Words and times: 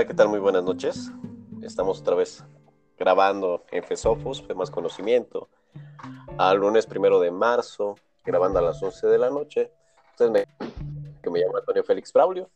Hola, 0.00 0.08
¿qué 0.08 0.14
tal? 0.14 0.30
Muy 0.30 0.38
buenas 0.38 0.64
noches. 0.64 1.12
Estamos 1.60 2.00
otra 2.00 2.14
vez 2.14 2.42
grabando 2.98 3.66
en 3.70 3.84
Fesofos, 3.84 4.48
de 4.48 4.54
Más 4.54 4.70
Conocimiento, 4.70 5.50
al 6.38 6.56
lunes 6.56 6.86
primero 6.86 7.20
de 7.20 7.30
marzo, 7.30 7.96
grabando 8.24 8.60
a 8.60 8.62
las 8.62 8.82
11 8.82 9.06
de 9.08 9.18
la 9.18 9.28
noche. 9.28 9.70
Ustedes 10.12 10.30
me, 10.30 10.46
que 11.22 11.28
me 11.28 11.40
llamo 11.40 11.58
Antonio 11.58 11.84
Félix 11.84 12.14
Braulio, 12.14 12.48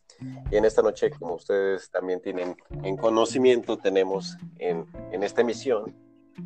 y 0.49 0.55
en 0.55 0.65
esta 0.65 0.81
noche, 0.81 1.11
como 1.11 1.35
ustedes 1.35 1.91
también 1.91 2.19
tienen 2.19 2.57
en 2.81 2.97
conocimiento, 2.97 3.77
tenemos 3.77 4.35
en, 4.57 4.87
en 5.11 5.21
esta 5.21 5.41
emisión 5.41 5.95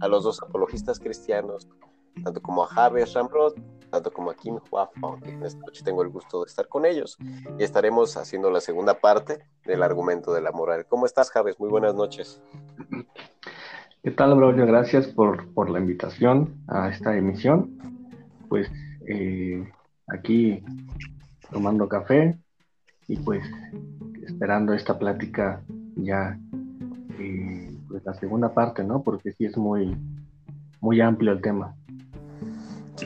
a 0.02 0.08
los 0.10 0.26
dos 0.26 0.44
apologistas 0.44 1.00
cristianos, 1.00 1.70
tanto 2.26 2.42
como 2.42 2.66
a 2.66 2.68
Javier 2.68 3.08
Ramrod, 3.14 3.54
tanto 3.90 4.12
como 4.12 4.32
a 4.32 4.36
Kim 4.36 4.60
Hua 4.70 4.90
Fong. 5.00 5.24
Esta 5.44 5.60
noche 5.60 5.84
tengo 5.84 6.02
el 6.04 6.10
gusto 6.10 6.44
de 6.44 6.48
estar 6.48 6.68
con 6.68 6.86
ellos 6.86 7.18
y 7.58 7.64
estaremos 7.64 8.18
haciendo 8.18 8.52
la 8.52 8.62
segunda 8.62 9.00
parte 9.00 9.40
del 9.66 9.84
argumento 9.84 10.34
de 10.34 10.42
la 10.42 10.52
moral. 10.52 10.86
¿Cómo 10.88 11.06
estás, 11.06 11.32
Javes? 11.32 11.60
Muy 11.60 11.70
buenas 11.70 11.96
noches. 11.96 12.42
¿Qué 14.04 14.12
tal, 14.12 14.36
Braulio? 14.36 14.66
Gracias 14.66 15.08
por, 15.08 15.54
por 15.54 15.70
la 15.70 15.80
invitación 15.80 16.56
a 16.68 16.90
esta 16.90 17.18
emisión. 17.18 17.78
Pues 18.48 18.72
eh, 19.08 19.70
aquí 20.08 20.64
tomando 21.52 21.88
café 21.90 22.38
y 23.08 23.18
pues 23.18 23.44
esperando 24.26 24.74
esta 24.74 24.98
plática 24.98 25.62
ya, 25.96 26.40
eh, 27.20 27.76
pues 27.88 28.06
la 28.06 28.14
segunda 28.14 28.54
parte, 28.54 28.84
¿no? 28.84 29.02
Porque 29.04 29.34
sí 29.34 29.46
es 29.46 29.58
muy, 29.58 29.98
muy 30.80 31.02
amplio 31.02 31.32
el 31.32 31.42
tema. 31.42 31.76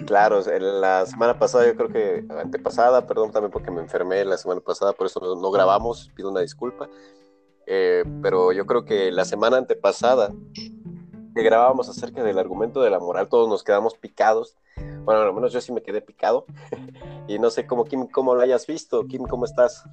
Claro, 0.02 0.42
la 0.60 1.06
semana 1.06 1.38
pasada, 1.38 1.66
yo 1.66 1.76
creo 1.76 1.90
que 1.90 2.26
antepasada, 2.42 3.06
perdón 3.06 3.32
también 3.32 3.52
porque 3.52 3.72
me 3.72 3.82
enfermé 3.82 4.24
la 4.26 4.38
semana 4.38 4.62
pasada, 4.62 4.94
por 4.94 5.08
eso 5.08 5.20
no, 5.36 5.52
grabamos, 5.52 6.12
pido 6.16 6.30
una 6.30 6.42
disculpa. 6.42 6.90
Eh, 7.66 8.04
pero 8.22 8.52
yo 8.52 8.66
creo 8.66 8.84
que 8.84 9.12
la 9.12 9.26
semana 9.26 9.58
antepasada 9.58 10.34
que 11.34 11.42
grabábamos 11.44 11.90
acerca 11.90 12.24
del 12.24 12.38
argumento 12.38 12.82
de 12.82 12.90
la 12.90 13.00
moral, 13.00 13.28
todos 13.28 13.50
nos 13.50 13.64
quedamos 13.64 13.96
picados. 13.96 14.56
Bueno, 15.04 15.22
al 15.22 15.34
menos 15.34 15.52
yo 15.52 15.62
sí 15.62 15.72
me 15.72 15.82
quedé 15.82 16.02
picado. 16.02 16.46
y 17.28 17.40
no 17.40 17.50
sé 17.50 17.66
cómo, 17.66 17.86
Kim, 17.86 18.08
cómo 18.08 18.36
lo 18.36 18.42
hayas 18.42 18.68
visto. 18.68 19.06
Kim, 19.08 19.24
¿cómo 19.24 19.46
estás? 19.46 19.84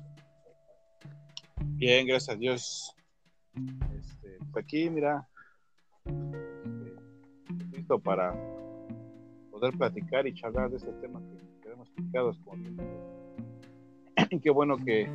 Bien, 1.63 2.07
gracias 2.07 2.37
a 2.37 2.39
Dios. 2.39 2.95
Este, 3.97 4.39
pues 4.53 4.65
aquí, 4.65 4.91
mira, 4.91 5.29
este, 6.05 7.77
listo 7.77 7.99
para 7.99 8.35
poder 9.61 9.77
platicar 9.77 10.27
y 10.27 10.33
charlar 10.33 10.71
de 10.71 10.79
este 10.79 10.93
tema 10.95 11.21
que 11.21 11.61
quedamos 11.61 11.91
picados 11.91 12.39
con 12.39 12.79
qué 14.43 14.51
bueno 14.51 14.79
que 14.79 15.07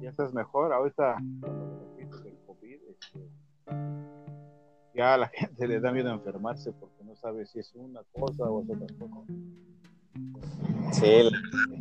ya 0.00 0.08
estás 0.08 0.32
mejor 0.32 0.72
ahorita 0.72 1.18
del 2.24 2.38
COVID 2.46 2.78
este, 2.88 3.28
ya 4.94 5.14
a 5.14 5.18
la 5.18 5.28
gente 5.34 5.68
le 5.68 5.78
da 5.78 5.92
miedo 5.92 6.10
enfermarse 6.10 6.72
porque 6.72 7.04
no 7.04 7.14
sabe 7.16 7.44
si 7.44 7.58
es 7.58 7.74
una 7.74 8.02
cosa 8.18 8.44
o 8.44 8.62
es 8.62 8.70
otra 8.70 8.86
cosa 8.98 9.32
Sí, 10.92 11.28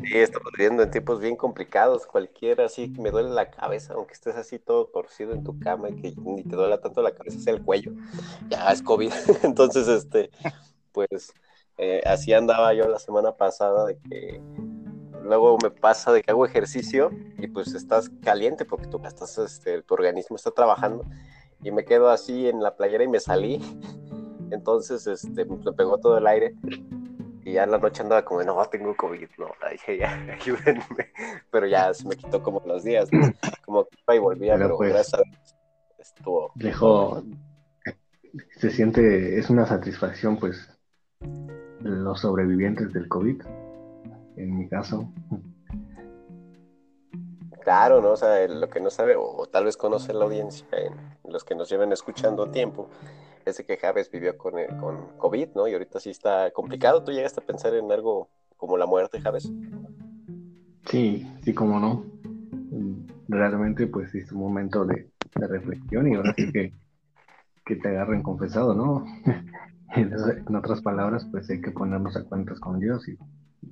sí, 0.03 0.17
estamos 0.17 0.51
viviendo 0.57 0.83
en 0.83 0.91
tiempos 0.91 1.21
bien 1.21 1.37
complicados. 1.37 2.05
Cualquiera 2.05 2.65
así 2.65 2.91
me 2.99 3.09
duele 3.09 3.29
la 3.29 3.49
cabeza, 3.49 3.93
aunque 3.93 4.13
estés 4.13 4.35
así 4.35 4.59
todo 4.59 4.87
torcido 4.87 5.31
en 5.31 5.45
tu 5.45 5.57
cama 5.57 5.89
y 5.89 5.95
que 5.95 6.13
ni 6.17 6.43
te 6.43 6.57
duela 6.57 6.81
tanto 6.81 7.01
la 7.01 7.13
cabeza, 7.13 7.39
sea 7.39 7.53
el 7.53 7.63
cuello. 7.63 7.93
Ya 8.49 8.69
es 8.73 8.81
COVID. 8.81 9.13
Entonces, 9.43 9.87
este, 9.87 10.31
pues 10.91 11.33
eh, 11.77 12.01
así 12.05 12.33
andaba 12.33 12.73
yo 12.73 12.87
la 12.87 12.99
semana 12.99 13.33
pasada 13.33 13.85
de 13.85 13.97
que 13.97 14.41
luego 15.23 15.57
me 15.61 15.71
pasa 15.71 16.13
de 16.13 16.21
que 16.21 16.31
hago 16.31 16.45
ejercicio 16.45 17.11
y 17.37 17.47
pues 17.47 17.73
estás 17.73 18.09
caliente 18.23 18.63
porque 18.65 18.87
tu, 18.87 19.01
estás, 19.05 19.37
este, 19.37 19.81
tu 19.81 19.93
organismo 19.93 20.35
está 20.35 20.51
trabajando 20.51 21.03
y 21.61 21.71
me 21.71 21.83
quedo 21.83 22.09
así 22.09 22.47
en 22.47 22.61
la 22.61 22.75
playera 22.75 23.03
y 23.03 23.07
me 23.07 23.19
salí. 23.19 23.59
Entonces 24.51 25.07
este, 25.07 25.45
me 25.45 25.73
pegó 25.73 25.97
todo 25.97 26.17
el 26.17 26.27
aire 26.27 26.53
y 27.43 27.53
ya 27.53 27.63
en 27.63 27.71
la 27.71 27.77
noche 27.77 28.01
andaba 28.01 28.23
como, 28.23 28.43
no, 28.43 28.63
tengo 28.65 28.95
COVID, 28.95 29.29
no, 29.37 29.47
dije, 29.71 29.97
ya, 29.97 30.13
ayúdenme. 30.33 31.11
Pero 31.51 31.67
ya 31.67 31.93
se 31.93 32.07
me 32.07 32.15
quitó 32.15 32.41
como 32.41 32.61
los 32.65 32.83
días, 32.83 33.09
como 33.65 33.85
que 33.85 33.97
iba 34.01 34.15
y 34.15 34.19
volvía, 34.19 34.55
pero, 34.55 34.77
pues, 34.77 34.91
gracias 34.91 35.21
estuvo. 35.99 36.51
Dejó, 36.55 37.23
se 38.57 38.69
siente, 38.69 39.39
es 39.39 39.49
una 39.49 39.65
satisfacción 39.65 40.37
pues 40.37 40.69
los 41.85 42.21
sobrevivientes 42.21 42.91
del 42.93 43.07
COVID, 43.07 43.41
en 44.37 44.57
mi 44.57 44.67
caso. 44.67 45.07
Claro, 47.61 48.01
¿no? 48.01 48.11
O 48.11 48.17
sea, 48.17 48.47
lo 48.47 48.69
que 48.69 48.79
no 48.79 48.89
sabe, 48.89 49.15
o, 49.15 49.45
tal 49.45 49.65
vez 49.65 49.77
conoce 49.77 50.13
la 50.13 50.25
audiencia, 50.25 50.67
los 51.23 51.43
que 51.43 51.55
nos 51.55 51.69
lleven 51.69 51.91
escuchando 51.91 52.49
tiempo, 52.49 52.89
es 53.45 53.63
que 53.65 53.77
Javes 53.77 54.09
vivió 54.09 54.35
con, 54.35 54.53
con 54.79 55.17
COVID, 55.17 55.49
¿no? 55.55 55.67
Y 55.67 55.73
ahorita 55.73 55.99
sí 55.99 56.09
está 56.09 56.49
complicado. 56.51 57.03
¿Tú 57.03 57.11
llegaste 57.11 57.41
a 57.41 57.45
pensar 57.45 57.75
en 57.75 57.91
algo 57.91 58.29
como 58.57 58.77
la 58.77 58.87
muerte, 58.87 59.21
Javes? 59.21 59.51
Sí, 60.87 61.31
sí, 61.43 61.53
como 61.53 61.79
no. 61.79 62.03
Realmente, 63.27 63.85
pues, 63.85 64.13
es 64.15 64.31
un 64.31 64.39
momento 64.39 64.85
de, 64.85 65.11
reflexión 65.35 66.07
y 66.07 66.15
ahora 66.15 66.33
sí 66.35 66.51
que, 66.51 66.73
que 67.63 67.75
te 67.75 67.89
agarren 67.89 68.23
confesado, 68.23 68.73
¿no? 68.73 69.05
En 69.93 70.55
otras 70.55 70.81
palabras, 70.81 71.27
pues 71.31 71.49
hay 71.49 71.61
que 71.61 71.71
ponernos 71.71 72.15
a 72.15 72.23
cuentas 72.23 72.59
con 72.59 72.79
Dios 72.79 73.07
y, 73.07 73.17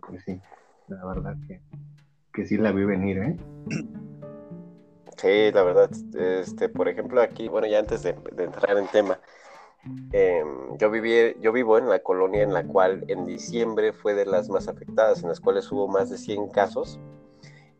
pues 0.05 0.23
sí, 0.25 0.39
la 0.87 1.05
verdad 1.05 1.35
que, 1.47 1.61
que 2.33 2.45
sí 2.45 2.57
la 2.57 2.71
vi 2.71 2.85
venir, 2.85 3.17
¿eh? 3.17 3.37
Sí, 5.17 5.51
la 5.53 5.63
verdad, 5.63 5.89
este, 6.15 6.69
por 6.69 6.87
ejemplo, 6.89 7.21
aquí, 7.21 7.47
bueno, 7.47 7.67
ya 7.67 7.79
antes 7.79 8.03
de, 8.03 8.09
entrar 8.37 8.77
en 8.77 8.87
tema, 8.87 9.19
em, 10.11 10.77
yo, 10.77 10.91
viví, 10.91 11.35
yo 11.39 11.53
vivo 11.53 11.77
en 11.77 11.87
la 11.87 11.99
colonia 11.99 12.43
en 12.43 12.53
la 12.53 12.65
cual 12.65 13.05
en 13.07 13.25
diciembre 13.25 13.93
fue 13.93 14.15
de 14.15 14.25
las 14.25 14.49
más 14.49 14.67
afectadas, 14.67 15.23
en 15.23 15.29
las 15.29 15.39
cuales 15.39 15.71
hubo 15.71 15.87
más 15.87 16.09
de 16.09 16.17
100 16.17 16.49
casos 16.49 16.99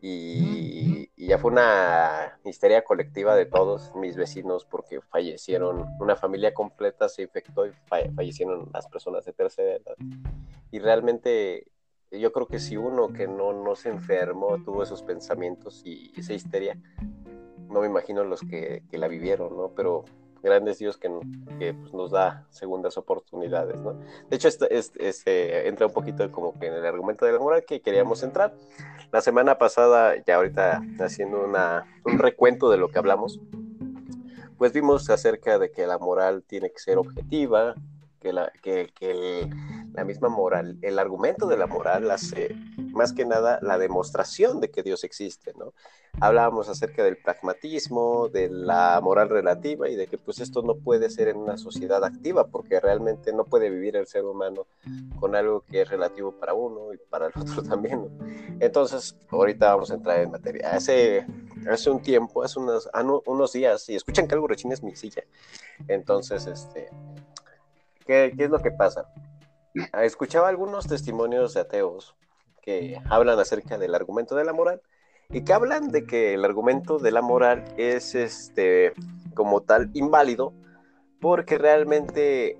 y, 0.01 0.92
ya 1.28 1.38
fue 1.38 1.51
una 1.51 2.39
histeria 2.44 2.84
colectiva 2.84 3.35
de 3.35 3.45
todos 3.45 3.94
mis 3.95 4.16
vecinos 4.16 4.66
porque 4.66 5.01
fallecieron, 5.01 5.85
una 6.00 6.16
familia 6.16 6.53
completa 6.53 7.09
se 7.09 7.23
infectó 7.23 7.66
y 7.67 7.72
fallecieron 7.88 8.69
las 8.73 8.88
personas 8.88 9.25
de 9.25 9.34
tercera 9.34 9.73
edad. 9.73 9.95
Y 10.72 10.79
realmente 10.79 11.67
yo 12.11 12.31
creo 12.31 12.47
que 12.47 12.59
si 12.59 12.78
uno 12.78 13.13
que 13.13 13.28
no, 13.28 13.53
no 13.53 13.75
se 13.75 13.89
enfermó 13.89 14.57
tuvo 14.63 14.84
esos 14.84 15.03
pensamientos 15.03 15.81
y 15.85 16.11
esa 16.17 16.34
histeria, 16.34 16.78
no 17.69 17.81
me 17.81 17.88
imagino 17.88 18.23
los 18.23 18.41
que, 18.41 18.84
que 18.90 18.97
la 18.97 19.07
vivieron, 19.07 19.55
¿no? 19.57 19.69
Pero 19.75 20.05
grandes 20.44 20.78
Dios 20.78 20.97
que, 20.97 21.09
pues, 21.57 21.94
nos 21.94 22.11
da 22.11 22.45
segundas 22.50 22.97
oportunidades, 22.97 23.78
¿no? 23.78 23.94
De 24.29 24.35
hecho, 24.35 24.50
este, 24.50 25.07
este, 25.07 25.67
entra 25.67 25.88
un 25.88 25.94
poquito 25.94 26.29
como 26.31 26.57
que 26.59 26.67
en 26.67 26.73
el 26.73 26.85
argumento 26.85 27.25
de 27.25 27.31
la 27.31 27.40
moral 27.40 27.63
que 27.66 27.81
queríamos 27.81 28.22
entrar. 28.23 28.53
La 29.13 29.22
semana 29.22 29.59
pasada, 29.59 30.16
ya 30.25 30.38
ahorita 30.38 30.81
haciendo 31.00 31.46
una, 31.46 31.85
un 32.03 32.18
recuento 32.18 32.72
de 32.72 32.78
lo 32.78 32.90
que 32.90 32.97
hablamos, 32.97 33.40
pues 34.57 34.74
vimos 34.74 35.07
acerca 35.12 35.59
de 35.59 35.70
que 35.70 35.85
la 35.85 35.99
moral 35.99 36.43
tiene 36.47 36.72
que 36.72 36.79
ser 36.79 36.97
objetiva, 36.97 37.76
que 38.20 38.34
la, 38.34 38.52
que, 38.64 39.47
la 39.93 40.03
misma 40.03 40.29
moral, 40.29 40.79
el 40.82 40.97
argumento 40.97 41.46
de 41.46 41.58
la 41.58 41.67
moral 41.67 42.09
hace 42.09 42.55
más 42.93 43.11
que 43.11 43.25
nada 43.25 43.59
la 43.61 43.78
demostración 43.78 44.59
de 44.59 44.69
que 44.69 44.84
Dios 44.84 45.03
existe, 45.03 45.53
¿no? 45.57 45.73
Hablábamos 46.22 46.69
acerca 46.69 47.03
del 47.03 47.17
pragmatismo, 47.17 48.29
de 48.29 48.47
la 48.49 49.01
moral 49.01 49.29
relativa 49.29 49.90
y 49.90 49.95
de 49.95 50.05
que 50.05 50.19
pues 50.19 50.40
esto 50.40 50.61
no 50.61 50.75
puede 50.75 51.09
ser 51.09 51.28
en 51.28 51.37
una 51.37 51.57
sociedad 51.57 52.03
activa 52.03 52.47
porque 52.47 52.79
realmente 52.79 53.34
no 53.34 53.45
puede 53.45 53.72
vivir 53.72 53.95
el 53.95 54.05
ser 54.05 54.23
humano 54.23 54.67
con 55.19 55.35
algo 55.35 55.61
que 55.61 55.81
es 55.81 55.90
relativo 55.90 56.31
para 56.34 56.53
uno 56.53 56.93
y 56.93 56.97
para 56.97 57.28
el 57.28 57.34
otro 57.41 57.63
también, 57.63 58.03
¿no? 58.03 58.25
Entonces, 58.59 59.17
ahorita 59.29 59.73
vamos 59.73 59.89
a 59.89 59.96
entrar 59.96 60.19
en 60.19 60.31
materia. 60.31 60.72
Hace, 60.72 61.25
hace 61.69 61.89
un 61.89 62.01
tiempo, 62.01 62.43
hace 62.43 62.59
unos, 62.59 62.87
ah, 62.93 63.03
unos 63.25 63.53
días, 63.53 63.89
y 63.89 63.96
escuchan 63.96 64.28
que 64.28 64.35
algo 64.35 64.47
rechina 64.47 64.75
es 64.75 64.84
mi 64.84 64.96
silla. 64.96 65.23
Entonces, 65.87 66.46
este, 66.46 66.89
¿qué, 68.05 68.34
¿qué 68.37 68.43
es 68.43 68.49
lo 68.49 68.59
que 68.59 68.72
pasa? 68.72 69.11
escuchaba 70.03 70.49
algunos 70.49 70.85
testimonios 70.87 71.55
de 71.55 71.61
ateos 71.61 72.16
que 72.63 72.99
hablan 73.09 73.37
acerca 73.37 73.77
del 73.77 73.93
argumento 73.93 74.35
de 74.35 74.45
la 74.45 74.53
moral 74.53 74.81
y 75.29 75.43
que 75.43 75.53
hablan 75.53 75.89
de 75.89 76.05
que 76.05 76.33
el 76.33 76.45
argumento 76.45 76.97
de 76.97 77.11
la 77.11 77.21
moral 77.21 77.65
es 77.77 78.15
este 78.15 78.93
como 79.35 79.61
tal 79.61 79.89
inválido 79.93 80.53
porque 81.19 81.57
realmente 81.57 82.57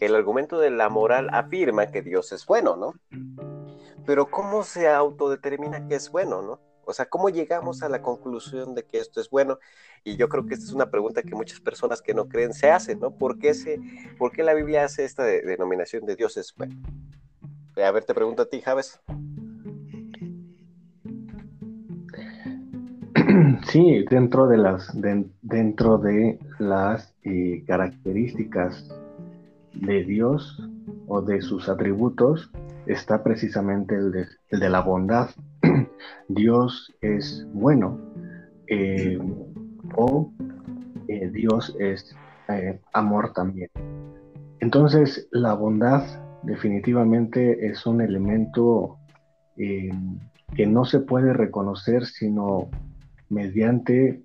el 0.00 0.14
argumento 0.14 0.58
de 0.58 0.70
la 0.70 0.88
moral 0.88 1.28
afirma 1.32 1.88
que 1.88 2.02
Dios 2.02 2.32
es 2.32 2.46
bueno, 2.46 2.76
¿no? 2.76 2.94
Pero 4.06 4.30
¿cómo 4.30 4.62
se 4.62 4.88
autodetermina 4.88 5.86
que 5.86 5.96
es 5.96 6.10
bueno, 6.10 6.42
¿no? 6.42 6.60
O 6.84 6.92
sea, 6.92 7.08
¿cómo 7.08 7.28
llegamos 7.28 7.82
a 7.82 7.88
la 7.88 8.02
conclusión 8.02 8.74
de 8.74 8.84
que 8.84 8.98
esto 8.98 9.20
es 9.20 9.30
bueno? 9.30 9.58
Y 10.02 10.16
yo 10.16 10.28
creo 10.28 10.46
que 10.46 10.54
esta 10.54 10.66
es 10.66 10.72
una 10.72 10.90
pregunta 10.90 11.22
que 11.22 11.34
muchas 11.34 11.60
personas 11.60 12.02
que 12.02 12.14
no 12.14 12.28
creen 12.28 12.52
se 12.52 12.70
hacen, 12.70 12.98
¿no? 12.98 13.12
¿Por 13.12 13.38
qué, 13.38 13.54
se, 13.54 13.78
por 14.18 14.32
qué 14.32 14.42
la 14.42 14.54
Biblia 14.54 14.84
hace 14.84 15.04
esta 15.04 15.22
denominación 15.24 16.04
de 16.06 16.16
Dios 16.16 16.36
es 16.36 16.54
bueno? 16.56 16.74
A 17.76 17.90
ver, 17.92 18.04
te 18.04 18.14
pregunto 18.14 18.42
a 18.42 18.46
ti, 18.46 18.60
Javes. 18.60 19.00
sí, 23.70 24.04
dentro 24.08 24.46
de 24.48 24.56
las, 24.56 24.90
dentro 25.42 25.98
de 25.98 26.38
las 26.58 27.14
eh, 27.22 27.62
características 27.66 28.88
de 29.74 30.04
Dios 30.04 30.58
o 31.06 31.22
de 31.22 31.40
sus 31.40 31.68
atributos 31.68 32.50
está 32.86 33.22
precisamente 33.22 33.94
el 33.94 34.12
de, 34.12 34.70
la 34.70 34.80
bondad. 34.80 35.30
Dios 36.28 36.92
es 37.00 37.46
bueno 37.52 37.98
eh, 38.66 39.18
o 39.96 40.32
eh, 41.08 41.30
Dios 41.30 41.76
es 41.78 42.14
amor 42.92 43.32
también. 43.32 43.70
Entonces, 44.58 45.28
la 45.30 45.54
bondad 45.54 46.02
definitivamente 46.42 47.66
es 47.66 47.86
un 47.86 48.00
elemento 48.00 48.98
que 49.56 50.66
no 50.66 50.84
se 50.84 51.00
puede 51.00 51.32
reconocer 51.32 52.06
sino 52.06 52.70
mediante 53.30 54.22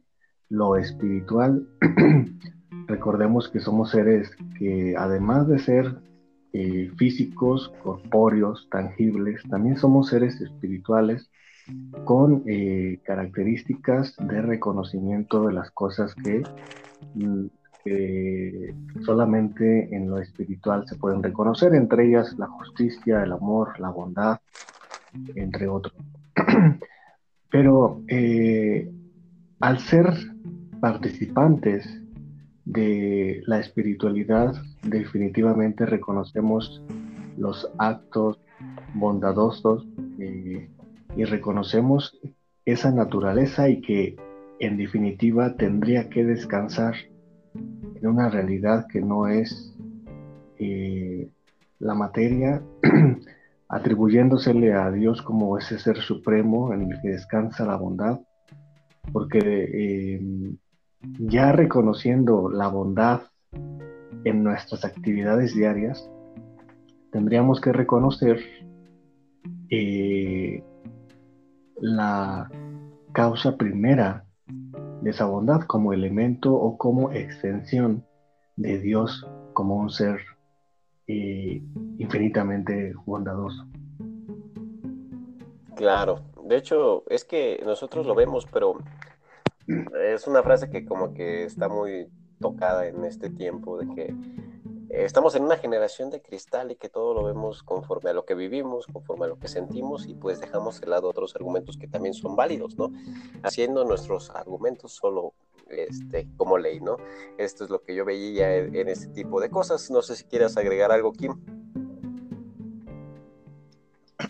lo 0.50 0.76
espiritual. 0.76 1.68
Recordemos 2.88 3.50
que 3.50 3.60
somos 3.60 3.92
seres 3.92 4.32
que 4.60 4.96
además 4.98 5.48
de 5.48 5.60
ser 5.60 5.96
eh, 6.54 6.92
físicos, 6.98 7.72
corpóreos, 7.84 8.68
tangibles, 8.70 9.42
también 9.50 9.78
somos 9.78 10.10
seres 10.10 10.40
espirituales 10.42 11.30
con 12.04 12.44
eh, 12.46 13.00
características 13.04 14.16
de 14.18 14.42
reconocimiento 14.42 15.48
de 15.48 15.54
las 15.54 15.72
cosas 15.72 16.16
mm, 17.16 17.46
que 17.84 18.76
solamente 19.04 19.96
en 19.96 20.10
lo 20.10 20.20
espiritual 20.20 20.88
se 20.88 20.96
pueden 20.96 21.24
reconocer, 21.24 21.74
entre 21.76 22.08
ellas 22.08 22.36
la 22.38 22.48
justicia, 22.48 23.24
el 23.24 23.32
amor, 23.32 23.80
la 23.80 23.90
bondad, 23.90 24.40
entre 25.36 25.68
otros. 25.68 25.96
Pero 27.56 28.02
eh, 28.10 28.92
al 29.62 29.80
ser 29.80 30.08
participantes 30.82 31.88
de 32.66 33.42
la 33.46 33.62
espiritualidad, 33.62 34.54
definitivamente 34.84 35.86
reconocemos 35.86 36.84
los 37.38 37.72
actos 37.78 38.42
bondadosos 38.94 39.88
eh, 40.20 40.68
y 41.16 41.24
reconocemos 41.24 42.20
esa 42.66 42.92
naturaleza 42.92 43.70
y 43.70 43.80
que 43.80 44.18
en 44.60 44.76
definitiva 44.76 45.56
tendría 45.56 46.10
que 46.10 46.26
descansar 46.26 46.96
en 47.54 48.06
una 48.06 48.28
realidad 48.28 48.86
que 48.92 49.00
no 49.00 49.30
es 49.30 49.74
eh, 50.60 51.30
la 51.80 51.94
materia 51.94 52.62
atribuyéndosele 53.70 54.74
a 54.74 54.92
Dios 54.92 55.22
como 55.22 55.58
ese 55.58 55.80
ser 55.80 55.98
supremo 55.98 56.74
en 56.74 56.92
el 56.92 57.02
que 57.02 57.10
descansa 57.10 57.66
la 57.66 57.76
bondad, 57.76 58.20
porque 59.12 59.40
eh, 59.40 60.22
ya 61.20 61.52
reconociendo 61.52 62.50
la 62.50 62.68
bondad 62.68 63.22
en 64.24 64.44
nuestras 64.44 64.86
actividades 64.86 65.56
diarias, 65.56 66.10
tendríamos 67.12 67.62
que 67.62 67.72
reconocer 67.72 68.40
eh, 69.70 70.64
la 71.80 72.50
causa 73.12 73.58
primera 73.58 74.26
de 75.02 75.10
esa 75.10 75.26
bondad 75.26 75.62
como 75.62 75.94
elemento 75.94 76.54
o 76.54 76.78
como 76.78 77.12
extensión 77.12 78.04
de 78.56 78.80
Dios 78.80 79.28
como 79.54 79.76
un 79.76 79.90
ser 79.90 80.20
y 81.08 81.64
infinitamente 81.98 82.94
bondadoso. 83.06 83.66
Claro, 85.76 86.22
de 86.44 86.58
hecho 86.58 87.04
es 87.10 87.26
que 87.26 87.62
nosotros 87.66 88.06
lo 88.06 88.16
vemos, 88.16 88.48
pero 88.52 88.78
es 90.04 90.28
una 90.28 90.42
frase 90.44 90.70
que 90.70 90.86
como 90.86 91.14
que 91.14 91.44
está 91.44 91.68
muy 91.68 92.08
tocada 92.40 92.88
en 92.88 93.04
este 93.06 93.30
tiempo, 93.30 93.78
de 93.78 93.94
que 93.94 94.16
estamos 94.90 95.36
en 95.36 95.44
una 95.44 95.58
generación 95.58 96.10
de 96.10 96.22
cristal 96.22 96.72
y 96.72 96.76
que 96.76 96.90
todo 96.90 97.14
lo 97.14 97.24
vemos 97.24 97.64
conforme 97.64 98.12
a 98.12 98.14
lo 98.14 98.26
que 98.26 98.36
vivimos, 98.36 98.88
conforme 98.88 99.26
a 99.26 99.30
lo 99.30 99.38
que 99.38 99.48
sentimos 99.48 100.08
y 100.08 100.14
pues 100.14 100.40
dejamos 100.40 100.80
de 100.80 100.88
lado 100.88 101.10
otros 101.10 101.36
argumentos 101.36 101.78
que 101.78 101.88
también 101.88 102.14
son 102.14 102.36
válidos, 102.36 102.78
¿no? 102.78 102.92
Haciendo 103.44 103.84
nuestros 103.84 104.30
argumentos 104.30 104.94
solo 104.94 105.34
este, 105.70 106.28
como 106.38 106.58
ley, 106.58 106.80
¿no? 106.80 106.98
Esto 107.38 107.64
es 107.64 107.70
lo 107.70 107.82
que 107.84 107.96
yo 107.96 108.06
veía 108.06 108.56
en, 108.58 108.76
en 108.76 108.88
este 108.88 109.08
tipo 109.08 109.40
de 109.42 109.50
cosas. 109.50 109.90
No 109.92 110.02
sé 110.02 110.16
si 110.16 110.26
quieras 110.26 110.58
agregar 110.58 110.92
algo, 110.92 111.14
Kim. 111.14 111.34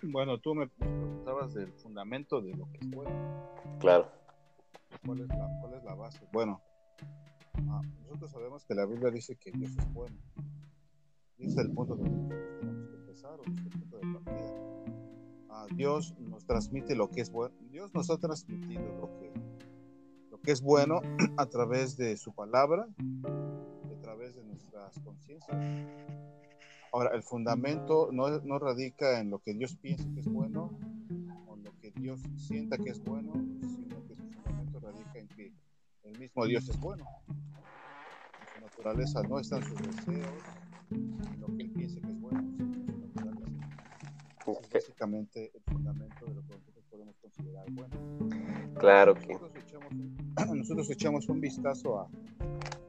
Bueno, 0.03 0.39
tú 0.39 0.55
me 0.55 0.67
preguntabas 0.67 1.53
del 1.53 1.71
fundamento 1.73 2.41
de 2.41 2.55
lo 2.55 2.71
que 2.71 2.77
es 2.79 2.89
bueno. 2.89 3.11
Claro. 3.79 4.09
¿Cuál 5.05 5.21
es 5.21 5.27
la, 5.27 5.49
cuál 5.61 5.73
es 5.73 5.83
la 5.83 5.95
base? 5.95 6.27
Bueno, 6.31 6.61
ah, 7.69 7.81
nosotros 8.03 8.31
sabemos 8.31 8.65
que 8.65 8.73
la 8.73 8.85
Biblia 8.85 9.11
dice 9.11 9.35
que 9.35 9.51
Dios 9.51 9.71
es 9.77 9.93
bueno. 9.93 10.15
Y 11.37 11.47
es 11.47 11.57
el 11.57 11.71
punto 11.73 11.97
tenemos 11.97 12.29
que 12.29 12.95
empezar, 12.95 13.39
o 13.39 13.43
es 13.43 13.49
el 13.49 13.69
punto 13.69 13.97
de 13.97 14.13
partida. 14.13 14.53
Ah, 15.49 15.67
Dios 15.75 16.15
nos 16.19 16.45
transmite 16.45 16.95
lo 16.95 17.09
que 17.09 17.21
es 17.21 17.29
bueno. 17.29 17.55
Dios 17.69 17.93
nos 17.93 18.09
ha 18.09 18.17
transmitido 18.17 18.83
lo 18.99 19.19
que 19.19 19.33
que 20.45 20.51
es 20.51 20.61
bueno 20.61 21.01
a 21.37 21.47
través 21.47 21.97
de 21.97 22.15
su 22.17 22.33
palabra, 22.33 22.87
a 23.23 24.01
través 24.01 24.35
de 24.35 24.43
nuestras 24.43 24.99
conciencias. 24.99 25.57
Ahora, 26.93 27.15
el 27.15 27.23
fundamento 27.23 28.09
no, 28.11 28.39
no, 28.41 28.59
radica 28.59 29.19
en 29.19 29.31
lo 29.31 29.39
que 29.39 29.53
Dios 29.53 29.75
piensa 29.75 30.05
que 30.13 30.19
es 30.19 30.27
bueno 30.27 30.77
o 31.47 31.55
lo 31.57 31.71
que 31.81 31.91
Dios 31.91 32.21
sienta 32.37 32.77
que 32.77 32.91
es 32.91 33.03
bueno, 33.03 33.33
sino 33.59 34.05
que 34.07 34.15
su 34.15 34.23
fundamento 34.31 34.79
radica 34.79 35.19
en 35.19 35.27
que 35.29 35.51
el 36.03 36.19
mismo 36.19 36.45
Dios 36.45 36.69
es 36.69 36.79
bueno. 36.79 37.05
En 37.27 38.55
su 38.55 38.61
naturaleza 38.61 39.23
no 39.23 39.39
están 39.39 39.63
sus 39.63 39.81
deseos, 39.81 40.43
en 40.91 41.41
lo 41.41 41.47
que 41.47 41.63
Él 41.63 41.71
piensa 41.71 41.99
que 41.99 42.11
es 42.11 42.21
bueno, 42.21 42.41
sino 42.55 42.85
su 42.85 42.99
naturaleza. 42.99 43.67
Es 44.61 44.69
básicamente 44.71 45.51
el 45.55 45.61
fundamento 45.63 46.25
de 46.27 46.35
lo 46.35 46.47
que 46.47 46.53
considerar 47.25 47.65
bueno. 47.71 47.95
Claro 48.79 49.15
que 49.15 49.37
nosotros 50.53 50.89
echamos 50.89 51.27
un 51.27 51.41
vistazo 51.41 51.99
a, 51.99 52.07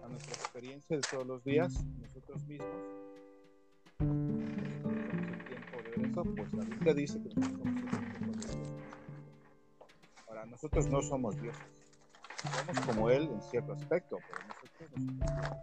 nuestra 0.09 0.35
experiencia 0.35 0.97
de 0.97 1.02
todos 1.02 1.26
los 1.26 1.45
días, 1.45 1.85
nosotros 2.00 2.47
mismos, 2.47 2.71
tiempo 3.99 5.76
de 5.85 6.07
eso, 6.07 6.25
pues 6.35 6.52
la 6.55 6.64
Biblia 6.64 6.95
dice 6.95 7.21
que 7.23 7.35
nosotros 7.35 7.61
somos 7.61 7.93
el 7.93 8.11
tiempo 8.12 8.33
de 8.33 8.55
Dios. 8.55 8.69
Ahora, 10.28 10.47
nosotros 10.47 10.87
no 10.88 11.02
somos 11.02 11.40
dioses. 11.43 11.62
Somos 12.66 12.87
como 12.87 13.11
Él 13.11 13.28
en 13.31 13.43
cierto 13.43 13.73
aspecto, 13.73 14.19
pero 14.28 14.47
nosotros 14.47 14.90
no 14.90 15.26
somos 15.26 15.35
dioses. 15.35 15.59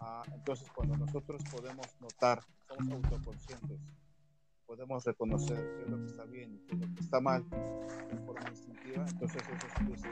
Ah, 0.00 0.22
entonces, 0.32 0.68
cuando 0.74 0.96
nosotros 0.96 1.42
podemos 1.50 1.86
notar, 2.00 2.42
somos 2.68 2.92
autoconscientes, 2.92 3.80
podemos 4.70 5.04
reconocer 5.04 5.58
qué 5.74 5.82
es 5.82 5.90
lo 5.90 5.98
que 5.98 6.06
está 6.06 6.24
bien 6.26 6.54
y 6.54 6.58
qué 6.60 6.74
es 6.76 6.80
lo 6.80 6.94
que 6.94 7.00
está 7.00 7.20
mal 7.20 7.44
de 7.50 8.16
forma 8.24 8.48
instintiva, 8.50 9.04
entonces 9.04 9.42
eso 9.42 9.66
es, 9.66 10.04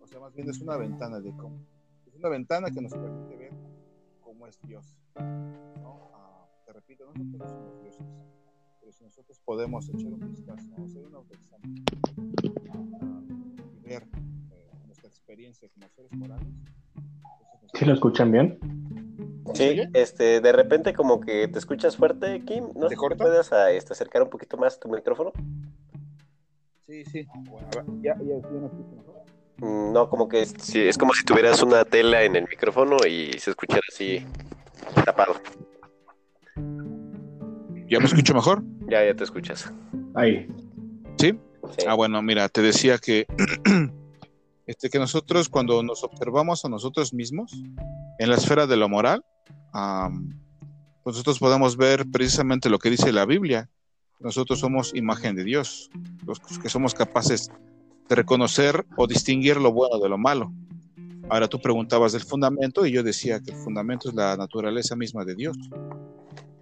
o 0.00 0.06
sea, 0.06 0.20
más 0.20 0.34
bien 0.34 0.48
es 0.48 0.58
una 0.62 0.78
ventana 0.78 1.20
de 1.20 1.36
cómo, 1.36 1.58
es 2.06 2.14
una 2.14 2.30
ventana 2.30 2.70
que 2.70 2.80
nos 2.80 2.92
permite 2.94 3.36
ver 3.36 3.52
cómo 4.22 4.46
es 4.46 4.58
Dios. 4.62 4.96
¿no? 5.82 6.10
Ah, 6.14 6.46
te 6.64 6.72
repito, 6.72 7.04
nosotros 7.04 7.34
no 7.38 7.46
somos 7.46 7.82
dioses, 7.82 8.06
pero 8.80 8.90
si 8.92 9.04
nosotros 9.04 9.38
podemos 9.44 9.86
echar 9.90 10.14
un 10.14 10.30
vistazo, 10.30 10.82
hacer 10.82 11.04
un 11.04 11.14
autoexamen 11.14 11.84
ah, 13.02 13.22
y 13.76 13.80
ver 13.86 14.08
eh, 14.50 14.70
nuestra 14.86 15.08
experiencia 15.08 15.68
como 15.74 15.90
seres 15.90 16.12
morales. 16.12 16.48
¿Sí 17.74 17.84
lo 17.84 17.92
escuchan 17.92 18.32
bien? 18.32 19.11
Sí, 19.54 19.82
este, 19.92 20.40
de 20.40 20.52
repente 20.52 20.92
como 20.94 21.20
que 21.20 21.48
te 21.48 21.58
escuchas 21.58 21.96
fuerte, 21.96 22.42
Kim. 22.44 22.68
¿No 22.74 22.88
¿Te 22.88 22.96
puedes 22.96 23.52
a, 23.52 23.70
este, 23.70 23.92
acercar 23.92 24.22
un 24.22 24.30
poquito 24.30 24.56
más 24.56 24.80
tu 24.80 24.88
micrófono? 24.88 25.32
Sí, 26.86 27.04
sí. 27.04 27.26
ya, 28.02 28.16
ya, 28.20 28.36
mm, 29.58 29.92
No, 29.92 30.08
como 30.08 30.28
que 30.28 30.42
es, 30.42 30.54
sí, 30.58 30.80
es 30.80 30.96
como 30.96 31.12
si 31.12 31.24
tuvieras 31.24 31.62
una 31.62 31.84
tela 31.84 32.22
en 32.22 32.36
el 32.36 32.46
micrófono 32.48 32.96
y 33.06 33.32
se 33.38 33.50
escuchara 33.50 33.82
así 33.92 34.24
tapado. 35.04 35.34
¿Ya 37.88 37.98
me 37.98 38.06
escucho 38.06 38.34
mejor? 38.34 38.62
Ya, 38.88 39.04
ya 39.04 39.14
te 39.14 39.24
escuchas. 39.24 39.70
Ahí. 40.14 40.48
¿Sí? 41.18 41.38
Ah, 41.86 41.94
bueno, 41.94 42.22
mira, 42.22 42.48
te 42.48 42.62
decía 42.62 42.98
que, 42.98 43.26
este, 44.72 44.88
que 44.88 44.98
nosotros 44.98 45.50
cuando 45.50 45.82
nos 45.82 46.02
observamos 46.02 46.64
a 46.64 46.68
nosotros 46.70 47.12
mismos 47.12 47.52
en 48.18 48.30
la 48.30 48.36
esfera 48.36 48.66
de 48.66 48.78
lo 48.78 48.88
moral, 48.88 49.22
pues 49.70 51.14
nosotros 51.14 51.38
podemos 51.38 51.76
ver 51.76 52.06
precisamente 52.10 52.70
lo 52.70 52.78
que 52.78 52.88
dice 52.88 53.12
la 53.12 53.26
Biblia, 53.26 53.68
nosotros 54.18 54.60
somos 54.60 54.94
imagen 54.94 55.36
de 55.36 55.44
Dios, 55.44 55.90
los 56.24 56.40
que 56.40 56.70
somos 56.70 56.94
capaces 56.94 57.50
de 58.08 58.14
reconocer 58.14 58.86
o 58.96 59.06
distinguir 59.06 59.58
lo 59.58 59.72
bueno 59.72 59.98
de 59.98 60.08
lo 60.08 60.16
malo. 60.16 60.50
Ahora 61.28 61.48
tú 61.48 61.60
preguntabas 61.60 62.12
del 62.12 62.22
fundamento 62.22 62.86
y 62.86 62.92
yo 62.92 63.02
decía 63.02 63.40
que 63.40 63.50
el 63.50 63.58
fundamento 63.58 64.08
es 64.08 64.14
la 64.14 64.38
naturaleza 64.38 64.96
misma 64.96 65.22
de 65.26 65.34
Dios. 65.34 65.58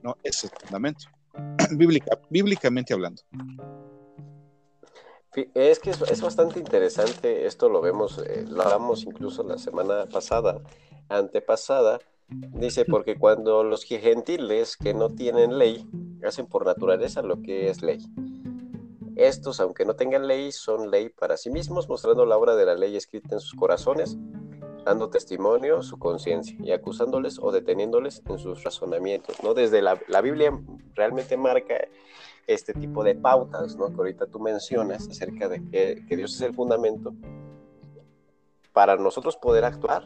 No, 0.03 0.17
es 0.25 0.43
el 0.43 0.51
fundamento, 0.51 1.05
bíblicamente 2.29 2.93
hablando. 2.93 3.23
Es 5.55 5.79
que 5.79 5.91
es, 5.91 6.21
bastante 6.21 6.59
interesante, 6.59 7.47
esto 7.47 7.69
lo 7.69 7.81
vemos, 7.81 8.19
eh, 8.19 8.45
lo 8.49 8.63
hablamos 8.63 9.05
incluso 9.05 9.45
la 9.45 9.59
semana 9.59 10.07
pasada, 10.07 10.61
antepasada, 11.09 12.01
dice, 12.29 12.85
porque 12.85 13.17
cuando 13.17 13.63
los 13.63 13.85
gentiles 13.85 14.77
que 14.77 14.93
no 14.93 15.09
tienen 15.09 15.57
ley 15.57 15.87
hacen 16.27 16.47
por 16.47 16.67
naturaleza 16.67 17.23
lo 17.23 17.43
que 17.43 17.71
es 17.71 17.81
ley. 17.81 18.05
Estos, 19.15 19.61
aunque 19.61 19.85
no 19.85 19.95
tengan 19.95 20.27
ley, 20.27 20.51
son 20.51 20.91
ley 20.91 21.11
para 21.11 21.37
sí 21.37 21.51
mismos, 21.51 21.89
mostrando 21.89 22.27
la 22.27 22.37
obra 22.37 22.57
de 22.57 22.67
la 22.67 22.75
ley 22.75 22.97
escrita 22.97 23.37
en 23.37 23.41
sus 23.41 23.55
corazones, 23.55 24.17
dando 24.85 25.11
testimonio 25.11 25.83
su 25.83 25.99
conciencia 25.99 26.57
y 26.59 26.73
acusándoles 26.73 27.39
o 27.39 27.53
deteniéndoles 27.53 28.23
en 28.27 28.39
sus 28.39 28.63
razonamientos. 28.65 29.43
¿no? 29.43 29.55
Desde 29.55 29.83
la, 29.83 30.01
la 30.09 30.21
Biblia 30.21 30.59
realmente 30.95 31.37
marca 31.37 31.77
este 32.47 32.75
tipo 32.75 33.05
de 33.05 33.15
pautas, 33.15 33.77
¿no? 33.77 33.89
Que 33.89 33.97
ahorita 33.97 34.27
tú 34.27 34.41
mencionas 34.41 35.09
acerca 35.09 35.49
de 35.49 35.63
que, 35.71 36.17
Dios 36.17 36.35
es 36.35 36.41
el 36.41 36.55
fundamento 36.55 37.15
para 38.73 38.97
nosotros 38.97 39.37
poder 39.37 39.65
actuar 39.65 40.03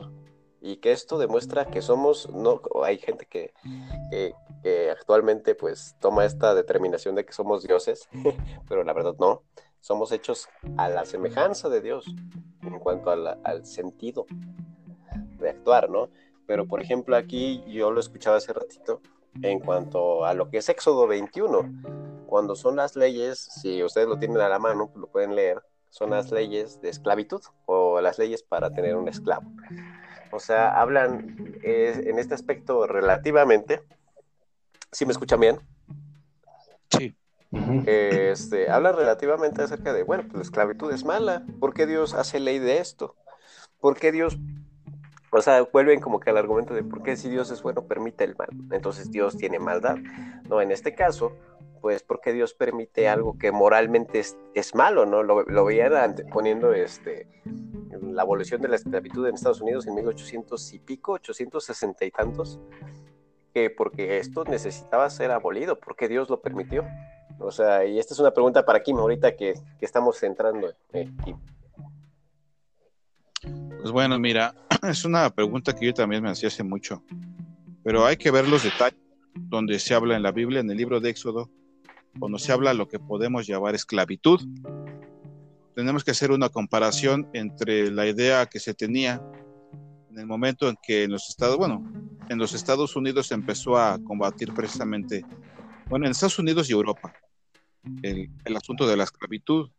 y 0.60 0.76
que 0.76 0.92
esto 0.92 1.18
demuestra 1.18 1.66
que 1.66 1.82
somos, 1.82 2.30
no, 2.30 2.60
hay 2.82 2.98
gente 2.98 3.26
que, 3.26 3.52
que, 4.10 4.90
actualmente 4.90 5.54
pues 5.54 5.94
toma 6.00 6.24
esta 6.24 6.54
determinación 6.54 7.14
de 7.14 7.24
que 7.24 7.32
somos 7.32 7.62
dioses, 7.62 8.08
pero 8.68 8.82
la 8.84 8.92
verdad 8.92 9.14
no, 9.18 9.42
somos 9.84 10.12
hechos 10.12 10.48
a 10.78 10.88
la 10.88 11.04
semejanza 11.04 11.68
de 11.68 11.82
Dios 11.82 12.06
en 12.62 12.78
cuanto 12.78 13.10
al 13.10 13.66
sentido 13.66 14.24
de 15.38 15.50
actuar, 15.50 15.90
¿no? 15.90 16.08
Pero 16.46 16.66
por 16.66 16.80
ejemplo 16.80 17.14
aquí 17.16 17.62
yo 17.66 17.90
lo 17.90 18.00
escuchaba 18.00 18.38
hace 18.38 18.54
ratito 18.54 19.02
en 19.42 19.60
cuanto 19.60 20.24
a 20.24 20.32
lo 20.32 20.48
que 20.48 20.56
es 20.56 20.70
Éxodo 20.70 21.06
21 21.06 22.24
cuando 22.24 22.56
son 22.56 22.76
las 22.76 22.96
leyes, 22.96 23.38
si 23.38 23.84
ustedes 23.84 24.08
lo 24.08 24.18
tienen 24.18 24.40
a 24.40 24.48
la 24.48 24.58
mano, 24.58 24.86
pues 24.86 24.96
lo 24.96 25.06
pueden 25.06 25.36
leer, 25.36 25.62
son 25.90 26.10
las 26.10 26.32
leyes 26.32 26.80
de 26.80 26.88
esclavitud 26.88 27.42
o 27.66 28.00
las 28.00 28.18
leyes 28.18 28.42
para 28.42 28.70
tener 28.70 28.96
un 28.96 29.06
esclavo. 29.06 29.52
O 30.32 30.40
sea, 30.40 30.80
hablan 30.80 31.60
en 31.62 32.18
este 32.18 32.32
aspecto 32.32 32.86
relativamente. 32.86 33.82
¿Sí 34.90 35.04
me 35.04 35.12
escuchan 35.12 35.40
bien? 35.40 35.60
Sí. 36.90 37.14
Este, 37.86 38.70
hablan 38.70 38.96
relativamente 38.96 39.62
acerca 39.62 39.92
de, 39.92 40.02
bueno, 40.02 40.24
pues 40.24 40.34
la 40.34 40.42
esclavitud 40.42 40.92
es 40.92 41.04
mala. 41.04 41.44
¿Por 41.60 41.74
qué 41.74 41.86
Dios 41.86 42.14
hace 42.14 42.40
ley 42.40 42.58
de 42.58 42.78
esto? 42.78 43.16
¿Por 43.80 43.96
qué 43.96 44.12
Dios 44.12 44.38
o 45.36 45.42
sea, 45.42 45.62
vuelven 45.62 46.00
como 46.00 46.20
que 46.20 46.30
al 46.30 46.36
argumento 46.36 46.74
de 46.74 46.84
por 46.84 47.02
qué 47.02 47.16
si 47.16 47.28
Dios 47.28 47.50
es 47.50 47.60
bueno 47.60 47.88
permite 47.88 48.22
el 48.22 48.36
mal. 48.36 48.50
Entonces 48.70 49.10
Dios 49.10 49.36
tiene 49.36 49.58
maldad. 49.58 49.96
No, 50.48 50.60
en 50.60 50.70
este 50.70 50.94
caso, 50.94 51.32
pues 51.80 52.04
porque 52.04 52.32
Dios 52.32 52.54
permite 52.54 53.08
algo 53.08 53.36
que 53.36 53.50
moralmente 53.50 54.20
es, 54.20 54.74
malo, 54.76 55.06
¿no? 55.06 55.24
Lo, 55.24 55.42
lo 55.42 55.64
veían 55.64 56.14
poniendo 56.32 56.72
este, 56.72 57.28
la 58.00 58.22
abolición 58.22 58.62
de 58.62 58.68
la 58.68 58.76
esclavitud 58.76 59.26
en 59.26 59.34
Estados 59.34 59.60
Unidos 59.60 59.88
en 59.88 59.96
1800 59.96 60.72
y 60.72 60.78
pico, 60.78 61.12
860 61.14 62.04
y 62.04 62.10
tantos, 62.12 62.60
que 63.52 63.70
porque 63.70 64.18
esto 64.18 64.44
necesitaba 64.44 65.10
ser 65.10 65.32
abolido, 65.32 65.80
porque 65.80 66.08
Dios 66.08 66.30
lo 66.30 66.40
permitió. 66.40 66.86
O 67.38 67.50
sea, 67.50 67.84
y 67.84 67.98
esta 67.98 68.14
es 68.14 68.20
una 68.20 68.32
pregunta 68.32 68.64
para 68.64 68.82
Kim 68.82 68.96
ahorita 68.96 69.36
que, 69.36 69.54
que 69.78 69.84
estamos 69.84 70.22
entrando. 70.22 70.72
Pues 73.80 73.92
bueno, 73.92 74.18
mira, 74.18 74.54
es 74.82 75.04
una 75.04 75.28
pregunta 75.30 75.74
que 75.74 75.86
yo 75.86 75.94
también 75.94 76.22
me 76.22 76.30
hacía 76.30 76.48
hace 76.48 76.62
mucho, 76.62 77.02
pero 77.82 78.06
hay 78.06 78.16
que 78.16 78.30
ver 78.30 78.48
los 78.48 78.62
detalles 78.62 78.98
donde 79.34 79.78
se 79.78 79.94
habla 79.94 80.16
en 80.16 80.22
la 80.22 80.32
Biblia, 80.32 80.60
en 80.60 80.70
el 80.70 80.76
libro 80.76 81.00
de 81.00 81.10
Éxodo, 81.10 81.50
cuando 82.18 82.38
se 82.38 82.52
habla 82.52 82.74
lo 82.74 82.88
que 82.88 82.98
podemos 82.98 83.46
llamar 83.46 83.74
esclavitud, 83.74 84.40
tenemos 85.74 86.04
que 86.04 86.12
hacer 86.12 86.30
una 86.30 86.48
comparación 86.48 87.28
entre 87.32 87.90
la 87.90 88.06
idea 88.06 88.46
que 88.46 88.60
se 88.60 88.74
tenía 88.74 89.20
en 90.10 90.18
el 90.18 90.26
momento 90.26 90.68
en 90.68 90.76
que 90.80 91.04
en 91.04 91.10
los 91.10 91.28
Estados, 91.28 91.56
bueno, 91.56 91.82
en 92.28 92.38
los 92.38 92.54
Estados 92.54 92.94
Unidos 92.94 93.26
se 93.26 93.34
empezó 93.34 93.76
a 93.76 93.98
combatir 93.98 94.54
precisamente, 94.54 95.24
bueno, 95.88 96.06
en 96.06 96.12
Estados 96.12 96.38
Unidos 96.38 96.70
y 96.70 96.72
Europa, 96.72 97.12
el, 98.02 98.56
asunto 98.56 98.86
de 98.86 98.96
la 98.96 99.04
esclavitud, 99.04 99.70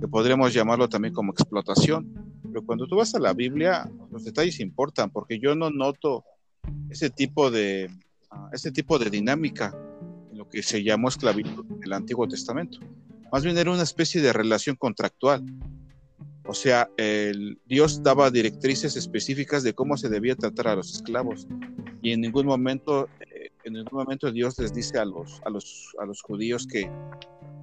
que 0.00 0.08
podríamos 0.08 0.52
llamarlo 0.54 0.88
también 0.88 1.14
como 1.14 1.32
explotación. 1.32 2.12
Pero 2.42 2.64
cuando 2.64 2.86
tú 2.86 2.96
vas 2.96 3.14
a 3.14 3.20
la 3.20 3.32
Biblia, 3.32 3.90
los 4.10 4.24
detalles 4.24 4.60
importan, 4.60 5.10
porque 5.10 5.38
yo 5.38 5.54
no 5.54 5.70
noto 5.70 6.24
ese 6.88 7.10
tipo 7.10 7.50
de, 7.50 7.90
uh, 8.32 8.48
ese 8.52 8.70
tipo 8.70 8.98
de 8.98 9.10
dinámica 9.10 9.74
lo 10.32 10.48
que 10.48 10.62
se 10.62 10.82
llamó 10.82 11.08
esclavitud 11.08 11.66
en 11.70 11.82
el 11.84 11.92
Antiguo 11.92 12.26
Testamento. 12.26 12.78
Más 13.32 13.44
bien 13.44 13.56
era 13.58 13.70
una 13.70 13.82
especie 13.82 14.20
de 14.20 14.32
relación 14.32 14.76
contractual. 14.76 15.44
O 16.46 16.54
sea, 16.54 16.88
Dios 17.66 18.02
daba 18.02 18.30
directrices 18.30 18.96
específicas 18.96 19.62
de 19.62 19.72
cómo 19.72 19.96
se 19.96 20.08
debía 20.08 20.34
tratar 20.34 20.68
a 20.68 20.74
los 20.76 20.92
esclavos. 20.92 21.46
Y 22.02 22.12
en 22.12 22.22
ningún 22.22 22.46
momento, 22.46 23.08
en 23.64 23.74
ningún 23.74 23.98
momento 23.98 24.30
Dios 24.30 24.58
les 24.58 24.72
dice 24.72 24.98
a 24.98 25.04
los, 25.04 25.40
a 25.44 25.50
los, 25.50 25.94
a 26.00 26.06
los 26.06 26.22
judíos 26.22 26.66
que, 26.66 26.90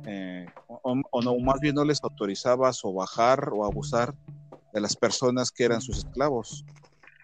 eh, 0.06 0.46
o, 0.68 1.22
no, 1.22 1.40
más 1.40 1.60
bien 1.60 1.76
no 1.76 1.84
les 1.84 2.04
autorizaba 2.04 2.70
a 2.70 2.74
sobajar 2.74 3.50
o 3.54 3.66
abusar 3.66 4.14
de 4.74 4.82
las 4.82 4.96
personas 4.96 5.52
que 5.52 5.64
eran 5.64 5.82
sus 5.82 6.00
esclavos 6.00 6.66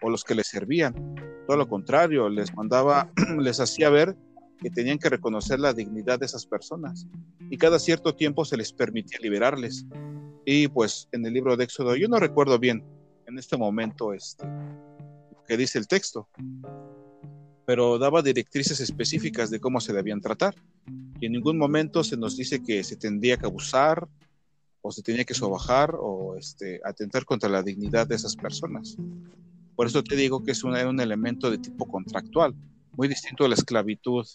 o 0.02 0.10
los 0.10 0.24
que 0.24 0.34
les 0.34 0.48
servían. 0.48 1.14
Todo 1.46 1.56
lo 1.56 1.68
contrario, 1.68 2.28
les 2.28 2.54
mandaba, 2.54 3.10
les 3.38 3.60
hacía 3.60 3.90
ver 3.90 4.16
que 4.60 4.70
tenían 4.70 4.98
que 4.98 5.08
reconocer 5.08 5.60
la 5.60 5.72
dignidad 5.72 6.18
de 6.18 6.26
esas 6.26 6.46
personas 6.46 7.06
y 7.50 7.58
cada 7.58 7.78
cierto 7.78 8.14
tiempo 8.14 8.44
se 8.44 8.56
les 8.56 8.72
permitía 8.72 9.18
liberarles. 9.20 9.86
Y 10.46 10.68
pues 10.68 11.08
en 11.12 11.24
el 11.26 11.32
libro 11.32 11.56
de 11.56 11.64
Éxodo, 11.64 11.96
yo 11.96 12.08
no 12.08 12.18
recuerdo 12.18 12.58
bien 12.58 12.84
en 13.26 13.38
este 13.38 13.56
momento 13.56 14.12
este, 14.12 14.46
que 15.46 15.56
dice 15.56 15.78
el 15.78 15.86
texto, 15.86 16.28
pero 17.66 17.98
daba 17.98 18.22
directrices 18.22 18.80
específicas 18.80 19.50
de 19.50 19.60
cómo 19.60 19.80
se 19.80 19.92
debían 19.92 20.20
tratar. 20.20 20.54
Y 21.20 21.26
en 21.26 21.32
ningún 21.32 21.58
momento 21.58 22.04
se 22.04 22.16
nos 22.16 22.36
dice 22.36 22.62
que 22.62 22.84
se 22.84 22.96
tendría 22.96 23.36
que 23.36 23.46
abusar 23.46 24.08
o 24.82 24.92
se 24.92 25.02
tenía 25.02 25.24
que 25.24 25.34
sobajar 25.34 25.94
o 25.98 26.36
este, 26.36 26.80
atentar 26.84 27.24
contra 27.24 27.48
la 27.48 27.62
dignidad 27.62 28.06
de 28.06 28.16
esas 28.16 28.36
personas. 28.36 28.96
Por 29.76 29.86
eso 29.86 30.02
te 30.02 30.14
digo 30.14 30.42
que 30.42 30.52
es 30.52 30.62
un, 30.62 30.76
un 30.76 31.00
elemento 31.00 31.50
de 31.50 31.58
tipo 31.58 31.86
contractual, 31.86 32.54
muy 32.92 33.08
distinto 33.08 33.44
a 33.44 33.48
la 33.48 33.54
esclavitud 33.54 34.26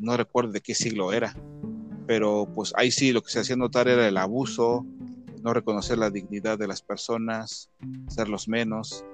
no 0.00 0.16
recuerdo 0.16 0.52
de 0.52 0.60
qué 0.60 0.74
siglo 0.74 1.12
era, 1.12 1.34
pero 2.06 2.48
pues 2.54 2.72
ahí 2.76 2.90
sí 2.90 3.12
lo 3.12 3.22
que 3.22 3.30
se 3.30 3.40
hacía 3.40 3.56
notar 3.56 3.88
era 3.88 4.06
el 4.06 4.16
abuso, 4.16 4.84
no 5.42 5.52
reconocer 5.52 5.98
la 5.98 6.10
dignidad 6.10 6.58
de 6.58 6.68
las 6.68 6.82
personas, 6.82 7.70
hacerlos 8.06 8.48
menos. 8.48 9.04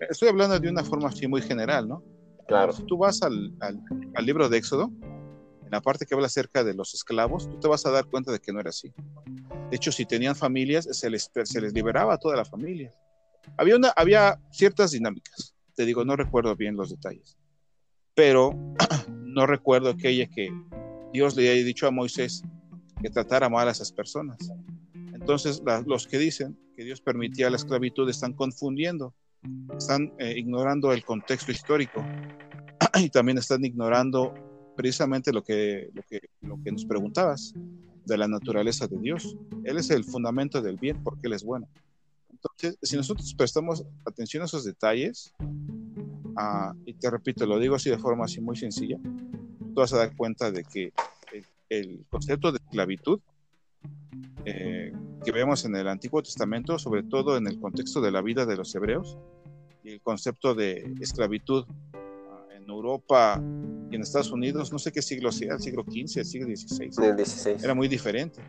Estoy 0.00 0.28
hablando 0.28 0.58
de 0.58 0.68
una 0.68 0.84
forma 0.84 1.08
así 1.08 1.26
muy 1.26 1.42
general, 1.42 1.88
¿no? 1.88 2.02
Claro. 2.48 2.72
Si 2.72 2.82
tú 2.84 2.96
vas 2.96 3.22
al, 3.22 3.54
al, 3.60 4.26
libro 4.26 4.48
de 4.48 4.56
Éxodo, 4.56 4.90
en 5.02 5.70
la 5.70 5.82
parte 5.82 6.06
que 6.06 6.14
habla 6.14 6.28
acerca 6.28 6.64
de 6.64 6.72
los 6.72 6.94
esclavos, 6.94 7.46
tú 7.46 7.60
te 7.60 7.68
vas 7.68 7.84
a 7.84 7.90
dar 7.90 8.06
cuenta 8.06 8.32
de 8.32 8.40
que 8.40 8.54
no 8.54 8.58
era 8.58 8.70
así. 8.70 8.90
De 9.70 9.76
hecho, 9.76 9.92
si 9.92 10.06
tenían 10.06 10.34
familias, 10.34 10.88
se 10.90 11.10
les, 11.10 11.30
se 11.44 11.60
les 11.60 11.74
liberaba 11.74 12.14
a 12.14 12.18
toda 12.18 12.36
la 12.36 12.46
familia. 12.46 12.90
Había, 13.58 13.76
una, 13.76 13.92
había 13.94 14.40
ciertas 14.50 14.92
dinámicas, 14.92 15.54
te 15.74 15.84
digo, 15.84 16.06
no 16.06 16.16
recuerdo 16.16 16.56
bien 16.56 16.74
los 16.74 16.88
detalles, 16.88 17.36
pero 18.14 18.54
no 19.10 19.46
recuerdo 19.46 19.90
aquella 19.90 20.26
que 20.26 20.50
Dios 21.12 21.36
le 21.36 21.50
haya 21.50 21.62
dicho 21.62 21.86
a 21.86 21.90
Moisés 21.90 22.42
que 23.02 23.10
tratara 23.10 23.50
mal 23.50 23.68
a 23.68 23.72
esas 23.72 23.92
personas. 23.92 24.38
Entonces, 25.12 25.62
los 25.84 26.06
que 26.06 26.16
dicen 26.18 26.58
que 26.74 26.84
Dios 26.84 27.02
permitía 27.02 27.50
la 27.50 27.56
esclavitud 27.56 28.08
están 28.08 28.32
confundiendo, 28.32 29.14
están 29.76 30.12
eh, 30.18 30.34
ignorando 30.36 30.92
el 30.92 31.04
contexto 31.04 31.52
histórico 31.52 32.04
y 32.98 33.08
también 33.10 33.38
están 33.38 33.64
ignorando 33.64 34.34
precisamente 34.76 35.32
lo 35.32 35.42
que, 35.42 35.90
lo, 35.92 36.02
que, 36.02 36.20
lo 36.42 36.62
que 36.62 36.72
nos 36.72 36.84
preguntabas 36.84 37.54
de 38.04 38.16
la 38.16 38.28
naturaleza 38.28 38.86
de 38.86 38.98
Dios. 38.98 39.36
Él 39.64 39.76
es 39.76 39.90
el 39.90 40.04
fundamento 40.04 40.62
del 40.62 40.76
bien 40.76 41.02
porque 41.02 41.26
Él 41.26 41.34
es 41.34 41.44
bueno. 41.44 41.68
Entonces, 42.30 42.78
si 42.82 42.96
nosotros 42.96 43.34
prestamos 43.34 43.84
atención 44.06 44.42
a 44.42 44.46
esos 44.46 44.64
detalles, 44.64 45.34
uh, 45.40 46.72
y 46.86 46.94
te 46.94 47.10
repito, 47.10 47.44
lo 47.46 47.58
digo 47.58 47.74
así 47.74 47.90
de 47.90 47.98
forma 47.98 48.24
así 48.24 48.40
muy 48.40 48.56
sencilla, 48.56 48.98
tú 49.02 49.74
vas 49.74 49.92
a 49.92 49.98
dar 49.98 50.16
cuenta 50.16 50.50
de 50.50 50.62
que 50.64 50.92
el, 51.32 51.44
el 51.68 52.06
concepto 52.08 52.52
de 52.52 52.58
esclavitud 52.58 53.20
eh, 54.44 54.92
que 55.24 55.32
vemos 55.32 55.64
en 55.64 55.76
el 55.76 55.88
Antiguo 55.88 56.22
Testamento, 56.22 56.78
sobre 56.78 57.02
todo 57.02 57.36
en 57.36 57.46
el 57.46 57.60
contexto 57.60 58.00
de 58.00 58.10
la 58.10 58.22
vida 58.22 58.46
de 58.46 58.56
los 58.56 58.74
hebreos, 58.74 59.18
y 59.82 59.92
el 59.92 60.00
concepto 60.00 60.54
de 60.54 60.94
esclavitud 61.00 61.64
uh, 61.66 62.52
en 62.52 62.68
Europa 62.68 63.42
y 63.90 63.96
en 63.96 64.02
Estados 64.02 64.30
Unidos, 64.30 64.72
no 64.72 64.78
sé 64.78 64.92
qué 64.92 65.02
siglo 65.02 65.32
sea, 65.32 65.54
el 65.54 65.60
siglo 65.60 65.84
XV, 65.84 66.18
el 66.18 66.24
siglo 66.24 66.56
XVI, 66.56 67.06
el 67.06 67.16
16. 67.16 67.64
era 67.64 67.74
muy 67.74 67.88
diferente. 67.88 68.40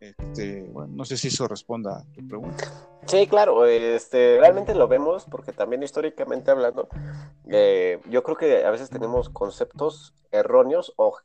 Este, 0.00 0.62
bueno, 0.62 0.94
no 0.94 1.04
sé 1.04 1.18
si 1.18 1.28
eso 1.28 1.46
responda 1.46 1.98
a 1.98 2.04
tu 2.14 2.26
pregunta. 2.26 2.64
Sí, 3.06 3.26
claro, 3.26 3.66
este, 3.66 4.38
realmente 4.38 4.74
lo 4.74 4.88
vemos 4.88 5.26
porque 5.30 5.52
también 5.52 5.82
históricamente 5.82 6.50
hablando, 6.50 6.88
eh, 7.48 8.00
yo 8.08 8.22
creo 8.22 8.36
que 8.36 8.64
a 8.64 8.70
veces 8.70 8.88
tenemos 8.88 9.28
conceptos 9.28 10.14
erróneos 10.32 10.94
o, 10.96 11.16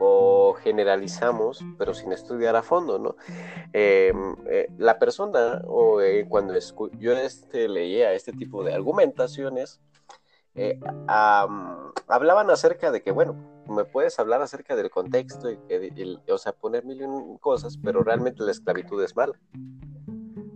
o 0.00 0.54
generalizamos, 0.54 1.62
pero 1.78 1.94
sin 1.94 2.12
estudiar 2.12 2.56
a 2.56 2.62
fondo, 2.62 2.98
¿no? 2.98 3.16
Em, 3.72 4.34
eh, 4.48 4.68
la 4.78 4.98
persona, 4.98 5.62
o 5.66 6.00
eh, 6.00 6.26
cuando 6.28 6.54
yo 6.98 7.12
este, 7.12 7.68
leía 7.68 8.12
este 8.14 8.32
tipo 8.32 8.64
de 8.64 8.74
argumentaciones, 8.74 9.80
eh, 10.54 10.80
hablaban 11.06 12.50
acerca 12.50 12.90
de 12.90 13.02
que, 13.02 13.12
bueno, 13.12 13.36
me 13.68 13.84
puedes 13.84 14.18
hablar 14.18 14.42
acerca 14.42 14.74
del 14.74 14.90
contexto, 14.90 15.50
y, 15.50 15.58
o 16.28 16.38
sea, 16.38 16.52
poner 16.52 16.84
mil 16.84 17.06
cosas, 17.40 17.78
pero 17.82 18.02
realmente 18.02 18.42
la 18.42 18.50
esclavitud 18.50 19.02
es 19.04 19.14
mala, 19.14 19.38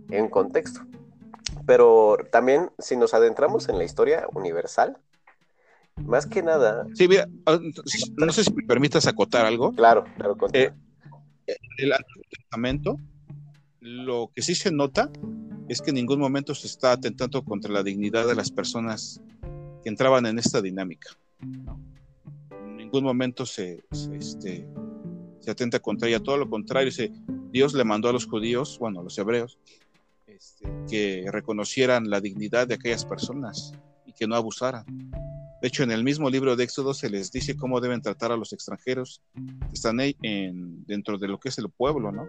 en 0.09 0.27
contexto. 0.29 0.81
Pero 1.65 2.17
también, 2.31 2.71
si 2.77 2.97
nos 2.97 3.13
adentramos 3.13 3.69
en 3.69 3.77
la 3.77 3.83
historia 3.83 4.27
universal, 4.33 4.97
más 6.03 6.25
que 6.25 6.43
nada. 6.43 6.85
Sí, 6.93 7.07
mira, 7.07 7.27
ah, 7.45 7.59
no 8.17 8.31
sé 8.31 8.43
si 8.43 8.53
me 8.53 8.63
permitas 8.63 9.07
acotar 9.07 9.45
algo. 9.45 9.71
Claro, 9.73 10.05
claro. 10.17 10.35
Eh, 10.53 10.71
el 11.77 11.93
Antiguo 11.93 12.23
Testamento, 12.29 12.99
lo 13.79 14.31
que 14.33 14.41
sí 14.41 14.55
se 14.55 14.71
nota 14.71 15.09
es 15.67 15.81
que 15.81 15.91
en 15.91 15.95
ningún 15.95 16.19
momento 16.19 16.53
se 16.53 16.67
está 16.67 16.91
atentando 16.91 17.43
contra 17.43 17.71
la 17.71 17.83
dignidad 17.83 18.27
de 18.27 18.35
las 18.35 18.51
personas 18.51 19.21
que 19.83 19.89
entraban 19.89 20.25
en 20.25 20.39
esta 20.39 20.61
dinámica. 20.61 21.09
En 21.41 22.77
ningún 22.77 23.03
momento 23.03 23.45
se, 23.45 23.83
este, 24.13 24.67
se 25.39 25.51
atenta 25.51 25.79
contra 25.79 26.07
ella, 26.07 26.19
todo 26.19 26.37
lo 26.37 26.49
contrario, 26.49 26.91
Dios 27.51 27.73
le 27.73 27.83
mandó 27.83 28.09
a 28.09 28.13
los 28.13 28.25
judíos, 28.25 28.77
bueno, 28.79 28.99
a 28.99 29.03
los 29.03 29.17
hebreos, 29.17 29.59
este, 30.27 30.67
que 30.89 31.25
reconocieran 31.31 32.09
la 32.09 32.21
dignidad 32.21 32.67
de 32.67 32.75
aquellas 32.75 33.05
personas 33.05 33.73
y 34.05 34.13
que 34.13 34.27
no 34.27 34.35
abusaran. 34.35 34.85
De 35.61 35.67
hecho, 35.67 35.83
en 35.83 35.91
el 35.91 36.03
mismo 36.03 36.29
libro 36.29 36.55
de 36.55 36.63
Éxodo 36.63 36.93
se 36.93 37.09
les 37.09 37.31
dice 37.31 37.55
cómo 37.55 37.79
deben 37.79 38.01
tratar 38.01 38.31
a 38.31 38.37
los 38.37 38.53
extranjeros 38.53 39.21
que 39.33 39.73
están 39.73 39.99
en, 39.99 40.85
dentro 40.85 41.17
de 41.17 41.27
lo 41.27 41.39
que 41.39 41.49
es 41.49 41.57
el 41.57 41.69
pueblo, 41.69 42.11
¿no? 42.11 42.27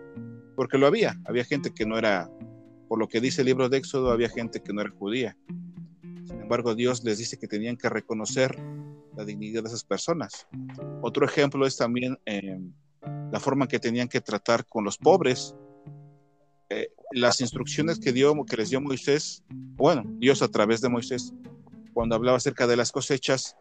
Porque 0.55 0.79
lo 0.79 0.87
había, 0.87 1.21
había 1.27 1.45
gente 1.45 1.73
que 1.75 1.87
no 1.87 1.99
era, 1.99 2.31
por 2.89 2.99
lo 2.99 3.09
que 3.09 3.21
dice 3.21 3.43
el 3.43 3.47
libro 3.47 3.69
de 3.69 3.79
Éxodo, 3.79 4.11
había 4.11 4.29
gente 4.29 4.63
que 4.63 4.73
no 4.73 4.81
era 4.81 4.91
judía. 4.91 5.37
Sin 6.25 6.41
embargo, 6.41 6.75
Dios 6.75 7.05
les 7.05 7.19
dice 7.19 7.39
que 7.39 7.49
tenían 7.49 7.77
que 7.77 7.89
reconocer 7.89 8.57
la 9.17 9.25
dignidad 9.25 9.63
de 9.63 9.69
esas 9.69 9.85
personas. 9.85 10.47
Otro 11.03 11.27
ejemplo 11.27 11.67
es 11.67 11.77
también 11.77 12.19
eh, 12.27 12.61
la 13.33 13.41
forma 13.41 13.67
que 13.67 13.79
tenían 13.79 14.09
que 14.09 14.21
tratar 14.21 14.67
con 14.67 14.85
los 14.85 14.99
pobres. 14.99 15.55
Eh, 16.69 16.89
las 17.13 17.41
instrucciones 17.41 17.99
que, 17.99 18.13
dio, 18.13 18.35
que 18.45 18.57
les 18.57 18.71
dio 18.71 18.81
Moisés, 18.81 19.43
bueno, 19.49 20.05
Dios 20.19 20.43
a 20.43 20.49
través 20.49 20.81
de 20.81 20.89
Moisés, 20.89 21.33
cuando 21.97 22.15
hablaba 22.15 22.37
acerca 22.37 22.67
de 22.67 22.77
las 22.77 22.93
cosechas, 22.93 23.57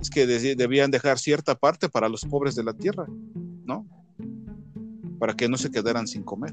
es 0.00 0.10
que 0.10 0.26
debían 0.26 0.90
dejar 0.90 1.20
cierta 1.20 1.54
parte 1.54 1.88
para 1.88 2.08
los 2.08 2.24
pobres 2.24 2.56
de 2.56 2.64
la 2.64 2.72
tierra, 2.72 3.06
¿no? 3.64 3.86
Para 5.20 5.34
que 5.34 5.48
no 5.48 5.56
se 5.56 5.70
quedaran 5.70 6.08
sin 6.08 6.24
comer. 6.24 6.52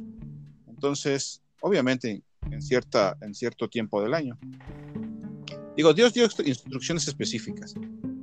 Entonces, 0.67 1.41
obviamente, 1.62 2.21
en, 2.51 2.62
cierta, 2.62 3.17
en 3.21 3.33
cierto 3.33 3.67
tiempo 3.67 4.00
del 4.00 4.13
año. 4.13 4.38
Digo, 5.75 5.91
Dios 5.91 6.13
dio 6.13 6.25
instrucciones 6.45 7.08
específicas, 7.08 7.73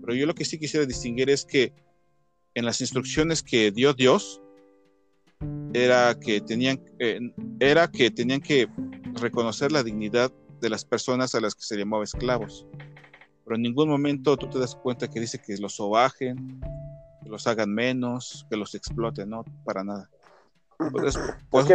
pero 0.01 0.15
yo 0.15 0.25
lo 0.25 0.37
que 0.37 0.45
sí 0.45 0.57
quisiera 0.61 0.87
distinguir 0.87 1.31
es 1.31 1.45
que 1.45 1.73
en 2.55 2.65
las 2.65 2.81
instrucciones 2.81 3.43
que 3.43 3.73
dio 3.73 3.93
Dios, 3.93 4.41
era 5.73 6.17
que 6.21 6.41
tenían, 6.41 6.81
eh, 7.01 7.19
era 7.59 7.91
que, 7.91 8.13
tenían 8.13 8.41
que 8.41 8.69
reconocer 9.15 9.73
la 9.73 9.83
dignidad 9.83 10.33
de 10.65 10.71
las 10.71 10.85
personas 10.85 11.35
a 11.35 11.41
las 11.41 11.55
que 11.55 11.63
se 11.63 11.77
llamaba 11.77 12.05
esclavos. 12.05 12.67
Pero 13.45 13.57
en 13.57 13.63
ningún 13.63 13.91
momento 13.91 14.37
tú 14.39 14.49
te 14.49 14.59
das 14.59 14.75
cuenta 14.75 15.09
que 15.09 15.21
dice 15.21 15.39
que 15.39 15.57
los 15.59 15.77
sobajen, 15.77 16.59
que 17.23 17.29
los 17.29 17.47
hagan 17.47 17.71
menos, 17.71 18.47
que 18.49 18.57
los 18.57 18.75
exploten, 18.75 19.29
no, 19.29 19.45
para 19.65 19.85
nada. 19.85 20.09
Pues, 20.91 21.19
pues, 21.51 21.67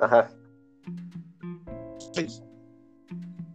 Ajá. 0.00 0.32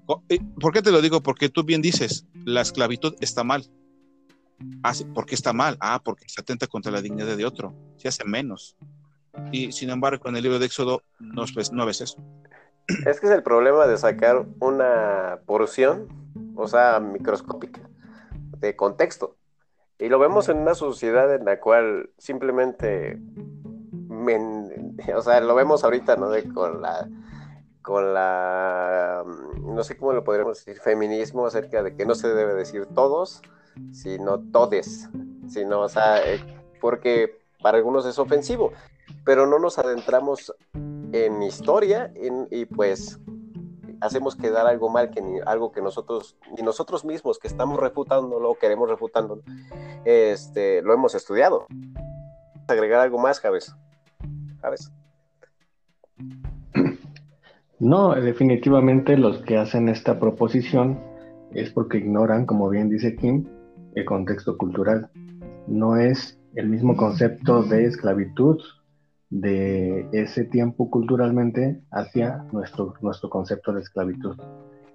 ¿Por 0.05 0.73
qué 0.73 0.81
te 0.81 0.91
lo 0.91 1.01
digo? 1.01 1.21
Porque 1.21 1.49
tú 1.49 1.63
bien 1.63 1.81
dices, 1.81 2.27
la 2.45 2.61
esclavitud 2.61 3.15
está 3.19 3.43
mal. 3.43 3.67
Ah, 4.83 4.93
¿Por 5.13 5.25
qué 5.25 5.35
está 5.35 5.53
mal? 5.53 5.75
Ah, 5.79 6.01
porque 6.03 6.29
se 6.29 6.39
atenta 6.39 6.67
contra 6.67 6.91
la 6.91 7.01
dignidad 7.01 7.35
de 7.35 7.45
otro, 7.45 7.75
se 7.97 8.07
hace 8.07 8.23
menos. 8.23 8.77
Y 9.51 9.71
sin 9.71 9.89
embargo, 9.89 10.29
en 10.29 10.35
el 10.35 10.43
libro 10.43 10.59
de 10.59 10.67
Éxodo 10.67 11.03
no, 11.19 11.45
no 11.71 11.85
ves 11.85 12.01
eso. 12.01 12.23
Es 13.05 13.19
que 13.19 13.27
es 13.27 13.33
el 13.33 13.43
problema 13.43 13.85
de 13.85 13.97
sacar 13.97 14.45
una 14.59 15.39
porción, 15.45 16.07
o 16.55 16.67
sea, 16.67 16.99
microscópica, 16.99 17.81
de 18.59 18.75
contexto. 18.75 19.35
Y 19.99 20.09
lo 20.09 20.19
vemos 20.19 20.47
en 20.47 20.57
una 20.57 20.73
sociedad 20.73 21.33
en 21.35 21.43
la 21.43 21.59
cual 21.59 22.11
simplemente, 22.17 23.19
o 25.15 25.21
sea, 25.21 25.41
lo 25.41 25.55
vemos 25.55 25.83
ahorita, 25.83 26.15
¿no? 26.15 26.29
Con 26.53 26.81
la, 26.81 27.09
con 27.81 28.13
la, 28.13 29.23
no 29.61 29.83
sé 29.83 29.97
cómo 29.97 30.13
lo 30.13 30.23
podríamos 30.23 30.57
decir, 30.57 30.81
feminismo 30.81 31.45
acerca 31.45 31.83
de 31.83 31.95
que 31.95 32.05
no 32.05 32.15
se 32.15 32.29
debe 32.29 32.53
decir 32.53 32.85
todos, 32.93 33.41
sino 33.91 34.39
todes, 34.39 35.09
sino, 35.47 35.81
o 35.81 35.89
sea, 35.89 36.25
eh, 36.25 36.39
porque 36.79 37.39
para 37.61 37.77
algunos 37.79 38.05
es 38.05 38.17
ofensivo, 38.17 38.71
pero 39.25 39.45
no 39.45 39.59
nos 39.59 39.77
adentramos 39.77 40.55
en 41.11 41.41
historia 41.43 42.11
y 42.51 42.65
pues 42.65 43.19
hacemos 44.01 44.35
quedar 44.35 44.67
algo 44.67 44.89
mal, 44.89 45.09
que 45.09 45.21
ni, 45.21 45.39
algo 45.45 45.71
que 45.71 45.81
nosotros, 45.81 46.37
ni 46.55 46.63
nosotros 46.63 47.05
mismos 47.05 47.39
que 47.39 47.47
estamos 47.47 47.79
refutándolo, 47.79 48.55
queremos 48.55 48.89
refutándolo, 48.89 49.41
este, 50.05 50.81
lo 50.81 50.93
hemos 50.93 51.15
estudiado. 51.15 51.67
Agregar 52.67 52.99
algo 52.99 53.17
más, 53.17 53.39
Javes. 53.39 53.75
¿Sabes? 54.61 54.91
No, 57.79 58.15
definitivamente 58.15 59.17
los 59.17 59.37
que 59.43 59.57
hacen 59.57 59.87
esta 59.87 60.19
proposición 60.19 60.99
es 61.53 61.69
porque 61.69 61.99
ignoran, 61.99 62.45
como 62.45 62.69
bien 62.69 62.89
dice 62.89 63.15
Kim, 63.15 63.47
el 63.95 64.03
contexto 64.05 64.57
cultural. 64.57 65.09
No 65.67 65.95
es 65.95 66.39
el 66.55 66.69
mismo 66.69 66.97
concepto 66.97 67.63
de 67.63 67.85
esclavitud 67.85 68.59
de 69.29 70.07
ese 70.13 70.45
tiempo 70.45 70.89
culturalmente 70.89 71.81
hacia 71.91 72.45
nuestro, 72.51 72.93
nuestro 73.01 73.29
concepto 73.29 73.73
de 73.73 73.81
esclavitud, 73.81 74.37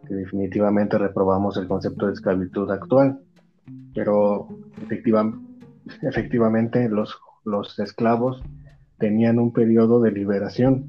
que 0.06 0.14
definitivamente 0.14 0.98
reprobamos 0.98 1.56
el 1.56 1.68
concepto 1.68 2.06
de 2.06 2.14
esclavitud 2.14 2.70
actual, 2.70 3.20
pero 3.94 4.48
efectivamente 6.02 6.88
los, 6.88 7.18
los 7.44 7.78
esclavos 7.78 8.42
tenían 8.98 9.38
un 9.38 9.52
periodo 9.52 10.00
de 10.00 10.12
liberación 10.12 10.86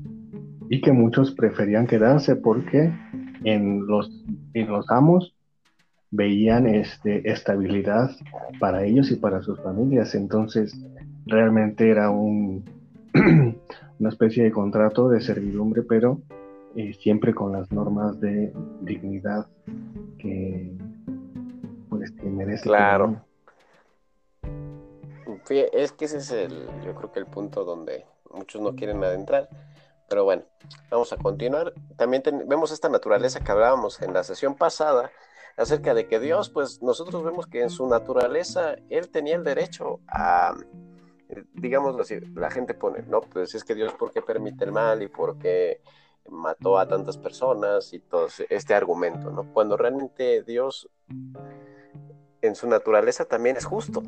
y 0.69 0.81
que 0.81 0.93
muchos 0.93 1.31
preferían 1.31 1.87
quedarse 1.87 2.35
porque 2.35 2.93
en 3.43 3.85
los, 3.87 4.09
en 4.53 4.67
los 4.67 4.89
amos 4.89 5.35
veían 6.11 6.67
este, 6.67 7.29
estabilidad 7.29 8.11
para 8.59 8.83
ellos 8.85 9.11
y 9.11 9.15
para 9.15 9.41
sus 9.41 9.59
familias. 9.61 10.15
Entonces, 10.15 10.79
realmente 11.25 11.89
era 11.89 12.11
un, 12.11 12.63
una 13.99 14.09
especie 14.09 14.43
de 14.43 14.51
contrato 14.51 15.09
de 15.09 15.21
servidumbre, 15.21 15.83
pero 15.83 16.21
eh, 16.75 16.93
siempre 16.93 17.33
con 17.33 17.51
las 17.51 17.71
normas 17.71 18.19
de 18.19 18.51
dignidad 18.81 19.47
que, 20.17 20.75
pues, 21.89 22.11
que 22.11 22.23
merece. 22.23 22.63
Claro. 22.63 23.23
Es 25.49 25.91
que 25.91 26.05
ese 26.05 26.17
es 26.17 26.31
el, 26.31 26.67
yo 26.85 26.95
creo 26.95 27.11
que 27.11 27.19
el 27.19 27.25
punto 27.27 27.63
donde 27.63 28.05
muchos 28.31 28.61
no 28.61 28.75
quieren 28.75 29.03
adentrar. 29.03 29.49
Pero 30.09 30.23
bueno, 30.23 30.43
vamos 30.89 31.13
a 31.13 31.17
continuar. 31.17 31.73
También 31.95 32.23
vemos 32.47 32.71
esta 32.71 32.89
naturaleza 32.89 33.39
que 33.39 33.51
hablábamos 33.51 34.01
en 34.01 34.13
la 34.13 34.23
sesión 34.23 34.55
pasada 34.55 35.11
acerca 35.57 35.93
de 35.93 36.07
que 36.07 36.19
Dios, 36.19 36.49
pues 36.49 36.81
nosotros 36.81 37.23
vemos 37.23 37.47
que 37.47 37.61
en 37.61 37.69
su 37.69 37.87
naturaleza 37.87 38.75
Él 38.89 39.09
tenía 39.09 39.35
el 39.35 39.43
derecho 39.43 39.99
a, 40.07 40.55
digamos 41.53 41.99
así, 41.99 42.19
la 42.33 42.49
gente 42.49 42.73
pone, 42.73 43.03
no, 43.03 43.21
pues 43.21 43.55
es 43.55 43.63
que 43.63 43.75
Dios, 43.75 43.93
¿por 43.93 44.11
qué 44.11 44.21
permite 44.21 44.65
el 44.65 44.71
mal 44.71 45.01
y 45.01 45.07
por 45.07 45.37
qué 45.37 45.81
mató 46.29 46.77
a 46.77 46.87
tantas 46.87 47.17
personas 47.17 47.93
y 47.93 47.99
todo 47.99 48.27
este 48.49 48.73
argumento, 48.73 49.31
¿no? 49.31 49.51
Cuando 49.53 49.77
realmente 49.77 50.43
Dios 50.43 50.89
en 52.41 52.55
su 52.55 52.67
naturaleza 52.67 53.25
también 53.25 53.57
es 53.57 53.65
justo 53.65 54.03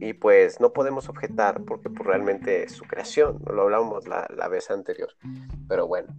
y 0.00 0.14
pues 0.14 0.60
no 0.60 0.72
podemos 0.72 1.08
objetar 1.08 1.62
porque 1.64 1.90
pues, 1.90 2.06
realmente 2.06 2.64
es 2.64 2.72
su 2.72 2.84
creación, 2.84 3.42
lo 3.46 3.62
hablábamos 3.62 4.08
la, 4.08 4.48
vez 4.48 4.70
anterior, 4.70 5.10
pero 5.68 5.86
bueno. 5.86 6.14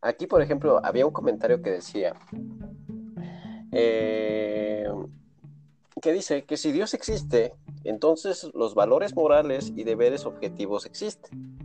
aquí, 0.00 0.26
por 0.26 0.42
ejemplo, 0.42 0.80
había 0.82 1.06
un 1.06 1.12
comentario 1.12 1.60
que 1.60 1.70
decía, 1.70 2.14
eh, 3.72 4.86
que 6.02 6.12
dice 6.12 6.44
que 6.44 6.56
si 6.56 6.72
Dios 6.72 6.94
existe, 6.94 7.54
entonces 7.84 8.50
los 8.54 8.74
valores 8.74 9.14
morales 9.14 9.72
y 9.76 9.84
deberes 9.84 10.26
objetivos 10.26 10.84
existen. 10.84 11.56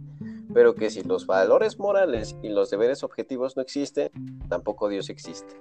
Pero 0.54 0.76
que 0.76 0.92
si 0.92 1.02
los 1.02 1.26
valores 1.26 1.80
morales 1.80 2.36
y 2.44 2.50
los 2.50 2.70
deberes 2.70 3.04
objetivos 3.04 3.58
no 3.58 3.64
existen, 3.64 4.12
tampoco 4.48 4.90
Dios 4.90 5.10
existe. 5.10 5.56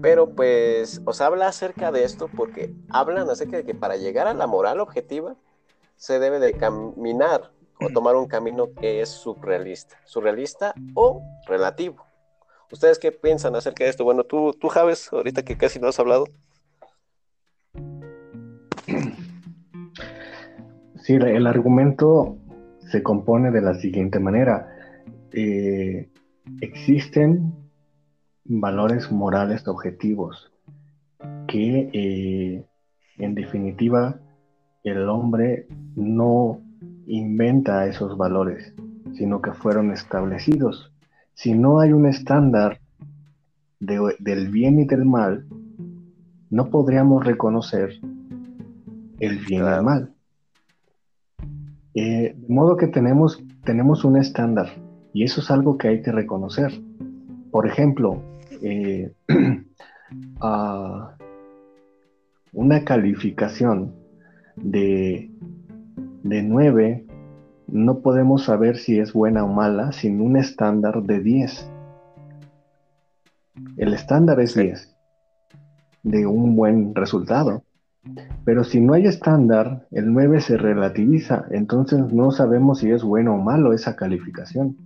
Pero 0.00 0.34
pues 0.34 1.02
os 1.04 1.20
habla 1.20 1.48
acerca 1.48 1.92
de 1.92 2.04
esto 2.04 2.28
porque 2.34 2.74
hablan 2.88 3.28
acerca 3.28 3.58
de 3.58 3.64
que 3.64 3.74
para 3.74 3.96
llegar 3.96 4.26
a 4.26 4.34
la 4.34 4.46
moral 4.46 4.80
objetiva 4.80 5.36
se 5.96 6.18
debe 6.18 6.40
de 6.40 6.54
caminar 6.54 7.50
o 7.80 7.90
tomar 7.92 8.16
un 8.16 8.28
camino 8.28 8.72
que 8.72 9.02
es 9.02 9.10
surrealista, 9.10 10.00
surrealista 10.06 10.74
o 10.94 11.22
relativo. 11.46 12.06
¿Ustedes 12.70 12.98
qué 12.98 13.12
piensan 13.12 13.54
acerca 13.56 13.84
de 13.84 13.90
esto? 13.90 14.04
Bueno, 14.04 14.24
tú, 14.24 14.54
tú 14.58 14.68
Javes, 14.68 15.12
ahorita 15.12 15.42
que 15.42 15.58
casi 15.58 15.78
no 15.78 15.88
has 15.88 15.98
hablado. 15.98 16.24
Sí, 21.02 21.14
el 21.14 21.48
argumento 21.48 22.36
se 22.92 23.02
compone 23.02 23.50
de 23.50 23.60
la 23.60 23.74
siguiente 23.74 24.20
manera. 24.20 24.68
Eh, 25.32 26.08
existen 26.60 27.52
valores 28.44 29.10
morales 29.10 29.66
objetivos 29.66 30.52
que 31.48 31.90
eh, 31.92 32.64
en 33.18 33.34
definitiva 33.34 34.20
el 34.84 35.08
hombre 35.08 35.66
no 35.96 36.60
inventa 37.08 37.86
esos 37.86 38.16
valores, 38.16 38.72
sino 39.14 39.42
que 39.42 39.52
fueron 39.52 39.90
establecidos. 39.90 40.92
Si 41.34 41.52
no 41.52 41.80
hay 41.80 41.92
un 41.92 42.06
estándar 42.06 42.78
del 43.80 44.50
bien 44.50 44.78
y 44.78 44.84
del 44.84 45.04
mal, 45.04 45.46
no 46.48 46.70
podríamos 46.70 47.24
reconocer 47.24 47.90
el 49.18 49.38
bien 49.38 49.64
y 49.64 49.68
el 49.68 49.82
mal. 49.82 50.14
Eh, 51.94 52.34
de 52.36 52.54
modo 52.54 52.76
que 52.76 52.86
tenemos, 52.86 53.42
tenemos 53.64 54.04
un 54.04 54.16
estándar 54.16 54.68
y 55.12 55.24
eso 55.24 55.40
es 55.40 55.50
algo 55.50 55.76
que 55.76 55.88
hay 55.88 56.02
que 56.02 56.12
reconocer. 56.12 56.72
Por 57.50 57.66
ejemplo, 57.66 58.22
eh, 58.62 59.12
una 62.52 62.84
calificación 62.84 63.94
de, 64.56 65.30
de 66.22 66.42
9 66.42 67.06
no 67.68 68.00
podemos 68.00 68.44
saber 68.44 68.76
si 68.76 68.98
es 68.98 69.12
buena 69.14 69.44
o 69.44 69.48
mala 69.48 69.92
sin 69.92 70.20
un 70.20 70.36
estándar 70.36 71.02
de 71.02 71.20
10. 71.20 71.70
El 73.76 73.94
estándar 73.94 74.40
es 74.40 74.54
10 74.54 74.94
de 76.02 76.26
un 76.26 76.54
buen 76.56 76.94
resultado. 76.94 77.61
Pero 78.44 78.64
si 78.64 78.80
no 78.80 78.94
hay 78.94 79.06
estándar, 79.06 79.86
el 79.90 80.12
9 80.12 80.40
se 80.40 80.56
relativiza, 80.56 81.44
entonces 81.50 82.12
no 82.12 82.30
sabemos 82.30 82.80
si 82.80 82.90
es 82.90 83.04
bueno 83.04 83.34
o 83.34 83.38
malo 83.38 83.72
esa 83.72 83.94
calificación. 83.94 84.76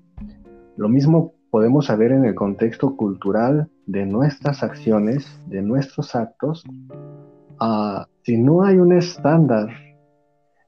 Lo 0.76 0.88
mismo 0.88 1.32
podemos 1.50 1.86
saber 1.86 2.12
en 2.12 2.26
el 2.26 2.34
contexto 2.34 2.96
cultural 2.96 3.68
de 3.86 4.04
nuestras 4.04 4.62
acciones, 4.62 5.40
de 5.46 5.62
nuestros 5.62 6.14
actos. 6.14 6.64
Ah, 7.58 8.06
si 8.22 8.36
no 8.36 8.64
hay 8.64 8.76
un 8.76 8.92
estándar 8.92 9.68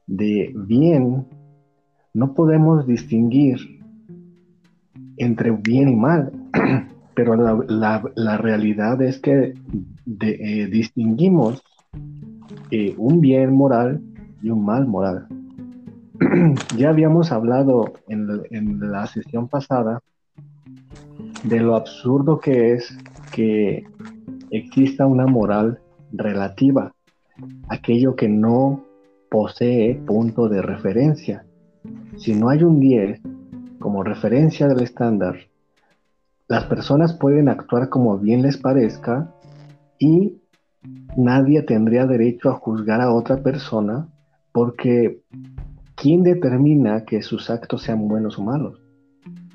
de 0.07 0.51
bien, 0.55 1.27
no 2.13 2.33
podemos 2.33 2.87
distinguir 2.87 3.59
entre 5.17 5.51
bien 5.51 5.89
y 5.89 5.95
mal, 5.95 6.31
pero 7.13 7.35
la, 7.35 8.37
realidad 8.37 9.01
es 9.01 9.19
que 9.19 9.53
eh, 10.21 10.67
distinguimos 10.71 11.61
eh, 12.71 12.93
un 12.97 13.21
bien 13.21 13.53
moral 13.53 14.01
y 14.41 14.49
un 14.49 14.63
mal 14.63 14.87
moral. 14.87 15.27
ya 16.77 16.89
habíamos 16.89 17.31
hablado 17.31 17.93
en, 18.07 18.79
la 18.91 19.07
sesión 19.07 19.47
pasada 19.47 20.01
de 21.43 21.59
lo 21.59 21.75
absurdo 21.75 22.39
que 22.39 22.73
es 22.73 22.97
que 23.31 23.85
exista 24.51 25.05
una 25.05 25.25
moral 25.25 25.79
relativa, 26.11 26.93
aquello 27.69 28.15
que 28.15 28.27
no 28.27 28.83
posee 29.29 29.95
punto 30.05 30.49
de 30.49 30.61
referencia. 30.61 31.45
Si 32.17 32.35
no 32.35 32.49
hay 32.49 32.63
un 32.63 32.79
10 32.79 33.21
como 33.79 34.03
referencia 34.03 34.67
del 34.67 34.81
estándar, 34.81 35.37
las 36.47 36.65
personas 36.65 37.13
pueden 37.13 37.47
actuar 37.47 37.89
como 37.89 38.17
bien 38.17 38.41
les 38.41 38.57
parezca 38.57 39.31
y 39.99 40.38
nadie 41.17 41.61
tendría 41.63 42.05
derecho 42.05 42.49
a 42.49 42.53
juzgar 42.53 43.01
a 43.01 43.13
otra 43.13 43.37
persona 43.37 44.07
porque 44.51 45.21
¿quién 45.95 46.23
determina 46.23 47.05
que 47.05 47.21
sus 47.21 47.49
actos 47.49 47.83
sean 47.83 48.07
buenos 48.07 48.37
o 48.37 48.43
malos? 48.43 48.81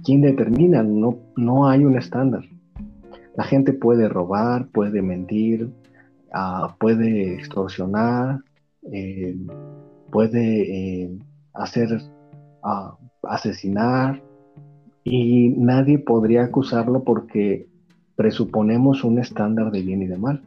¿Quién 0.05 0.21
determina? 0.21 0.83
No, 0.83 1.19
no 1.37 1.67
hay 1.69 1.85
un 1.85 1.97
estándar. 1.97 2.45
La 3.37 3.45
gente 3.45 3.73
puede 3.73 4.09
robar, 4.09 4.69
puede 4.69 5.03
mentir, 5.03 5.73
ah, 6.33 6.77
puede 6.79 7.35
extorsionar, 7.35 8.41
eh, 8.93 9.37
puede 10.11 11.05
eh, 11.05 11.19
hacer 11.55 12.01
ah, 12.63 12.97
asesinar 13.23 14.23
y 15.03 15.49
nadie 15.51 15.99
podría 15.99 16.45
acusarlo 16.45 17.03
porque 17.03 17.67
presuponemos 18.17 19.05
un 19.05 19.19
estándar 19.19 19.71
de 19.71 19.83
bien 19.83 20.03
y 20.03 20.07
de 20.07 20.19
mal. 20.19 20.43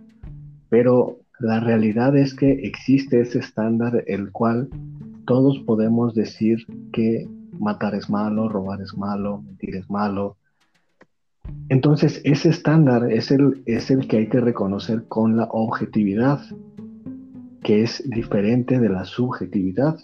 Pero 0.69 1.17
la 1.39 1.59
realidad 1.59 2.17
es 2.17 2.33
que 2.33 2.51
existe 2.51 3.21
ese 3.21 3.39
estándar 3.39 4.03
el 4.07 4.31
cual 4.31 4.69
todos 5.25 5.59
podemos 5.59 6.15
decir 6.15 6.65
que 6.91 7.27
matar 7.59 7.95
es 7.95 8.09
malo, 8.09 8.49
robar 8.49 8.81
es 8.81 8.97
malo, 8.97 9.41
mentir 9.41 9.75
es 9.75 9.89
malo. 9.89 10.37
Entonces 11.69 12.21
ese 12.23 12.49
estándar 12.49 13.11
es 13.11 13.31
el, 13.31 13.61
es 13.65 13.91
el 13.91 14.07
que 14.07 14.17
hay 14.17 14.27
que 14.27 14.39
reconocer 14.39 15.05
con 15.07 15.37
la 15.37 15.45
objetividad, 15.51 16.41
que 17.63 17.83
es 17.83 18.03
diferente 18.09 18.79
de 18.79 18.89
la 18.89 19.05
subjetividad, 19.05 19.97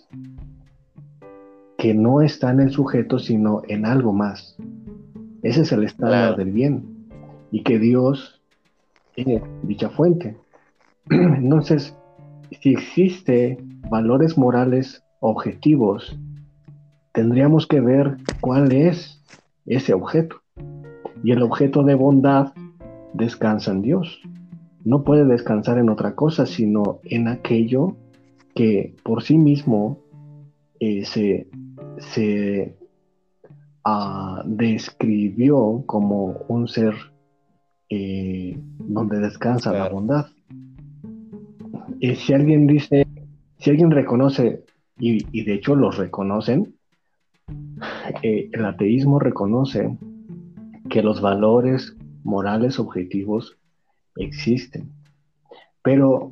que 1.78 1.94
no 1.94 2.22
está 2.22 2.52
en 2.52 2.60
el 2.60 2.72
sujeto 2.72 3.20
sino 3.20 3.62
en 3.68 3.86
algo 3.86 4.14
más. 4.14 4.56
Ese 5.42 5.62
es 5.62 5.72
el 5.72 5.84
estándar 5.84 6.38
del 6.38 6.52
bien 6.52 7.08
y 7.52 7.64
que 7.64 7.80
Dios 7.80 8.42
es 9.16 9.42
dicha 9.64 9.90
fuente. 9.90 10.38
Entonces, 11.10 11.96
si 12.62 12.72
existe 12.72 13.58
valores 13.90 14.38
morales 14.38 15.04
objetivos, 15.20 16.18
tendríamos 17.12 17.68
que 17.68 17.80
ver 17.80 18.18
cuál 18.42 18.72
es 18.72 19.22
ese 19.66 19.94
objeto. 19.94 20.38
Y 21.24 21.32
el 21.32 21.42
objeto 21.42 21.84
de 21.84 21.96
bondad 21.96 22.54
descansa 23.14 23.72
en 23.72 23.82
Dios. 23.82 24.22
No 24.84 25.04
puede 25.04 25.26
descansar 25.26 25.78
en 25.78 25.90
otra 25.90 26.16
cosa, 26.16 26.46
sino 26.46 27.00
en 27.04 27.28
aquello 27.28 27.96
que 28.56 28.96
por 29.04 29.24
sí 29.24 29.38
mismo 29.38 30.00
eh, 30.80 31.06
se, 31.06 32.76
ah, 33.84 34.44
describió 34.46 35.84
como 35.86 36.44
un 36.48 36.68
ser 36.68 36.94
eh, 37.90 38.58
donde 38.80 39.20
descansa 39.20 39.72
la 39.72 39.90
bondad 39.90 40.28
si 42.16 42.34
alguien 42.34 42.68
dice, 42.68 43.08
si 43.60 43.70
alguien 43.70 43.92
reconoce, 43.92 44.64
y, 44.98 45.44
de 45.44 45.54
hecho 45.54 45.76
los 45.76 45.98
reconocen, 45.98 46.76
eh, 48.22 48.50
el 48.52 48.66
ateísmo 48.66 49.20
reconoce 49.20 49.98
que 50.90 51.02
los 51.02 51.22
valores 51.22 51.96
morales 52.24 52.80
objetivos 52.80 53.58
existen, 54.18 54.92
pero 55.82 56.30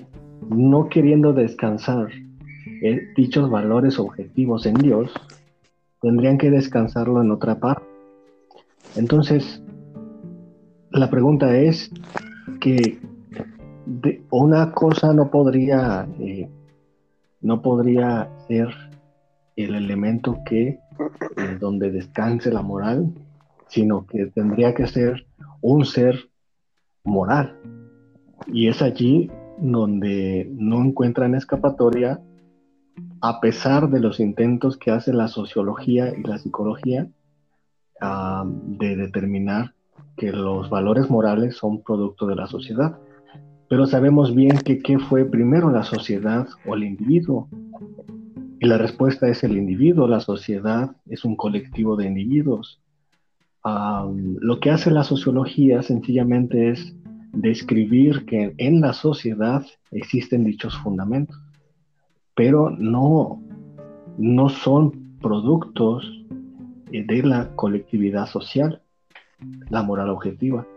no 0.50 0.90
queriendo 0.90 1.34
descansar 1.34 2.10
eh, 2.82 3.08
dichos 3.16 3.50
valores 3.50 3.98
objetivos 3.98 4.66
en 4.66 4.76
Dios, 4.76 5.12
tendrían 6.02 6.38
que 6.38 6.50
descansarlo 6.50 7.22
en 7.22 7.32
otra 7.32 7.60
parte. 7.60 7.86
Entonces, 8.96 9.64
la 10.92 11.10
pregunta 11.10 11.56
es 11.58 11.92
que 12.60 13.00
una 14.30 14.72
cosa 14.72 15.14
no 15.14 15.30
podría, 15.30 16.08
eh, 16.20 16.50
no 17.42 17.62
podría 17.62 18.30
ser 18.48 18.70
el 19.56 19.76
elemento 19.76 20.40
que 20.46 20.68
eh, 21.38 21.58
donde 21.60 21.92
descanse 21.92 22.52
la 22.52 22.62
moral, 22.62 23.14
sino 23.68 24.06
que 24.06 24.28
tendría 24.28 24.74
que 24.74 24.88
ser 24.88 25.26
un 25.62 25.86
ser 25.86 26.30
moral. 27.04 27.58
Y 28.48 28.68
es 28.68 28.82
allí 28.82 29.30
donde 29.60 30.50
no 30.52 30.84
encuentran 30.84 31.36
escapatoria 31.36 32.20
a 33.22 33.40
pesar 33.40 33.90
de 33.90 34.00
los 34.00 34.20
intentos 34.20 34.78
que 34.78 34.92
hace 34.92 35.14
la 35.14 35.28
sociología 35.28 36.14
y 36.18 36.24
la 36.24 36.40
psicología 36.40 37.08
ah, 38.02 38.44
de 38.46 38.96
determinar 38.96 39.74
que 40.18 40.32
los 40.32 40.70
valores 40.70 41.10
morales 41.10 41.56
son 41.56 41.84
producto 41.84 42.26
de 42.26 42.36
la 42.36 42.48
sociedad. 42.48 42.98
Pero 43.72 43.86
sabemos 43.86 44.36
bien 44.36 44.58
que 44.58 44.80
qué 44.80 45.00
fue 45.00 45.24
primero 45.24 45.72
la 45.72 45.84
sociedad 45.84 46.46
o 46.68 46.76
el 46.76 46.84
individuo. 46.84 47.48
Y 48.60 48.68
la 48.68 48.78
respuesta 48.78 49.30
es 49.30 49.46
el 49.46 49.56
individuo. 49.56 50.10
La 50.10 50.20
sociedad 50.20 50.94
es 51.06 51.24
un 51.24 51.38
colectivo 51.38 51.96
de 51.96 52.06
individuos. 52.06 52.82
lo 53.64 54.60
que 54.60 54.72
hace 54.72 54.92
la 54.92 55.06
sociología 55.06 55.84
sencillamente 55.84 56.72
es 56.72 56.94
describir 57.32 58.26
que 58.26 58.54
en 58.58 58.82
la 58.82 58.92
sociedad 58.92 59.66
existen 59.92 60.44
dichos 60.44 60.78
fundamentos, 60.80 61.38
pero 62.36 62.72
no, 62.72 63.42
no 64.18 64.50
son 64.50 65.16
productos 65.22 66.12
de 66.92 67.24
la 67.24 67.56
colectividad 67.56 68.26
social, 68.26 68.82
la 69.70 69.82
moral 69.82 70.10
objetiva, 70.10 70.68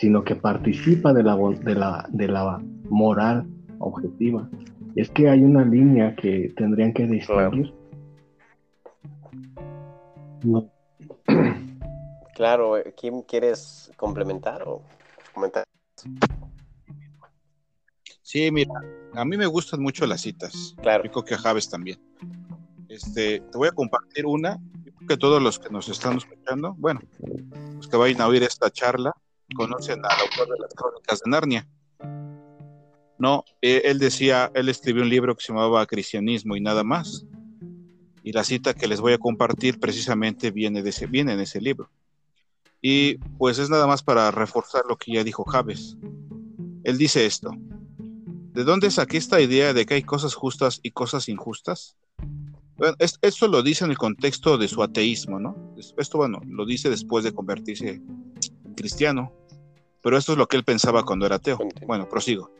sino 0.00 0.24
que 0.24 0.34
participa 0.34 1.12
de 1.12 1.22
la, 1.22 1.36
de 1.36 1.74
la, 1.74 2.06
de 2.08 2.26
la 2.26 2.58
moral 2.88 3.46
objetiva. 3.80 4.48
Es 4.96 5.10
que 5.10 5.28
hay 5.28 5.42
una 5.42 5.62
línea 5.62 6.16
que 6.16 6.54
tendrían 6.56 6.94
que 6.94 7.06
distinguir. 7.06 7.74
Claro, 12.34 12.76
Kim, 12.96 13.20
¿quieres 13.20 13.92
complementar 13.98 14.62
o 14.66 14.80
comentar? 15.34 15.62
Sí, 18.22 18.50
mira, 18.50 18.72
a 19.12 19.26
mí 19.26 19.36
me 19.36 19.44
gustan 19.44 19.82
mucho 19.82 20.06
las 20.06 20.22
citas. 20.22 20.74
Claro. 20.80 21.04
Yo 21.04 21.10
creo 21.10 21.24
que 21.26 21.34
a 21.34 21.38
Javes 21.38 21.68
también. 21.68 22.00
Este, 22.88 23.40
te 23.40 23.58
voy 23.58 23.68
a 23.68 23.72
compartir 23.72 24.24
una. 24.24 24.56
Yo 24.82 24.94
creo 24.94 25.08
que 25.08 25.16
todos 25.18 25.42
los 25.42 25.58
que 25.58 25.68
nos 25.68 25.90
están 25.90 26.16
escuchando, 26.16 26.74
bueno, 26.78 27.00
los 27.76 27.86
que 27.88 27.98
vayan 27.98 28.22
a 28.22 28.28
oír 28.28 28.42
esta 28.42 28.70
charla, 28.70 29.12
conocen 29.54 30.04
al 30.04 30.20
autor 30.20 30.48
de 30.48 30.58
las 30.58 30.74
crónicas 30.74 31.20
de 31.20 31.30
Narnia. 31.30 31.68
No, 33.18 33.44
eh, 33.60 33.82
él 33.84 33.98
decía, 33.98 34.50
él 34.54 34.68
escribió 34.68 35.02
un 35.02 35.10
libro 35.10 35.36
que 35.36 35.44
se 35.44 35.52
llamaba 35.52 35.84
Cristianismo 35.86 36.56
y 36.56 36.60
nada 36.60 36.84
más. 36.84 37.26
Y 38.22 38.32
la 38.32 38.44
cita 38.44 38.74
que 38.74 38.88
les 38.88 39.00
voy 39.00 39.12
a 39.12 39.18
compartir 39.18 39.78
precisamente 39.78 40.50
viene, 40.50 40.82
de 40.82 40.90
ese, 40.90 41.06
viene 41.06 41.34
en 41.34 41.40
ese 41.40 41.60
libro. 41.60 41.90
Y 42.80 43.16
pues 43.38 43.58
es 43.58 43.68
nada 43.68 43.86
más 43.86 44.02
para 44.02 44.30
reforzar 44.30 44.84
lo 44.88 44.96
que 44.96 45.12
ya 45.12 45.24
dijo 45.24 45.44
Javes. 45.44 45.96
Él 46.84 46.96
dice 46.96 47.26
esto. 47.26 47.50
¿De 48.52 48.64
dónde 48.64 48.90
saqué 48.90 49.18
esta 49.18 49.40
idea 49.40 49.74
de 49.74 49.86
que 49.86 49.94
hay 49.94 50.02
cosas 50.02 50.34
justas 50.34 50.80
y 50.82 50.90
cosas 50.90 51.28
injustas? 51.28 51.96
Bueno, 52.76 52.96
esto 52.98 53.46
lo 53.46 53.62
dice 53.62 53.84
en 53.84 53.90
el 53.90 53.98
contexto 53.98 54.56
de 54.56 54.66
su 54.66 54.82
ateísmo, 54.82 55.38
¿no? 55.38 55.74
Esto, 55.98 56.16
bueno, 56.16 56.40
lo 56.46 56.64
dice 56.64 56.88
después 56.88 57.22
de 57.22 57.34
convertirse 57.34 57.90
en 57.90 58.74
cristiano, 58.74 59.32
pero 60.02 60.16
esto 60.16 60.32
es 60.32 60.38
lo 60.38 60.46
que 60.46 60.56
él 60.56 60.64
pensaba 60.64 61.04
cuando 61.04 61.26
era 61.26 61.36
ateo. 61.36 61.58
Bueno, 61.86 62.08
prosigo. 62.08 62.50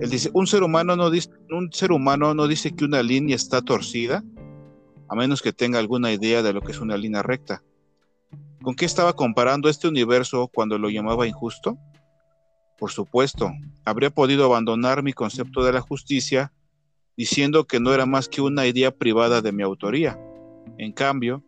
Él 0.00 0.10
dice, 0.10 0.30
un 0.34 0.46
ser 0.46 0.62
humano 0.62 0.96
no 0.96 1.10
dice, 1.10 1.30
un 1.50 1.72
ser 1.72 1.92
humano 1.92 2.34
no 2.34 2.46
dice 2.46 2.74
que 2.74 2.84
una 2.84 3.02
línea 3.02 3.36
está 3.36 3.62
torcida, 3.62 4.22
a 5.08 5.14
menos 5.14 5.40
que 5.40 5.52
tenga 5.52 5.78
alguna 5.78 6.12
idea 6.12 6.42
de 6.42 6.52
lo 6.52 6.60
que 6.60 6.72
es 6.72 6.80
una 6.80 6.96
línea 6.96 7.22
recta. 7.22 7.62
¿Con 8.62 8.74
qué 8.74 8.84
estaba 8.84 9.14
comparando 9.14 9.68
este 9.68 9.88
universo 9.88 10.50
cuando 10.52 10.78
lo 10.78 10.90
llamaba 10.90 11.26
injusto? 11.26 11.78
Por 12.78 12.90
supuesto, 12.90 13.50
habría 13.84 14.10
podido 14.10 14.44
abandonar 14.44 15.02
mi 15.02 15.12
concepto 15.12 15.64
de 15.64 15.72
la 15.72 15.80
justicia 15.80 16.52
diciendo 17.16 17.66
que 17.66 17.80
no 17.80 17.92
era 17.92 18.06
más 18.06 18.28
que 18.28 18.40
una 18.40 18.66
idea 18.66 18.90
privada 18.90 19.40
de 19.40 19.52
mi 19.52 19.62
autoría. 19.62 20.18
En 20.76 20.92
cambio, 20.92 21.42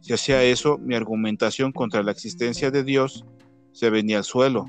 si 0.00 0.12
hacía 0.12 0.44
eso, 0.44 0.78
mi 0.78 0.94
argumentación 0.94 1.72
contra 1.72 2.02
la 2.02 2.12
existencia 2.12 2.70
de 2.70 2.84
Dios 2.84 3.24
se 3.72 3.90
venía 3.90 4.18
al 4.18 4.24
suelo, 4.24 4.66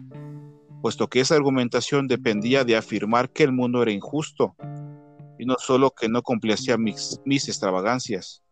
puesto 0.81 1.07
que 1.07 1.19
esa 1.19 1.35
argumentación 1.35 2.07
dependía 2.07 2.63
de 2.63 2.75
afirmar 2.75 3.29
que 3.29 3.43
el 3.43 3.51
mundo 3.51 3.81
era 3.81 3.91
injusto, 3.91 4.55
y 5.37 5.45
no 5.45 5.55
solo 5.57 5.91
que 5.91 6.09
no 6.09 6.21
complacía 6.21 6.77
mis, 6.77 7.19
extravagancias. 7.25 8.43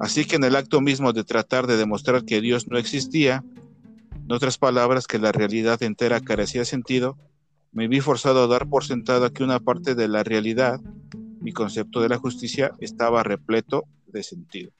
Así 0.00 0.24
que 0.24 0.36
en 0.36 0.44
el 0.44 0.56
acto 0.56 0.80
mismo 0.80 1.12
de 1.12 1.24
tratar 1.24 1.66
de 1.66 1.76
demostrar 1.76 2.24
que 2.24 2.40
Dios 2.40 2.68
no 2.68 2.78
existía, 2.78 3.44
en 4.12 4.32
otras 4.32 4.58
palabras, 4.58 5.06
que 5.06 5.18
la 5.18 5.32
realidad 5.32 5.82
entera 5.82 6.20
carecía 6.20 6.62
de 6.62 6.66
sentido, 6.66 7.16
me 7.72 7.88
vi 7.88 8.00
forzado 8.00 8.44
a 8.44 8.46
dar 8.46 8.68
por 8.68 8.84
sentado 8.84 9.32
que 9.32 9.44
una 9.44 9.60
parte 9.60 9.94
de 9.94 10.08
la 10.08 10.22
realidad, 10.22 10.80
mi 11.40 11.52
concepto 11.52 12.00
de 12.00 12.08
la 12.08 12.18
justicia, 12.18 12.72
estaba 12.80 13.22
repleto 13.22 13.84
de 14.06 14.22
sentido. 14.22 14.72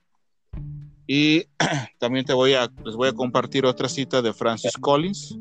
Y 1.07 1.45
también 1.99 2.25
te 2.25 2.33
voy 2.33 2.55
a, 2.55 2.71
les 2.85 2.97
voy 2.97 3.09
a 3.09 3.13
compartir 3.13 3.67
otra 3.67 3.89
cita 3.89 4.23
de 4.23 4.33
Francis 4.33 4.77
Collins, 4.79 5.39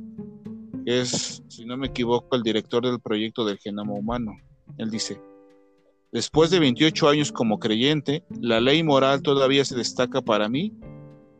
que 0.85 1.01
es, 1.01 1.43
si 1.47 1.65
no 1.65 1.77
me 1.77 1.87
equivoco, 1.87 2.35
el 2.35 2.43
director 2.43 2.85
del 2.85 2.99
proyecto 2.99 3.45
del 3.45 3.57
genoma 3.57 3.93
humano. 3.93 4.35
Él 4.77 4.89
dice, 4.89 5.21
después 6.11 6.49
de 6.51 6.59
28 6.59 7.09
años 7.09 7.31
como 7.31 7.59
creyente, 7.59 8.25
la 8.41 8.59
ley 8.59 8.83
moral 8.83 9.21
todavía 9.21 9.63
se 9.63 9.75
destaca 9.75 10.21
para 10.21 10.49
mí 10.49 10.73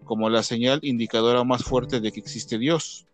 como 0.04 0.30
la 0.30 0.44
señal 0.44 0.80
indicadora 0.84 1.44
más 1.44 1.64
fuerte 1.64 2.00
de 2.00 2.12
que 2.12 2.20
existe 2.20 2.58
Dios. 2.58 3.08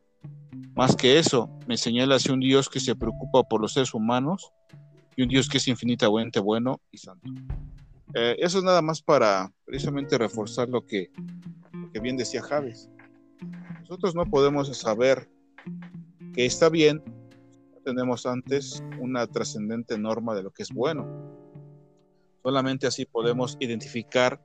Más 0.75 0.95
que 0.95 1.19
eso, 1.19 1.49
me 1.67 1.77
señala 1.77 2.15
hacia 2.15 2.33
un 2.33 2.39
Dios 2.39 2.69
que 2.69 2.79
se 2.79 2.95
preocupa 2.95 3.43
por 3.43 3.61
los 3.61 3.73
seres 3.73 3.93
humanos 3.93 4.51
y 5.15 5.23
un 5.23 5.29
Dios 5.29 5.49
que 5.49 5.57
es 5.57 5.67
infinitamente 5.67 6.39
bueno 6.39 6.81
y 6.91 6.97
santo. 6.97 7.29
Eh, 8.13 8.35
eso 8.39 8.57
es 8.57 8.63
nada 8.63 8.81
más 8.81 9.01
para 9.01 9.51
precisamente 9.65 10.17
reforzar 10.17 10.67
lo 10.67 10.85
que, 10.85 11.11
bien 12.01 12.17
decía 12.17 12.41
Javes. 12.41 12.89
Nosotros 13.81 14.15
no 14.15 14.25
podemos 14.25 14.75
saber 14.75 15.29
que 16.33 16.45
está 16.45 16.69
bien, 16.69 17.03
tenemos 17.83 18.25
antes 18.25 18.83
una 18.99 19.27
trascendente 19.27 19.97
norma 19.97 20.35
de 20.35 20.43
lo 20.43 20.51
que 20.51 20.63
es 20.63 20.71
bueno. 20.71 21.07
Solamente 22.43 22.87
así 22.87 23.05
podemos 23.05 23.57
identificar 23.59 24.41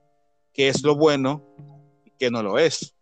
qué 0.53 0.68
es 0.68 0.83
lo 0.83 0.96
bueno 0.96 1.42
que 2.18 2.31
no 2.31 2.42
lo 2.42 2.59
es. 2.59 2.94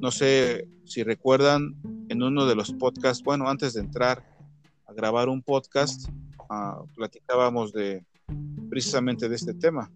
No 0.00 0.10
sé 0.10 0.68
si 0.84 1.02
recuerdan 1.02 1.76
en 2.08 2.22
uno 2.22 2.46
de 2.46 2.54
los 2.54 2.72
podcasts, 2.74 3.22
bueno, 3.22 3.48
antes 3.48 3.74
de 3.74 3.80
entrar 3.80 4.26
a 4.86 4.92
grabar 4.92 5.28
un 5.28 5.42
podcast, 5.42 6.08
uh, 6.50 6.86
platicábamos 6.94 7.72
de 7.72 8.04
precisamente 8.68 9.28
de 9.28 9.36
este 9.36 9.54
tema. 9.54 9.90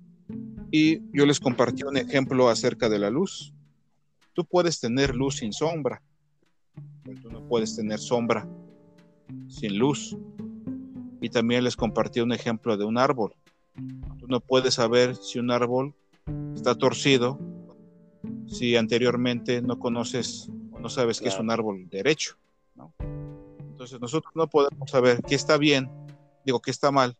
Y 0.71 1.01
yo 1.17 1.27
les 1.27 1.41
compartí 1.41 1.85
un 1.85 1.97
ejemplo 1.97 2.49
acerca 2.49 2.89
de 2.89 2.99
la 2.99 3.11
luz. 3.11 3.53
Tú 4.33 4.45
puedes 4.45 4.81
tener 4.81 5.15
luz 5.15 5.37
sin 5.37 5.53
sombra, 5.53 6.03
pero 7.05 7.21
tú 7.21 7.31
no 7.31 7.47
puedes 7.49 7.77
tener 7.77 7.99
sombra 7.99 8.49
sin 9.49 9.79
luz. 9.79 10.17
Y 11.21 11.31
también 11.31 11.65
les 11.65 11.77
compartí 11.77 12.21
un 12.21 12.33
ejemplo 12.33 12.77
de 12.77 12.85
un 12.85 12.99
árbol. 12.99 13.35
Tú 14.19 14.27
no 14.29 14.41
puedes 14.41 14.75
saber 14.75 15.17
si 15.17 15.39
un 15.39 15.51
árbol 15.51 15.95
está 16.55 16.75
torcido 16.75 17.39
si 18.47 18.77
anteriormente 18.77 19.63
no 19.63 19.79
conoces 19.79 20.49
o 20.73 20.79
no 20.79 20.89
sabes 20.89 21.21
qué 21.21 21.29
es 21.29 21.39
un 21.39 21.51
árbol 21.51 21.89
derecho. 21.89 22.37
¿no? 22.75 22.93
Entonces 23.59 24.01
nosotros 24.01 24.33
no 24.35 24.47
podemos 24.47 24.91
saber 24.91 25.23
qué 25.23 25.35
está 25.35 25.59
bien, 25.59 25.91
digo 26.45 26.61
qué 26.61 26.71
está 26.71 26.91
mal, 26.91 27.17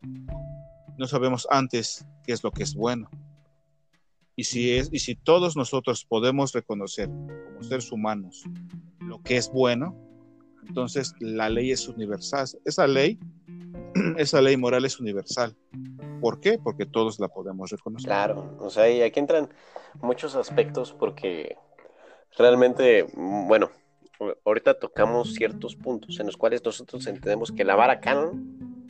no 0.99 1.07
sabemos 1.07 1.47
antes 1.51 2.07
qué 2.25 2.33
es 2.33 2.43
lo 2.43 2.51
que 2.51 2.63
es 2.63 2.75
bueno. 2.75 3.09
Y 4.35 4.45
si, 4.45 4.77
es, 4.77 4.91
y 4.93 4.99
si 4.99 5.15
todos 5.15 5.57
nosotros 5.57 6.05
podemos 6.05 6.53
reconocer 6.53 7.09
como 7.09 7.63
seres 7.63 7.91
humanos 7.91 8.45
lo 9.01 9.23
que 9.23 9.39
es 9.39 9.51
bueno, 9.51 9.97
entonces 10.67 11.15
la 11.21 11.49
ley 11.49 11.71
es 11.71 11.89
universal. 11.89 12.47
Esa 12.65 12.87
ley, 12.87 13.19
esa 14.19 14.43
ley 14.43 14.57
moral 14.57 14.85
es 14.85 15.01
universal. 15.01 15.57
¿Por 16.21 16.41
qué? 16.41 16.59
Porque 16.59 16.85
todos 16.85 17.19
la 17.19 17.29
podemos 17.29 17.71
reconocer. 17.71 18.09
Claro, 18.09 18.57
o 18.61 18.69
sea, 18.69 18.91
y 18.91 19.01
aquí 19.01 19.21
entran 19.21 19.49
muchos 20.03 20.35
aspectos 20.35 20.93
porque 20.93 21.57
realmente, 22.37 23.07
bueno, 23.15 23.71
ahorita 24.45 24.79
tocamos 24.79 25.35
ciertos 25.35 25.77
puntos 25.77 26.21
en 26.21 26.27
los 26.27 26.37
cuales 26.37 26.63
nosotros 26.65 27.07
entendemos 27.07 27.53
que 27.53 27.65
la 27.65 27.75
vara 27.75 28.01
canon 28.01 28.87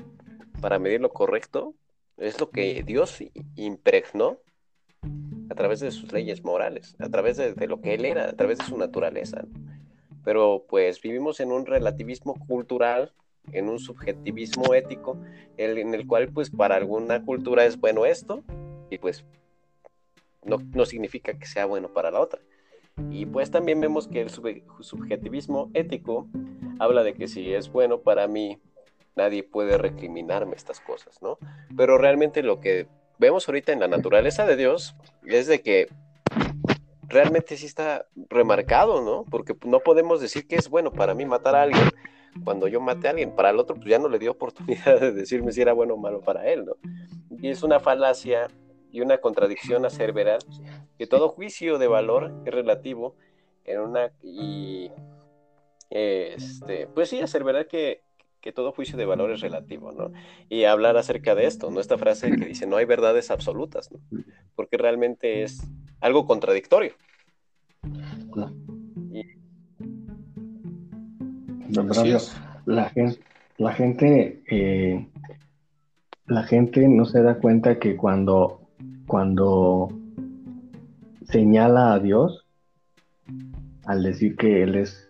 para 0.60 0.78
medir 0.78 1.00
lo 1.00 1.12
correcto 1.12 1.74
es 2.16 2.40
lo 2.40 2.50
que 2.50 2.82
Dios 2.82 3.18
impregnó 3.56 4.38
a 5.50 5.54
través 5.54 5.80
de 5.80 5.90
sus 5.90 6.12
leyes 6.12 6.44
morales, 6.44 6.96
a 6.98 7.08
través 7.08 7.36
de, 7.36 7.54
de 7.54 7.66
lo 7.66 7.80
que 7.80 7.94
Él 7.94 8.04
era, 8.04 8.28
a 8.28 8.32
través 8.32 8.58
de 8.58 8.64
su 8.64 8.76
naturaleza. 8.76 9.44
Pero 10.24 10.64
pues 10.68 11.00
vivimos 11.00 11.40
en 11.40 11.52
un 11.52 11.66
relativismo 11.66 12.34
cultural 12.46 13.12
en 13.52 13.68
un 13.68 13.78
subjetivismo 13.78 14.74
ético 14.74 15.18
en 15.56 15.94
el 15.94 16.06
cual 16.06 16.28
pues 16.28 16.50
para 16.50 16.76
alguna 16.76 17.24
cultura 17.24 17.64
es 17.64 17.78
bueno 17.78 18.06
esto 18.06 18.42
y 18.90 18.98
pues 18.98 19.24
no, 20.44 20.58
no 20.74 20.84
significa 20.84 21.36
que 21.38 21.46
sea 21.46 21.66
bueno 21.66 21.92
para 21.92 22.10
la 22.10 22.20
otra. 22.20 22.40
Y 23.10 23.26
pues 23.26 23.50
también 23.50 23.80
vemos 23.80 24.08
que 24.08 24.22
el 24.22 24.30
subjetivismo 24.30 25.70
ético 25.74 26.28
habla 26.78 27.02
de 27.02 27.14
que 27.14 27.28
si 27.28 27.52
es 27.52 27.70
bueno 27.70 28.00
para 28.00 28.26
mí, 28.26 28.58
nadie 29.16 29.42
puede 29.42 29.78
recriminarme 29.78 30.54
estas 30.54 30.80
cosas, 30.80 31.20
¿no? 31.22 31.38
Pero 31.76 31.98
realmente 31.98 32.42
lo 32.42 32.60
que 32.60 32.86
vemos 33.18 33.48
ahorita 33.48 33.72
en 33.72 33.80
la 33.80 33.88
naturaleza 33.88 34.46
de 34.46 34.56
Dios 34.56 34.94
es 35.24 35.46
de 35.46 35.62
que 35.62 35.88
realmente 37.08 37.56
sí 37.56 37.66
está 37.66 38.06
remarcado, 38.28 39.02
¿no? 39.02 39.24
Porque 39.30 39.54
no 39.64 39.80
podemos 39.80 40.20
decir 40.20 40.46
que 40.46 40.56
es 40.56 40.68
bueno 40.68 40.92
para 40.92 41.14
mí 41.14 41.24
matar 41.24 41.56
a 41.56 41.62
alguien 41.62 41.88
cuando 42.44 42.68
yo 42.68 42.80
mate 42.80 43.06
a 43.06 43.10
alguien, 43.10 43.34
para 43.34 43.50
el 43.50 43.58
otro 43.58 43.76
pues 43.76 43.88
ya 43.88 43.98
no 43.98 44.08
le 44.08 44.18
dio 44.18 44.30
oportunidad 44.32 45.00
de 45.00 45.12
decirme 45.12 45.52
si 45.52 45.62
era 45.62 45.72
bueno 45.72 45.94
o 45.94 45.96
malo 45.96 46.20
para 46.20 46.46
él, 46.50 46.66
¿no? 46.66 46.76
Y 47.30 47.48
es 47.48 47.62
una 47.62 47.80
falacia 47.80 48.48
y 48.92 49.00
una 49.00 49.18
contradicción 49.18 49.84
a 49.84 49.90
ser 49.90 50.12
veraz, 50.12 50.46
que 50.98 51.06
todo 51.06 51.28
juicio 51.28 51.78
de 51.78 51.86
valor 51.86 52.32
es 52.44 52.54
relativo 52.54 53.14
en 53.64 53.80
una 53.80 54.10
y 54.22 54.90
este, 55.90 56.86
pues 56.88 57.10
sí, 57.10 57.20
hacer 57.20 57.44
verdad 57.44 57.66
que, 57.66 58.02
que 58.46 58.52
todo 58.52 58.70
juicio 58.70 58.96
de 58.96 59.06
valor 59.06 59.32
es 59.32 59.40
relativo, 59.40 59.90
¿no? 59.90 60.12
Y 60.48 60.62
hablar 60.64 60.96
acerca 60.96 61.34
de 61.34 61.46
esto, 61.46 61.68
¿no? 61.68 61.80
Esta 61.80 61.98
frase 61.98 62.30
que 62.30 62.44
dice, 62.46 62.64
no 62.64 62.76
hay 62.76 62.84
verdades 62.84 63.32
absolutas, 63.32 63.90
¿no? 63.90 63.98
Porque 64.54 64.76
realmente 64.76 65.42
es 65.42 65.68
algo 66.00 66.26
contradictorio. 66.26 66.92
la 72.66 72.88
gente, 72.90 73.20
la 73.58 73.72
gente, 73.72 74.42
eh, 74.48 75.08
la 76.26 76.44
gente 76.44 76.86
no 76.86 77.04
se 77.04 77.22
da 77.22 77.38
cuenta 77.38 77.80
que 77.80 77.96
cuando, 77.96 78.60
cuando 79.08 79.88
señala 81.24 81.94
a 81.94 81.98
Dios, 81.98 82.46
al 83.86 84.04
decir 84.04 84.36
que 84.36 84.62
Él 84.62 84.76
es, 84.76 85.05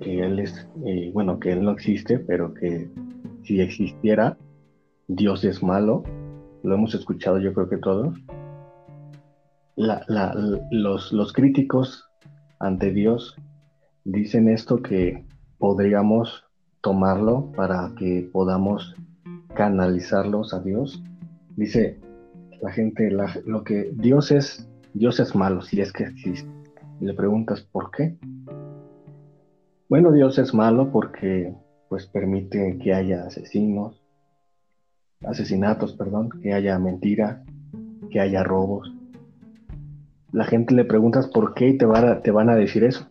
que 0.00 0.24
Él 0.24 0.38
es, 0.38 0.68
eh, 0.84 1.10
bueno, 1.12 1.38
que 1.38 1.52
Él 1.52 1.62
no 1.62 1.70
existe, 1.70 2.18
pero 2.18 2.54
que 2.54 2.90
si 3.44 3.60
existiera, 3.60 4.36
Dios 5.08 5.44
es 5.44 5.62
malo, 5.62 6.02
lo 6.62 6.74
hemos 6.74 6.94
escuchado 6.94 7.38
yo 7.38 7.52
creo 7.54 7.68
que 7.68 7.78
todos. 7.78 8.18
los, 9.76 11.12
los 11.12 11.32
críticos 11.32 12.08
ante 12.58 12.92
Dios 12.92 13.36
dicen 14.04 14.48
esto 14.48 14.82
que 14.82 15.24
podríamos 15.58 16.44
tomarlo 16.80 17.52
para 17.56 17.92
que 17.96 18.28
podamos 18.32 18.94
canalizarlos 19.54 20.54
a 20.54 20.60
Dios. 20.60 21.02
Dice 21.56 21.98
la 22.62 22.72
gente, 22.72 23.10
lo 23.10 23.64
que 23.64 23.90
Dios 23.94 24.30
es, 24.30 24.68
Dios 24.94 25.20
es 25.20 25.34
malo, 25.34 25.62
si 25.62 25.80
es 25.80 25.92
que 25.92 26.04
existe. 26.04 26.48
le 27.00 27.14
preguntas, 27.14 27.62
¿por 27.62 27.90
qué? 27.90 28.16
Bueno, 29.90 30.12
Dios 30.12 30.38
es 30.38 30.54
malo 30.54 30.92
porque 30.92 31.52
pues 31.88 32.06
permite 32.06 32.78
que 32.78 32.94
haya 32.94 33.24
asesinos, 33.24 34.00
asesinatos, 35.24 35.94
perdón, 35.94 36.30
que 36.40 36.54
haya 36.54 36.78
mentira, 36.78 37.42
que 38.08 38.20
haya 38.20 38.44
robos. 38.44 38.94
La 40.30 40.44
gente 40.44 40.76
le 40.76 40.84
preguntas 40.84 41.26
por 41.26 41.54
qué 41.54 41.70
y 41.70 41.76
te, 41.76 41.88
te 42.22 42.30
van 42.30 42.50
a 42.50 42.54
decir 42.54 42.84
eso. 42.84 43.08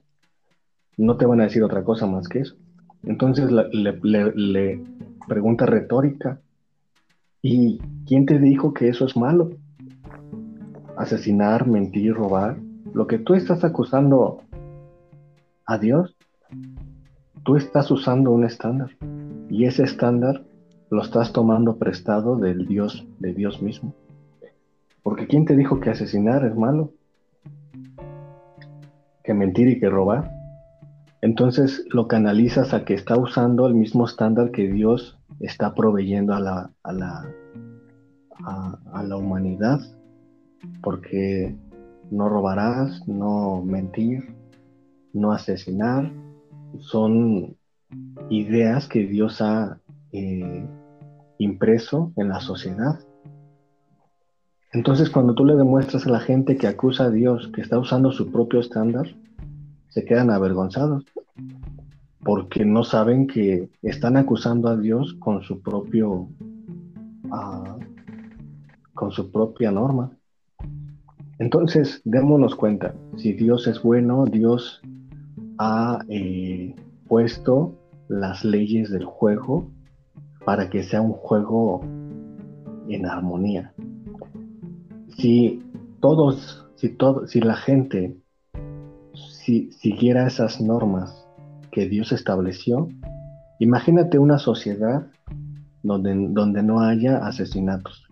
No 0.95 1.17
te 1.17 1.25
van 1.25 1.41
a 1.41 1.43
decir 1.43 1.63
otra 1.63 1.83
cosa 1.83 2.07
más 2.07 2.29
que 2.29 2.39
eso. 2.39 2.55
Entonces 3.03 3.51
le, 3.51 4.81
pregunta 5.27 5.65
retórica, 5.65 6.39
¿y 7.41 7.79
quién 8.07 8.25
te 8.25 8.39
dijo 8.39 8.73
que 8.73 8.87
eso 8.87 9.05
es 9.05 9.17
malo? 9.17 9.49
Asesinar, 10.95 11.67
mentir, 11.67 12.13
robar. 12.13 12.55
Lo 12.93 13.05
que 13.05 13.17
tú 13.17 13.33
estás 13.33 13.65
acusando 13.65 14.43
a 15.65 15.77
Dios, 15.77 16.15
tú 17.43 17.55
estás 17.55 17.89
usando 17.91 18.31
un 18.31 18.45
estándar. 18.45 18.91
Y 19.49 19.65
ese 19.65 19.83
estándar 19.83 20.43
lo 20.89 21.01
estás 21.01 21.33
tomando 21.33 21.77
prestado 21.77 22.38
del 22.38 22.67
Dios, 22.67 23.07
de 23.19 23.33
Dios 23.33 23.62
mismo. 23.62 23.93
Porque 25.03 25.27
¿quién 25.27 25.45
te 25.45 25.55
dijo 25.55 25.79
que 25.79 25.89
asesinar 25.89 26.45
es 26.45 26.55
malo? 26.55 26.91
Que 29.23 29.33
mentir 29.33 29.67
y 29.67 29.79
que 29.79 29.89
robar 29.89 30.39
entonces 31.21 31.85
lo 31.89 32.07
canalizas 32.07 32.73
a 32.73 32.85
que 32.85 32.93
está 32.93 33.17
usando 33.17 33.67
el 33.67 33.75
mismo 33.75 34.05
estándar 34.05 34.51
que 34.51 34.71
Dios 34.71 35.19
está 35.41 35.75
proveyendo 35.75 36.33
a 36.33 36.39
la, 36.39 36.71
a 36.83 36.93
la, 39.03 39.17
humanidad, 39.17 39.79
porque 40.81 41.57
no 42.09 42.29
robarás, 42.29 43.05
no 43.07 43.62
mentir, 43.62 44.33
no 45.12 45.33
asesinar, 45.33 46.09
son 46.79 47.55
ideas 48.29 48.88
que 48.88 49.05
Dios 49.05 49.41
ha 49.41 49.79
eh, 50.12 50.65
impreso 51.38 52.12
en 52.17 52.29
la 52.29 52.39
sociedad. 52.39 52.99
Entonces 54.71 55.10
cuando 55.10 55.34
tú 55.34 55.45
le 55.45 55.55
demuestras 55.55 56.05
a 56.05 56.12
la 56.12 56.19
gente 56.19 56.58
que 56.58 56.67
acusa 56.67 57.05
a 57.05 57.10
Dios 57.10 57.49
que 57.53 57.62
está 57.62 57.79
usando 57.79 58.12
su 58.12 58.32
propio 58.32 58.60
estándar, 58.60 59.08
se 59.89 60.05
quedan 60.05 60.29
avergonzados 60.29 61.05
porque 62.23 62.65
no 62.65 62.84
saben 62.84 63.25
que 63.25 63.69
están 63.82 64.17
acusando 64.17 64.67
a 64.67 64.77
Dios 64.77 65.15
con 65.19 65.41
su 65.41 65.62
propio 65.62 66.27
ah, 67.32 67.77
con 68.93 69.12
su 69.12 69.32
propia 69.32 69.71
norma. 69.71 70.12
Entonces, 71.39 72.01
démonos 72.03 72.53
cuenta, 72.53 72.93
si 73.15 73.32
Dios 73.32 73.65
es 73.65 73.82
bueno, 73.82 74.25
Dios 74.25 74.82
ha 75.59 75.99
eh, 76.07 76.73
puesto 77.07 77.77
las 78.07 78.43
leyes 78.45 78.89
del 78.89 79.03
juego 79.03 79.69
para 80.45 80.69
que 80.69 80.83
sea 80.83 81.01
un 81.01 81.11
juego 81.11 81.81
en 82.87 83.05
armonía. 83.05 83.73
Si 85.17 85.61
todos, 85.99 86.65
si 86.75 86.89
todo, 86.89 87.27
si 87.27 87.41
la 87.41 87.55
gente 87.55 88.17
si 89.13 89.71
siguiera 89.73 90.27
esas 90.27 90.61
normas 90.61 91.27
que 91.71 91.89
Dios 91.89 92.13
estableció, 92.13 92.87
imagínate 93.59 94.17
una 94.17 94.37
sociedad 94.37 95.07
donde, 95.83 96.15
donde 96.29 96.63
no 96.63 96.81
haya 96.81 97.17
asesinatos, 97.25 98.07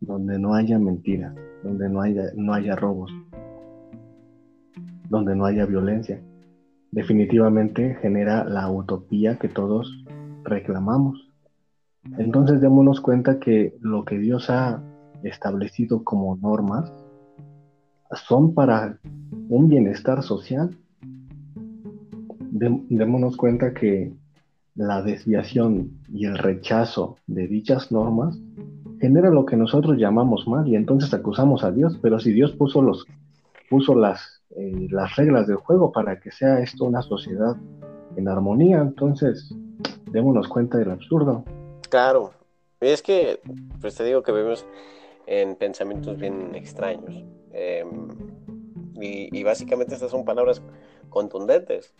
donde 0.00 0.38
no 0.38 0.54
haya 0.54 0.78
mentiras, 0.78 1.34
donde 1.64 1.88
no 1.88 2.02
haya, 2.02 2.24
no 2.36 2.52
haya 2.52 2.76
robos, 2.76 3.10
donde 5.08 5.34
no 5.34 5.46
haya 5.46 5.64
violencia. 5.64 6.20
Definitivamente 6.92 7.96
genera 8.02 8.44
la 8.44 8.70
utopía 8.70 9.38
que 9.38 9.48
todos 9.48 10.04
reclamamos. 10.44 11.32
Entonces 12.18 12.60
démonos 12.60 13.00
cuenta 13.00 13.40
que 13.40 13.74
lo 13.80 14.04
que 14.04 14.18
Dios 14.18 14.50
ha 14.50 14.82
establecido 15.22 16.04
como 16.04 16.36
normas 16.36 16.92
son 18.26 18.54
para 18.54 18.98
un 19.48 19.68
bienestar 19.68 20.22
social. 20.22 20.76
démonos 22.50 23.38
cuenta 23.38 23.72
que 23.72 24.12
la 24.74 25.02
desviación 25.02 25.92
y 26.12 26.26
el 26.26 26.36
rechazo 26.36 27.16
de 27.26 27.48
dichas 27.48 27.90
normas 27.90 28.38
genera 29.00 29.30
lo 29.30 29.46
que 29.46 29.56
nosotros 29.56 29.96
llamamos 29.96 30.46
mal 30.46 30.68
y 30.68 30.76
entonces 30.76 31.12
acusamos 31.14 31.64
a 31.64 31.72
Dios, 31.72 31.98
pero 32.02 32.20
si 32.20 32.32
Dios 32.32 32.52
puso 32.52 32.82
los 32.82 33.06
puso 33.70 33.94
las 33.94 34.41
eh, 34.56 34.88
las 34.90 35.16
reglas 35.16 35.46
del 35.46 35.56
juego 35.56 35.92
para 35.92 36.20
que 36.20 36.30
sea 36.30 36.60
esto 36.60 36.84
una 36.84 37.02
sociedad 37.02 37.56
en 38.16 38.28
armonía, 38.28 38.78
entonces 38.78 39.54
démonos 40.10 40.48
cuenta 40.48 40.78
del 40.78 40.90
absurdo. 40.90 41.44
Claro, 41.88 42.32
es 42.80 43.02
que 43.02 43.40
pues 43.80 43.94
te 43.94 44.04
digo 44.04 44.22
que 44.22 44.32
vemos 44.32 44.66
en 45.26 45.56
pensamientos 45.56 46.18
bien 46.18 46.54
extraños. 46.54 47.24
Em, 47.52 48.08
y, 49.00 49.42
básicamente 49.42 49.94
estas 49.94 50.10
son 50.10 50.24
palabras 50.24 50.62
contundentes, 51.08 51.92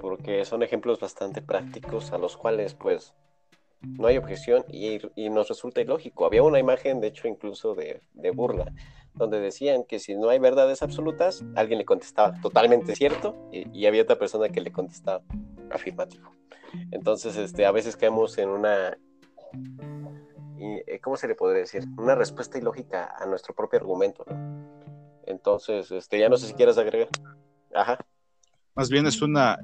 porque 0.00 0.44
son 0.44 0.62
ejemplos 0.62 0.98
bastante 0.98 1.40
prácticos 1.40 2.12
a 2.12 2.18
los 2.18 2.36
cuales 2.36 2.74
pues 2.74 3.14
no 3.80 4.08
hay 4.08 4.16
objeción 4.16 4.64
y, 4.68 4.98
nos 5.30 5.48
resulta 5.48 5.80
ilógico. 5.80 6.26
Había 6.26 6.42
una 6.42 6.58
imagen, 6.58 7.00
de 7.00 7.08
hecho, 7.08 7.28
incluso 7.28 7.74
de, 7.74 8.00
burla, 8.32 8.72
donde 9.14 9.40
decían 9.40 9.84
que 9.84 9.98
si 9.98 10.14
no 10.14 10.28
hay 10.28 10.38
verdades 10.38 10.82
absolutas, 10.82 11.44
alguien 11.54 11.78
le 11.78 11.84
contestaba 11.84 12.40
totalmente 12.40 12.96
cierto 12.96 13.48
y, 13.52 13.86
había 13.86 14.02
otra 14.02 14.18
persona 14.18 14.48
que 14.48 14.60
le 14.60 14.72
contestaba 14.72 15.22
afirmativo. 15.70 16.32
Entonces, 16.90 17.36
este, 17.36 17.66
a 17.66 17.72
veces 17.72 17.96
caemos 17.96 18.36
en 18.38 18.48
una, 18.48 18.98
¿cómo 21.02 21.16
se 21.16 21.28
le 21.28 21.34
podría 21.34 21.60
decir? 21.60 21.84
Una 21.96 22.14
respuesta 22.14 22.58
ilógica 22.58 23.14
a 23.16 23.26
nuestro 23.26 23.54
propio 23.54 23.78
argumento. 23.78 24.24
Entonces, 25.26 25.90
este, 25.90 26.18
ya 26.18 26.28
no 26.28 26.36
sé 26.36 26.48
si 26.48 26.54
quieres 26.54 26.76
agregar. 26.76 27.08
Ajá. 27.72 27.98
Más 28.74 28.90
bien 28.90 29.06
es 29.06 29.22
una. 29.22 29.58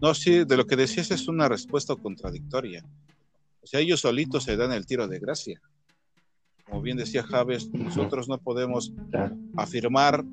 No, 0.00 0.14
sí, 0.14 0.44
de 0.44 0.56
lo 0.56 0.66
que 0.66 0.76
decías 0.76 1.10
es 1.10 1.28
una 1.28 1.48
respuesta 1.48 1.96
contradictoria. 1.96 2.84
O 3.62 3.66
sea, 3.66 3.80
ellos 3.80 4.00
solitos 4.00 4.44
se 4.44 4.56
dan 4.56 4.72
el 4.72 4.86
tiro 4.86 5.08
de 5.08 5.18
gracia. 5.18 5.60
Como 6.64 6.82
bien 6.82 6.96
decía 6.96 7.22
Javes, 7.22 7.72
nosotros 7.72 8.28
no 8.28 8.38
podemos 8.38 8.92
afirmar 9.56 10.24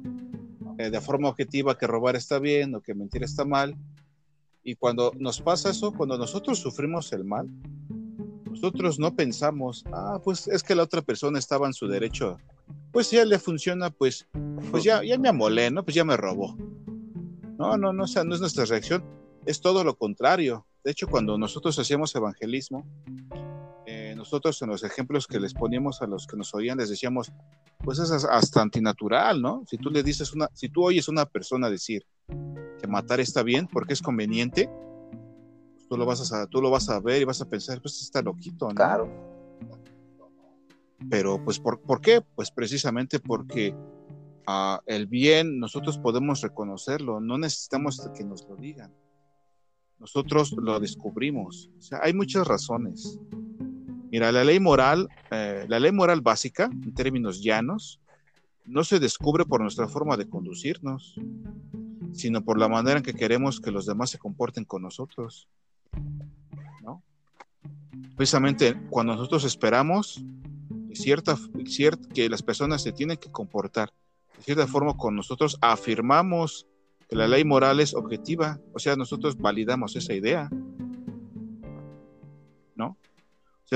eh, 0.77 0.89
de 0.89 1.01
forma 1.01 1.29
objetiva 1.29 1.77
que 1.77 1.87
robar 1.87 2.15
está 2.15 2.39
bien 2.39 2.73
o 2.75 2.81
que 2.81 2.93
mentir 2.93 3.23
está 3.23 3.45
mal. 3.45 3.75
Y 4.63 4.75
cuando 4.75 5.11
nos 5.17 5.41
pasa 5.41 5.71
eso, 5.71 5.91
cuando 5.91 6.17
nosotros 6.17 6.59
sufrimos 6.59 7.11
el 7.13 7.23
mal, 7.23 7.49
nosotros 8.49 8.99
no 8.99 9.15
pensamos, 9.15 9.83
ah, 9.91 10.19
pues 10.23 10.47
es 10.47 10.61
que 10.61 10.75
la 10.75 10.83
otra 10.83 11.01
persona 11.01 11.39
estaba 11.39 11.67
en 11.67 11.73
su 11.73 11.87
derecho 11.87 12.37
pues 12.91 13.07
si 13.07 13.15
ya 13.15 13.25
le 13.25 13.39
funciona, 13.39 13.89
pues, 13.89 14.27
pues 14.69 14.83
ya, 14.83 15.03
ya 15.03 15.17
me 15.17 15.29
amolé, 15.29 15.71
¿no? 15.71 15.83
Pues 15.83 15.95
ya 15.95 16.03
me 16.03 16.17
robó. 16.17 16.55
No, 17.57 17.77
no, 17.77 17.93
no, 17.93 18.03
o 18.03 18.07
sea, 18.07 18.23
no 18.23 18.35
es 18.35 18.41
nuestra 18.41 18.65
reacción, 18.65 19.03
es 19.45 19.61
todo 19.61 19.83
lo 19.83 19.95
contrario. 19.95 20.65
De 20.83 20.91
hecho, 20.91 21.07
cuando 21.07 21.37
nosotros 21.37 21.77
hacíamos 21.79 22.13
evangelismo, 22.15 22.85
nosotros 24.21 24.61
en 24.61 24.69
los 24.69 24.83
ejemplos 24.83 25.25
que 25.25 25.39
les 25.39 25.53
poníamos 25.53 26.01
a 26.01 26.07
los 26.07 26.27
que 26.27 26.37
nos 26.37 26.53
oían, 26.53 26.77
les 26.77 26.89
decíamos, 26.89 27.31
pues 27.83 27.97
es 27.97 28.11
hasta 28.11 28.61
antinatural, 28.61 29.41
¿no? 29.41 29.63
Si 29.67 29.77
tú 29.77 29.89
le 29.89 30.03
dices 30.03 30.31
una, 30.33 30.47
si 30.53 30.69
tú 30.69 30.83
oyes 30.83 31.07
a 31.07 31.11
una 31.11 31.25
persona 31.25 31.69
decir 31.69 32.05
que 32.79 32.87
matar 32.87 33.19
está 33.19 33.41
bien 33.41 33.67
porque 33.67 33.93
es 33.93 34.01
conveniente, 34.01 34.69
pues 35.73 35.87
tú 35.87 35.97
lo 35.97 36.05
vas 36.05 36.31
a, 36.31 36.45
tú 36.45 36.61
lo 36.61 36.69
vas 36.69 36.87
a 36.89 36.99
ver 36.99 37.21
y 37.21 37.25
vas 37.25 37.41
a 37.41 37.49
pensar, 37.49 37.81
pues 37.81 37.99
está 38.01 38.21
loquito, 38.21 38.67
¿no? 38.69 38.75
Claro. 38.75 39.09
Pero, 41.09 41.43
pues, 41.43 41.59
¿por, 41.59 41.81
¿por 41.81 41.99
qué? 41.99 42.21
Pues 42.21 42.51
precisamente 42.51 43.19
porque 43.19 43.75
ah, 44.45 44.81
el 44.85 45.07
bien 45.07 45.59
nosotros 45.59 45.97
podemos 45.97 46.41
reconocerlo, 46.41 47.19
no 47.19 47.39
necesitamos 47.39 48.07
que 48.15 48.23
nos 48.23 48.47
lo 48.47 48.55
digan. 48.55 48.93
Nosotros 49.97 50.53
lo 50.53 50.79
descubrimos. 50.79 51.71
O 51.77 51.81
sea, 51.81 51.99
hay 52.03 52.13
muchas 52.13 52.47
razones. 52.47 53.19
Mira, 54.11 54.31
la 54.33 54.43
ley 54.43 54.59
moral, 54.59 55.07
eh, 55.31 55.65
la 55.69 55.79
ley 55.79 55.93
moral 55.93 56.19
básica, 56.19 56.65
en 56.65 56.93
términos 56.93 57.41
llanos, 57.41 58.01
no 58.65 58.83
se 58.83 58.99
descubre 58.99 59.45
por 59.45 59.61
nuestra 59.61 59.87
forma 59.87 60.17
de 60.17 60.27
conducirnos, 60.27 61.15
sino 62.11 62.43
por 62.43 62.59
la 62.59 62.67
manera 62.67 62.97
en 62.97 63.03
que 63.03 63.13
queremos 63.13 63.61
que 63.61 63.71
los 63.71 63.85
demás 63.85 64.09
se 64.09 64.17
comporten 64.17 64.65
con 64.65 64.81
nosotros. 64.81 65.47
¿no? 66.83 67.01
Precisamente 68.17 68.77
cuando 68.89 69.15
nosotros 69.15 69.45
esperamos 69.45 70.21
cierta, 70.93 71.37
que 72.13 72.29
las 72.29 72.43
personas 72.43 72.83
se 72.83 72.91
tienen 72.91 73.15
que 73.17 73.31
comportar 73.31 73.93
de 74.37 74.43
cierta 74.43 74.67
forma 74.67 74.97
con 74.97 75.15
nosotros, 75.15 75.57
afirmamos 75.61 76.67
que 77.07 77.15
la 77.15 77.27
ley 77.27 77.45
moral 77.45 77.79
es 77.79 77.93
objetiva, 77.93 78.59
o 78.73 78.79
sea, 78.79 78.95
nosotros 78.95 79.37
validamos 79.37 79.95
esa 79.95 80.13
idea. 80.13 80.49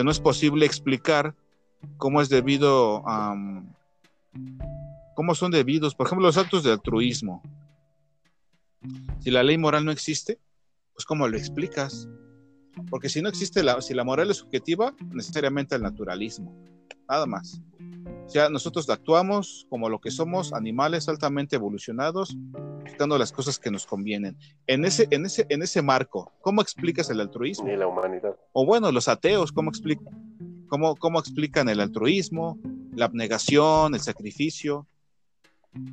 No 0.04 0.12
es 0.12 0.20
posible 0.20 0.66
explicar 0.66 1.36
cómo 1.98 2.22
es 2.22 2.30
debido, 2.30 3.08
a 3.08 3.36
cómo 5.16 5.34
son 5.36 5.52
debidos, 5.52 5.96
por 5.96 6.08
ejemplo, 6.08 6.28
los 6.28 6.38
actos 6.38 6.64
de 6.64 6.72
altruismo. 6.72 7.42
Si 9.20 9.32
la 9.32 9.44
ley 9.44 9.58
moral 9.58 9.86
no 9.86 9.92
existe, 9.92 10.40
pues 10.94 11.06
¿cómo 11.06 11.28
lo 11.28 11.38
explicas? 11.38 12.08
Porque 12.90 13.10
si 13.10 13.22
no 13.22 13.30
existe, 13.30 13.64
la, 13.64 13.82
si 13.82 13.94
la 13.94 14.04
moral 14.04 14.30
es 14.30 14.38
subjetiva, 14.38 14.94
necesariamente 15.12 15.76
el 15.76 15.82
naturalismo, 15.82 16.54
nada 17.08 17.26
más. 17.26 17.62
O 18.06 18.30
sea, 18.30 18.50
nosotros 18.50 18.90
actuamos 18.90 19.66
como 19.70 19.90
lo 19.90 20.00
que 20.00 20.12
somos, 20.12 20.54
animales 20.54 21.08
altamente 21.08 21.56
evolucionados, 21.56 22.36
buscando 22.84 23.18
las 23.18 23.32
cosas 23.32 23.60
que 23.60 23.72
nos 23.72 23.86
convienen. 23.86 24.38
En 24.68 24.86
ese, 24.86 25.08
en 25.12 25.26
ese, 25.26 25.46
en 25.50 25.62
ese 25.62 25.82
marco, 25.82 26.32
¿cómo 26.42 26.62
explicas 26.62 27.10
el 27.10 27.22
altruismo? 27.22 27.68
Y 27.68 27.76
la 27.76 27.88
humanidad. 27.88 28.36
O 28.54 28.66
bueno, 28.66 28.92
los 28.92 29.08
ateos, 29.08 29.52
¿cómo 29.52 29.70
explican? 29.70 30.66
¿Cómo, 30.68 30.96
cómo 30.96 31.20
explican 31.20 31.70
el 31.70 31.80
altruismo, 31.80 32.60
la 32.94 33.06
abnegación, 33.06 33.94
el 33.94 34.02
sacrificio? 34.02 34.88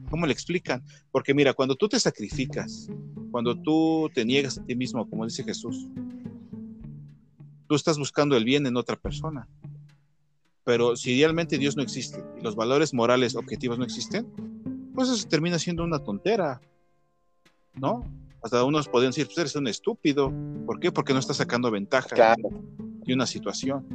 ¿Cómo 0.09 0.27
le 0.27 0.33
explican? 0.33 0.83
Porque 1.11 1.35
mira, 1.35 1.53
cuando 1.55 1.77
tú 1.77 1.89
te 1.89 1.99
sacrificas, 1.99 2.89
cuando 3.31 3.61
tú 3.61 4.09
te 4.15 4.25
niegas 4.25 4.59
a 4.59 4.65
ti 4.65 4.77
mismo, 4.77 5.09
como 5.09 5.25
dice 5.25 5.45
Jesús, 5.45 5.89
tú 7.67 7.75
estás 7.75 7.99
buscando 7.99 8.37
el 8.37 8.45
bien 8.45 8.67
en 8.67 8.77
otra 8.77 8.97
persona. 8.97 9.49
Pero 10.65 10.97
si 10.97 11.19
realmente 11.19 11.59
Dios 11.59 11.77
no 11.77 11.83
existe 11.83 12.23
y 12.39 12.43
los 12.43 12.55
valores 12.55 12.95
morales 12.95 13.35
objetivos 13.35 13.79
no 13.79 13.85
existen, 13.85 14.27
pues 14.95 15.09
eso 15.09 15.27
termina 15.29 15.59
siendo 15.59 15.83
una 15.83 15.99
tontera, 15.99 16.61
¿no? 17.75 18.05
Hasta 18.43 18.65
unos 18.65 18.89
podrían 18.89 19.11
decir, 19.11 19.27
pues 19.27 19.39
eres 19.39 19.57
un 19.57 19.69
estúpido. 19.69 20.33
¿Por 20.67 20.81
qué? 20.81 20.91
Porque 20.91 21.13
no 21.13 21.21
estás 21.21 21.37
sacando 21.37 21.71
ventaja 21.71 22.35
de 22.37 23.15
una 23.15 23.27
situación. 23.27 23.87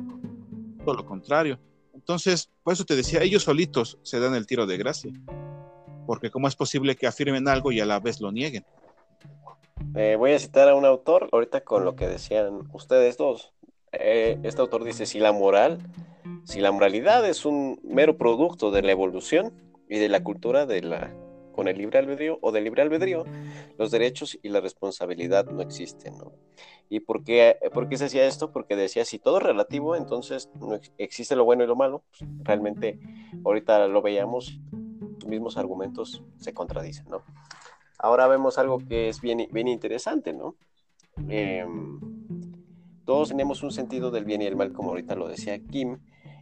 Todo 0.84 0.96
lo 0.96 1.06
contrario. 1.06 1.60
Entonces, 1.94 2.50
por 2.64 2.74
eso 2.74 2.86
te 2.86 2.96
decía, 2.96 3.22
ellos 3.22 3.44
solitos 3.44 4.00
se 4.04 4.20
dan 4.20 4.36
el 4.36 4.48
tiro 4.48 4.66
de 4.66 4.78
gracia. 4.78 5.12
Porque 6.06 6.32
¿cómo 6.32 6.48
es 6.48 6.56
posible 6.56 6.96
que 6.96 7.08
afirmen 7.08 7.50
algo 7.50 7.74
y 7.74 7.82
a 7.82 7.86
la 7.86 8.00
vez 8.00 8.22
lo 8.22 8.32
nieguen? 8.32 8.66
Eh, 9.94 10.16
voy 10.18 10.32
a 10.32 10.40
citar 10.40 10.70
a 10.70 10.76
un 10.76 10.86
autor, 10.86 11.28
ahorita 11.34 11.62
con 11.62 11.84
lo 11.84 11.96
que 11.98 12.08
decían 12.08 12.70
ustedes 12.72 13.18
dos. 13.18 13.54
Eh, 13.92 14.40
este 14.44 14.62
autor 14.62 14.86
dice, 14.86 15.06
si 15.06 15.20
la 15.20 15.34
moral 15.34 15.80
si 16.46 16.62
la 16.62 16.72
moralidad 16.72 17.28
es 17.28 17.46
un 17.46 17.80
mero 17.84 18.18
producto 18.18 18.72
de 18.72 18.82
la 18.82 18.92
evolución 18.92 19.54
y 19.90 20.00
de 20.00 20.10
la 20.10 20.24
cultura 20.24 20.66
de 20.66 20.82
la 20.82 21.14
con 21.58 21.68
el 21.68 21.80
libre 21.80 21.98
albedrío 21.98 22.38
o 22.44 22.52
del 22.52 22.66
libre 22.66 22.84
albedrío, 22.84 23.26
los 23.80 23.90
derechos 23.90 24.38
y 24.44 24.50
la 24.50 24.62
responsabilidad 24.62 25.48
no 25.48 25.64
existen, 25.64 26.16
¿no? 26.16 26.32
¿Y 26.88 27.00
por 27.00 27.24
qué, 27.24 27.58
por 27.74 27.90
qué 27.90 27.98
se 27.98 28.06
hacía 28.06 28.28
esto? 28.28 28.52
Porque 28.52 28.76
decía, 28.76 29.06
si 29.06 29.18
todo 29.18 29.40
es 29.40 29.44
relativo, 29.44 29.96
entonces 29.96 30.52
no 30.60 30.80
existe 31.00 31.36
lo 31.36 31.46
bueno 31.46 31.64
y 31.64 31.68
lo 31.68 31.76
malo. 31.76 32.04
Pues, 32.12 32.30
realmente, 32.44 33.00
ahorita 33.44 33.88
lo 33.88 34.04
veíamos, 34.04 34.60
los 34.72 35.26
mismos 35.26 35.58
argumentos 35.58 36.24
se 36.38 36.54
contradicen, 36.54 37.08
¿no? 37.10 37.24
Ahora 37.98 38.28
vemos 38.28 38.60
algo 38.60 38.78
que 38.78 39.10
es 39.10 39.20
bien, 39.20 39.48
bien 39.52 39.68
interesante, 39.68 40.34
¿no? 40.34 40.56
Em, 41.28 42.00
todos 43.04 43.30
tenemos 43.30 43.64
un 43.64 43.72
sentido 43.72 44.12
del 44.12 44.26
bien 44.26 44.44
y 44.44 44.46
el 44.46 44.56
mal, 44.56 44.74
como 44.74 44.90
ahorita 44.90 45.16
lo 45.16 45.28
decía 45.28 45.58
Kim, 45.58 45.98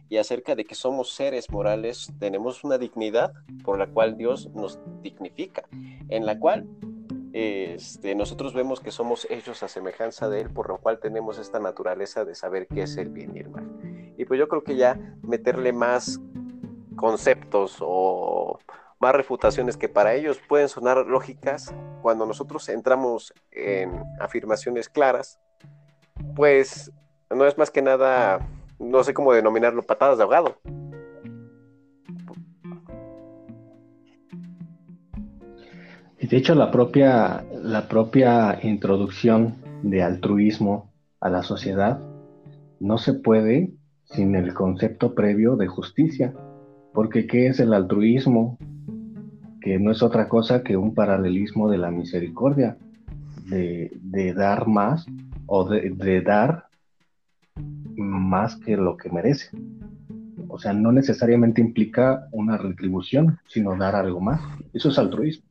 y 0.08 0.18
acerca 0.18 0.54
de 0.54 0.64
que 0.64 0.74
somos 0.74 1.12
seres 1.12 1.50
morales, 1.50 2.12
tenemos 2.18 2.64
una 2.64 2.78
dignidad 2.78 3.32
por 3.64 3.78
la 3.78 3.86
cual 3.88 4.16
Dios 4.16 4.50
nos 4.54 4.78
dignifica, 5.02 5.64
en 6.08 6.26
la 6.26 6.38
cual 6.38 6.68
este, 7.32 8.14
nosotros 8.14 8.54
vemos 8.54 8.80
que 8.80 8.90
somos 8.90 9.26
hechos 9.30 9.62
a 9.62 9.68
semejanza 9.68 10.28
de 10.28 10.42
Él, 10.42 10.50
por 10.50 10.68
lo 10.68 10.78
cual 10.78 11.00
tenemos 11.00 11.38
esta 11.38 11.58
naturaleza 11.58 12.24
de 12.24 12.34
saber 12.34 12.66
qué 12.66 12.82
es 12.82 12.96
el 12.96 13.08
bien 13.08 13.36
y 13.36 13.40
el 13.40 13.50
mal. 13.50 13.68
Y 14.16 14.24
pues 14.24 14.38
yo 14.38 14.48
creo 14.48 14.64
que 14.64 14.76
ya 14.76 14.98
meterle 15.22 15.72
más 15.72 16.20
conceptos 16.96 17.78
o 17.80 18.58
más 18.98 19.14
refutaciones 19.14 19.76
que 19.76 19.88
para 19.88 20.14
ellos 20.14 20.40
pueden 20.48 20.68
sonar 20.68 21.06
lógicas, 21.06 21.74
cuando 22.00 22.24
nosotros 22.24 22.68
entramos 22.68 23.34
en 23.50 24.02
afirmaciones 24.20 24.88
claras, 24.88 25.38
pues 26.34 26.90
no 27.28 27.44
es 27.44 27.58
más 27.58 27.70
que 27.70 27.82
nada 27.82 28.48
no 28.78 29.02
sé 29.02 29.14
cómo 29.14 29.32
denominarlo, 29.32 29.82
patadas 29.82 30.18
de 30.18 30.24
ahogado. 30.24 30.56
Y 36.18 36.26
de 36.28 36.36
hecho 36.36 36.54
la 36.54 36.70
propia, 36.70 37.44
la 37.52 37.88
propia 37.88 38.58
introducción 38.62 39.54
de 39.82 40.02
altruismo 40.02 40.90
a 41.20 41.28
la 41.28 41.42
sociedad 41.42 42.00
no 42.80 42.98
se 42.98 43.14
puede 43.14 43.72
sin 44.04 44.34
el 44.34 44.54
concepto 44.54 45.14
previo 45.14 45.56
de 45.56 45.66
justicia. 45.66 46.34
Porque 46.92 47.26
¿qué 47.26 47.48
es 47.48 47.60
el 47.60 47.74
altruismo? 47.74 48.58
Que 49.60 49.78
no 49.78 49.90
es 49.90 50.02
otra 50.02 50.28
cosa 50.28 50.62
que 50.62 50.76
un 50.76 50.94
paralelismo 50.94 51.68
de 51.68 51.78
la 51.78 51.90
misericordia, 51.90 52.78
de, 53.46 54.32
dar 54.34 54.66
más 54.66 55.06
o 55.46 55.68
de 55.68 56.20
dar 56.22 56.65
más 57.96 58.56
que 58.56 58.76
lo 58.76 58.96
que 58.96 59.10
merece. 59.10 59.56
O 60.48 60.58
sea, 60.58 60.72
no 60.72 60.92
necesariamente 60.92 61.60
implica 61.60 62.28
una 62.32 62.56
retribución, 62.56 63.38
sino 63.46 63.76
dar 63.76 63.94
algo 63.94 64.20
más. 64.20 64.40
Eso 64.72 64.88
es 64.88 64.98
altruismo. 64.98 65.44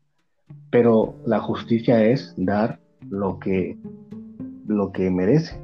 Pero 0.70 1.16
la 1.26 1.40
justicia 1.40 2.04
es 2.04 2.34
dar 2.38 2.80
lo 3.10 3.40
que, 3.40 3.78
lo 4.68 4.92
que 4.92 5.10
merece. 5.12 5.60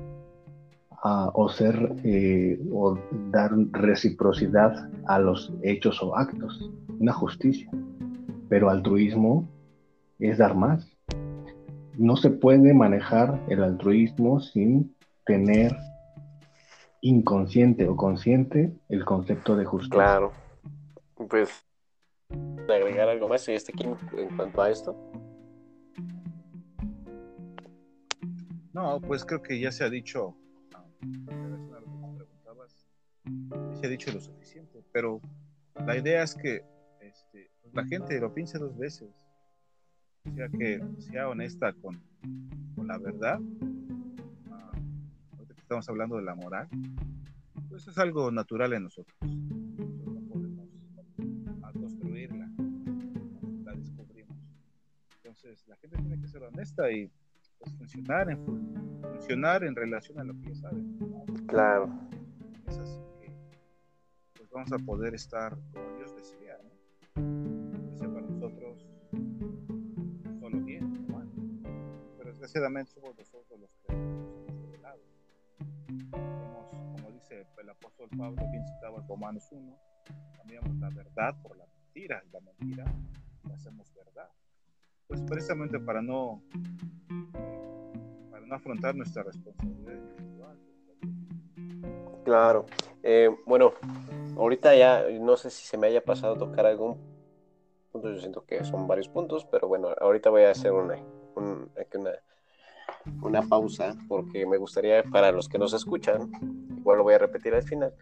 Ah, 1.03 1.31
o 1.33 1.49
ser 1.49 1.95
eh, 2.03 2.59
o 2.71 2.95
dar 3.31 3.51
reciprocidad 3.71 4.87
a 5.07 5.17
los 5.17 5.51
hechos 5.63 6.01
o 6.03 6.15
actos, 6.15 6.69
una 6.99 7.11
justicia. 7.11 7.71
Pero 8.49 8.69
altruismo 8.69 9.49
es 10.19 10.37
dar 10.37 10.55
más. 10.55 10.87
No 11.97 12.15
se 12.15 12.29
puede 12.29 12.73
manejar 12.73 13.41
el 13.49 13.63
altruismo 13.63 14.39
sin 14.39 14.95
tener 15.25 15.75
inconsciente 17.01 17.87
o 17.87 17.95
consciente 17.95 18.73
el 18.89 19.03
concepto 19.05 19.55
de 19.55 19.65
justicia. 19.65 19.95
Claro. 19.95 20.31
Pues, 21.29 21.65
agregar 22.73 23.09
algo 23.09 23.27
más 23.27 23.47
en 23.47 23.55
este 23.55 23.73
en 23.83 24.35
cuanto 24.35 24.61
a 24.61 24.69
esto? 24.69 24.95
No, 28.73 29.01
pues 29.01 29.25
creo 29.25 29.41
que 29.41 29.59
ya 29.59 29.71
se 29.71 29.83
ha 29.83 29.89
dicho, 29.89 30.35
se 33.79 33.85
ha 33.85 33.89
dicho 33.89 34.11
lo 34.13 34.21
suficiente, 34.21 34.81
pero 34.93 35.19
la 35.85 35.97
idea 35.97 36.23
es 36.23 36.35
que 36.35 36.63
este, 37.01 37.51
la 37.73 37.83
gente 37.85 38.19
lo 38.19 38.33
piense 38.33 38.57
dos 38.57 38.77
veces, 38.77 39.09
o 40.31 40.35
sea 40.35 40.47
que 40.47 40.81
sea 40.99 41.27
honesta 41.27 41.73
con, 41.73 42.01
con 42.75 42.87
la 42.87 42.97
verdad 42.97 43.39
estamos 45.71 45.87
hablando 45.87 46.17
de 46.17 46.23
la 46.23 46.35
moral, 46.35 46.67
pues 47.69 47.87
es 47.87 47.97
algo 47.97 48.29
natural 48.29 48.73
en 48.73 48.83
nosotros. 48.83 49.15
Nosotros 49.21 50.05
no 50.05 50.27
podemos 50.27 50.69
ah, 51.63 51.71
construirla, 51.71 52.51
la 53.63 53.71
descubrimos. 53.71 54.37
Entonces, 55.15 55.65
la 55.69 55.77
gente 55.77 55.95
tiene 55.95 56.19
que 56.19 56.27
ser 56.27 56.43
honesta 56.43 56.91
y 56.91 57.09
pues, 57.57 57.73
funcionar, 57.77 58.29
en, 58.31 58.45
funcionar 59.13 59.63
en 59.63 59.73
relación 59.73 60.19
a 60.19 60.25
lo 60.25 60.33
que 60.33 60.49
ya 60.49 60.55
saben. 60.55 60.97
Claro. 61.47 61.89
Es 62.67 62.77
así 62.77 62.99
que 63.21 63.33
pues 64.33 64.49
vamos 64.49 64.73
a 64.73 64.77
poder 64.77 65.15
estar 65.15 65.57
como 65.71 65.95
Dios 65.95 66.13
desea. 66.17 66.57
para 67.15 68.27
nosotros 68.27 68.89
solo 70.37 70.59
bien, 70.65 71.07
¿no? 71.07 71.23
pero 72.17 72.31
desgraciadamente 72.31 72.91
somos 72.91 73.17
nosotros 73.17 73.57
los 73.57 73.71
que 73.87 74.50
como 76.11 77.11
dice 77.11 77.45
el 77.57 77.69
apóstol 77.69 78.09
Pablo, 78.17 78.47
bien 78.51 78.65
citado 78.67 78.99
en 78.99 79.07
Romanos 79.07 79.47
1, 79.51 79.77
cambiamos 80.37 80.75
la 80.77 80.89
verdad 80.89 81.35
por 81.41 81.57
la 81.57 81.65
mentira 81.65 82.23
y 82.27 82.31
la 82.31 82.39
mentira 82.41 82.85
la 83.47 83.55
hacemos 83.55 83.93
verdad. 83.93 84.29
Pues 85.07 85.21
precisamente 85.21 85.79
para 85.79 86.01
no, 86.01 86.41
para 88.29 88.45
no 88.45 88.55
afrontar 88.55 88.95
nuestra 88.95 89.23
responsabilidad 89.23 89.93
individual. 89.93 90.57
Claro. 92.23 92.65
Eh, 93.03 93.29
bueno, 93.45 93.73
ahorita 94.37 94.75
ya 94.75 95.03
no 95.19 95.35
sé 95.37 95.49
si 95.49 95.65
se 95.65 95.77
me 95.77 95.87
haya 95.87 96.03
pasado 96.03 96.35
a 96.35 96.37
tocar 96.37 96.65
algún 96.65 96.97
punto, 97.91 98.09
yo 98.11 98.19
siento 98.19 98.45
que 98.45 98.63
son 98.63 98.87
varios 98.87 99.09
puntos, 99.09 99.45
pero 99.45 99.67
bueno, 99.67 99.89
ahorita 99.99 100.29
voy 100.29 100.43
a 100.43 100.51
hacer 100.51 100.71
una, 100.71 100.95
una, 101.35 102.11
una 103.21 103.41
pausa 103.41 103.95
porque 104.07 104.45
me 104.45 104.57
gustaría 104.57 105.03
para 105.03 105.31
los 105.31 105.47
que 105.47 105.57
nos 105.57 105.73
escuchan, 105.73 106.31
igual 106.77 106.97
lo 106.97 107.03
voy 107.03 107.13
a 107.13 107.19
repetir 107.19 107.53
al 107.53 107.63
final, 107.63 107.93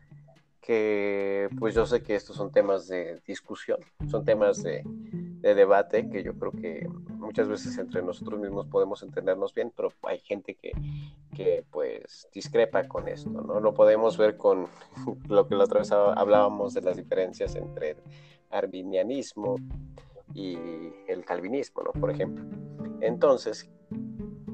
que 0.62 1.50
pues 1.58 1.74
yo 1.74 1.86
sé 1.86 2.04
que 2.04 2.16
estos 2.16 2.36
son 2.36 2.52
temas 2.52 2.88
de 2.88 3.20
discusión, 3.26 3.80
son 4.10 4.24
temas 4.24 4.62
de, 4.62 4.84
de, 4.86 5.56
debate 5.56 6.10
que 6.10 6.22
yo 6.22 6.34
creo 6.36 6.52
que 6.52 6.88
muchas 7.10 7.47
veces 7.47 7.78
entre 7.78 8.02
nosotros 8.02 8.39
mismos 8.39 8.68
podemos 8.68 9.02
entendernos 9.02 9.54
bien, 9.54 9.72
pero 9.76 9.91
hay 10.04 10.20
gente 10.20 10.56
que, 10.56 10.72
que 11.36 11.64
pues 11.72 12.28
discrepa 12.34 12.88
con 12.88 13.08
esto, 13.08 13.30
¿no? 13.30 13.60
Lo 13.60 13.74
podemos 13.74 14.18
ver 14.18 14.38
con 14.38 14.68
lo 15.28 15.47
que 15.47 15.56
la 15.56 15.64
otra 15.64 15.80
vez 15.80 15.91
hablábamos 15.91 16.74
de 16.74 16.82
las 16.82 16.97
diferencias 16.97 17.56
entre 17.56 17.91
el 17.91 17.97
arminianismo 18.52 19.56
y 20.34 20.58
el 21.08 21.26
calvinismo, 21.26 21.84
¿no? 21.84 22.00
Por 22.00 22.12
ejemplo. 22.12 22.43
Entonces, 23.02 23.70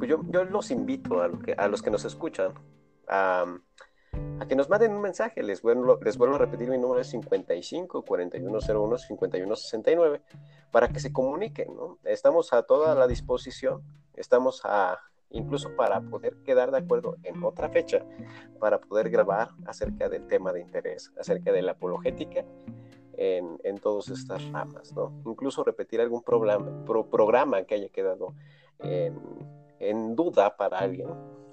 yo, 0.01 0.21
yo 0.29 0.43
los 0.45 0.71
invito 0.71 1.21
a, 1.21 1.29
a 1.57 1.67
los 1.67 1.81
que 1.81 1.91
nos 1.91 2.05
escuchan 2.05 2.53
a 3.07 4.47
que 4.47 4.55
nos 4.55 4.69
manden 4.69 4.93
un 4.93 5.01
mensaje. 5.01 5.43
Les 5.43 5.61
vuelvo, 5.61 5.99
les 6.03 6.17
vuelvo 6.17 6.35
a 6.35 6.39
repetir, 6.39 6.69
mi 6.69 6.77
número 6.77 7.01
es 7.01 7.07
55 7.07 8.03
4101 8.03 8.97
5169 8.97 10.21
para 10.71 10.89
que 10.89 10.99
se 10.99 11.11
comuniquen. 11.11 11.75
¿no? 11.75 11.99
Estamos 12.03 12.53
a 12.53 12.63
toda 12.63 12.95
la 12.95 13.07
disposición, 13.07 13.81
estamos 14.15 14.61
a 14.63 14.99
incluso 15.31 15.75
para 15.75 16.01
poder 16.01 16.37
quedar 16.43 16.71
de 16.71 16.77
acuerdo 16.77 17.17
en 17.23 17.43
otra 17.43 17.69
fecha, 17.69 18.05
para 18.59 18.79
poder 18.79 19.09
grabar 19.09 19.49
acerca 19.65 20.07
del 20.07 20.27
tema 20.27 20.53
de 20.53 20.61
interés, 20.61 21.11
acerca 21.19 21.51
de 21.51 21.61
la 21.61 21.73
apologética 21.73 22.45
en, 23.17 23.59
en 23.63 23.77
todas 23.79 24.09
estas 24.09 24.49
ramas, 24.51 24.93
¿no? 24.93 25.11
Incluso 25.25 25.63
repetir 25.63 25.99
algún 25.99 26.21
programa, 26.21 26.85
programa 26.85 27.63
que 27.63 27.75
haya 27.75 27.89
quedado 27.89 28.33
en, 28.79 29.19
en, 29.79 30.15
duda 30.15 30.55
para 30.57 30.79
alguien. 30.79 31.09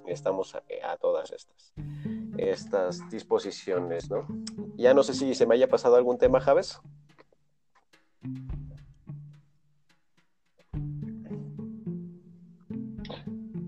Estamos 0.06 0.54
a, 0.54 0.62
a 0.84 0.96
todas 0.96 1.30
estas 1.30 1.72
estas 2.38 3.08
disposiciones, 3.10 4.10
¿no? 4.10 4.26
Ya 4.76 4.94
no 4.94 5.02
sé 5.02 5.14
si 5.14 5.34
se 5.34 5.46
me 5.46 5.54
haya 5.54 5.68
pasado 5.68 5.96
algún 5.96 6.18
tema, 6.18 6.40
Javes. 6.40 6.80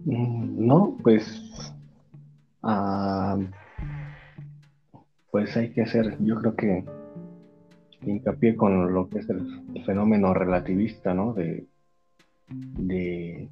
Mm, 0.04 0.66
no, 0.66 0.96
pues, 1.02 1.74
ah, 2.62 3.38
pues 5.30 5.56
hay 5.56 5.72
que 5.72 5.82
hacer, 5.82 6.16
yo 6.20 6.36
creo 6.36 6.56
que 6.56 6.84
hincapié 8.02 8.56
con 8.56 8.92
lo 8.92 9.08
que 9.08 9.18
es 9.18 9.28
el 9.28 9.82
fenómeno 9.84 10.34
relativista, 10.34 11.14
¿no? 11.14 11.32
De, 11.32 11.66
de, 12.48 13.48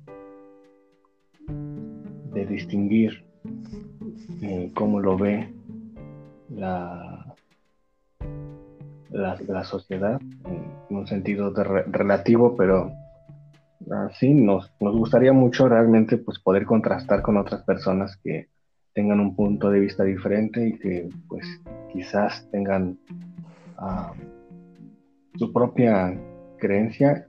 de 2.32 2.46
distinguir 2.46 3.24
eh, 4.42 4.70
cómo 4.74 5.00
lo 5.00 5.16
ve 5.16 5.52
la, 6.50 7.34
la, 9.10 9.64
sociedad 9.64 10.20
en 10.90 10.96
un 10.96 11.06
sentido 11.06 11.52
relativo, 11.54 12.56
pero 12.56 12.92
así 14.08 14.32
nos, 14.34 14.72
nos 14.80 14.96
gustaría 14.96 15.32
mucho 15.32 15.68
realmente 15.68 16.18
pues 16.18 16.38
poder 16.38 16.64
contrastar 16.64 17.22
con 17.22 17.36
otras 17.36 17.62
personas 17.62 18.16
que 18.16 18.48
tengan 18.94 19.20
un 19.20 19.34
punto 19.34 19.70
de 19.70 19.80
vista 19.80 20.04
diferente 20.04 20.68
y 20.68 20.78
que 20.78 21.08
pues 21.28 21.46
quizás 21.92 22.48
tengan 22.50 22.98
ah, 23.78 24.12
su 25.36 25.52
propia 25.52 26.18
creencia 26.58 27.26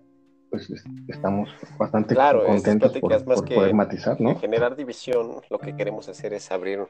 pues 0.53 0.69
estamos 1.07 1.49
bastante 1.79 2.13
contentos 2.13 2.91
por, 2.99 3.25
poder 3.55 3.73
matizar, 3.73 4.21
¿no? 4.21 4.35
Generar 4.35 4.75
división, 4.75 5.41
lo 5.49 5.57
que 5.57 5.75
queremos 5.75 6.07
hacer 6.09 6.31
es 6.31 6.51
abrir 6.51 6.87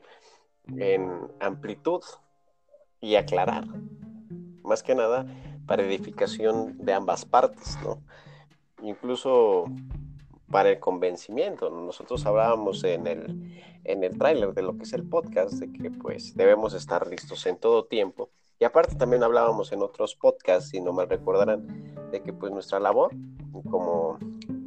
en 0.68 1.09
amplitud 1.39 2.01
y 2.99 3.16
aclarar, 3.16 3.64
más 4.64 4.84
que 4.84 4.95
nada 4.95 5.26
para 5.66 5.82
edificación 5.82 6.78
de 6.78 6.91
ambas 6.91 7.24
partes, 7.24 7.78
¿no? 7.86 8.01
Incluso 8.82 9.68
para 10.51 10.70
el 10.70 10.82
convencimiento. 10.82 11.70
Nosotros 11.70 12.26
hablábamos 12.26 12.84
en 12.84 13.07
el, 13.07 13.61
en 13.86 14.03
el 14.03 14.18
tráiler 14.18 14.53
de 14.53 14.61
lo 14.61 14.76
que 14.76 14.84
es 14.84 14.91
el 14.91 15.07
podcast, 15.07 15.53
de 15.53 15.72
que 15.72 15.89
pues 15.89 16.36
debemos 16.36 16.74
estar 16.74 17.07
listos 17.07 17.45
en 17.45 17.55
todo 17.55 17.86
tiempo. 17.86 18.30
Y 18.59 18.66
aparte 18.66 18.95
también 18.95 19.24
hablábamos 19.24 19.72
en 19.72 19.82
otros 19.82 20.16
podcasts, 20.16 20.72
si 20.72 20.82
no 20.82 20.91
mal 20.91 21.07
recordarán, 21.07 21.95
de 22.11 22.22
que 22.22 22.34
pues 22.34 22.51
nuestra 22.51 22.82
labor 22.82 23.16
como 23.62 24.18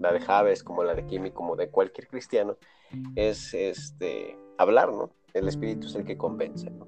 la 0.00 0.12
de 0.12 0.20
Javes, 0.20 0.62
como 0.62 0.84
la 0.84 0.94
de 0.94 1.06
Kimi, 1.06 1.30
como 1.30 1.56
de 1.56 1.68
cualquier 1.68 2.06
cristiano, 2.06 2.56
es 3.16 3.52
este, 3.54 4.38
hablar, 4.58 4.92
¿no? 4.92 5.10
El 5.34 5.48
Espíritu 5.48 5.88
es 5.88 5.94
el 5.94 6.04
que 6.04 6.16
convence, 6.16 6.70
¿no? 6.70 6.86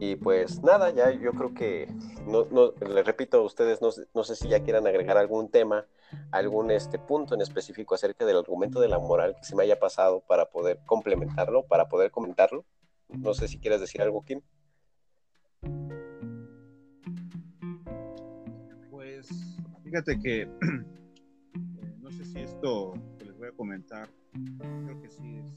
Y 0.00 0.16
pues 0.16 0.62
nada, 0.62 0.90
ya 0.90 1.12
yo 1.12 1.32
creo 1.32 1.54
que, 1.54 1.86
no, 2.26 2.44
no, 2.46 2.72
les 2.80 3.06
repito 3.06 3.38
a 3.38 3.42
ustedes, 3.42 3.80
no, 3.80 3.90
no, 4.14 4.24
sé 4.24 4.34
si 4.34 4.48
ya 4.48 4.64
quieran 4.64 4.86
agregar 4.88 5.16
algún 5.16 5.48
tema, 5.48 5.86
algún 6.32 6.72
este 6.72 6.98
punto 6.98 7.36
en 7.36 7.40
específico 7.40 7.94
acerca 7.94 8.24
del 8.26 8.38
argumento 8.38 8.80
de 8.80 8.88
la 8.88 8.98
moral 8.98 9.36
que 9.36 9.44
se 9.44 9.54
me 9.54 9.62
haya 9.62 9.78
pasado 9.78 10.24
para 10.26 10.46
poder 10.46 10.80
complementarlo, 10.86 11.64
para 11.66 11.88
poder 11.88 12.10
comentarlo. 12.10 12.64
No 13.08 13.32
sé 13.34 13.46
si 13.46 13.58
quieres 13.58 13.80
decir 13.80 14.02
algo, 14.02 14.24
Kim. 14.24 14.40
Pues 18.90 19.28
fíjate 19.84 20.18
que 20.18 20.50
si 22.32 22.40
esto 22.40 22.94
que 23.18 23.26
les 23.26 23.38
voy 23.38 23.48
a 23.48 23.52
comentar, 23.52 24.08
creo 24.84 25.02
que 25.02 25.10
sí 25.10 25.38
es. 25.38 25.52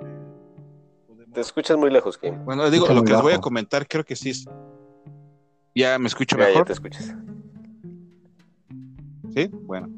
Eh, 0.00 1.26
Te 1.32 1.40
escuchas 1.40 1.76
muy 1.76 1.90
lejos, 1.90 2.18
Kim. 2.18 2.44
Bueno, 2.44 2.68
digo, 2.70 2.88
lo 2.88 3.04
que 3.04 3.12
les 3.12 3.22
voy 3.22 3.32
a 3.34 3.40
comentar, 3.40 3.86
creo 3.86 4.04
que 4.04 4.16
sí 4.16 4.30
es. 4.30 4.44
¿Ya 5.74 5.98
me 5.98 6.08
escucho 6.08 6.36
mejor? 6.36 6.54
Ya 6.54 6.64
te 6.64 6.72
escuchas. 6.72 7.14
¿Sí? 9.34 9.48
Bueno. 9.52 9.88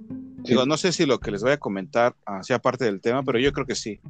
Digo, 0.42 0.66
no 0.66 0.76
sé 0.76 0.92
si 0.92 1.06
lo 1.06 1.18
que 1.18 1.30
les 1.30 1.42
voy 1.42 1.52
a 1.52 1.58
comentar 1.58 2.14
ah, 2.26 2.42
sea 2.42 2.58
parte 2.58 2.84
del 2.84 3.00
tema, 3.00 3.22
pero 3.22 3.38
yo 3.38 3.52
creo 3.52 3.66
que 3.66 3.74
sí. 3.74 4.00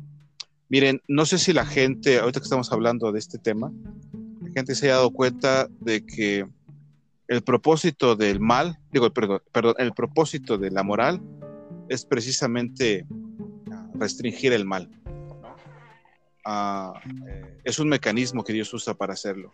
Miren, 0.68 1.00
no 1.08 1.24
sé 1.24 1.38
si 1.38 1.52
la 1.52 1.64
gente, 1.64 2.18
ahorita 2.18 2.40
que 2.40 2.44
estamos 2.44 2.72
hablando 2.72 3.12
de 3.12 3.18
este 3.18 3.38
tema, 3.38 3.72
la 4.42 4.50
gente 4.52 4.74
se 4.74 4.90
ha 4.90 4.96
dado 4.96 5.10
cuenta 5.10 5.68
de 5.80 6.04
que 6.04 6.46
el 7.28 7.42
propósito 7.42 8.16
del 8.16 8.40
mal, 8.40 8.78
digo, 8.90 9.12
perdón, 9.12 9.42
perdón, 9.52 9.74
el 9.78 9.92
propósito 9.92 10.56
de 10.56 10.70
la 10.70 10.82
moral 10.82 11.20
es 11.88 12.04
precisamente 12.06 13.06
restringir 13.94 14.52
el 14.54 14.64
mal. 14.64 14.90
Ah, 16.44 16.94
es 17.64 17.78
un 17.78 17.88
mecanismo 17.88 18.42
que 18.42 18.54
Dios 18.54 18.72
usa 18.72 18.94
para 18.94 19.12
hacerlo. 19.12 19.52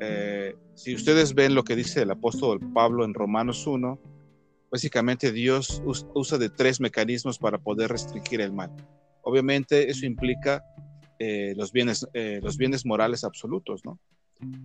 Eh, 0.00 0.54
si 0.74 0.94
ustedes 0.94 1.34
ven 1.34 1.56
lo 1.56 1.64
que 1.64 1.74
dice 1.74 2.02
el 2.02 2.10
apóstol 2.12 2.60
Pablo 2.72 3.04
en 3.04 3.14
Romanos 3.14 3.66
1, 3.66 3.98
básicamente 4.70 5.32
Dios 5.32 5.82
usa 5.84 6.38
de 6.38 6.50
tres 6.50 6.80
mecanismos 6.80 7.38
para 7.38 7.58
poder 7.58 7.90
restringir 7.90 8.40
el 8.40 8.52
mal. 8.52 8.70
Obviamente 9.22 9.90
eso 9.90 10.06
implica 10.06 10.62
eh, 11.18 11.54
los, 11.56 11.72
bienes, 11.72 12.08
eh, 12.14 12.38
los 12.42 12.56
bienes 12.56 12.86
morales 12.86 13.24
absolutos, 13.24 13.84
¿no? 13.84 13.98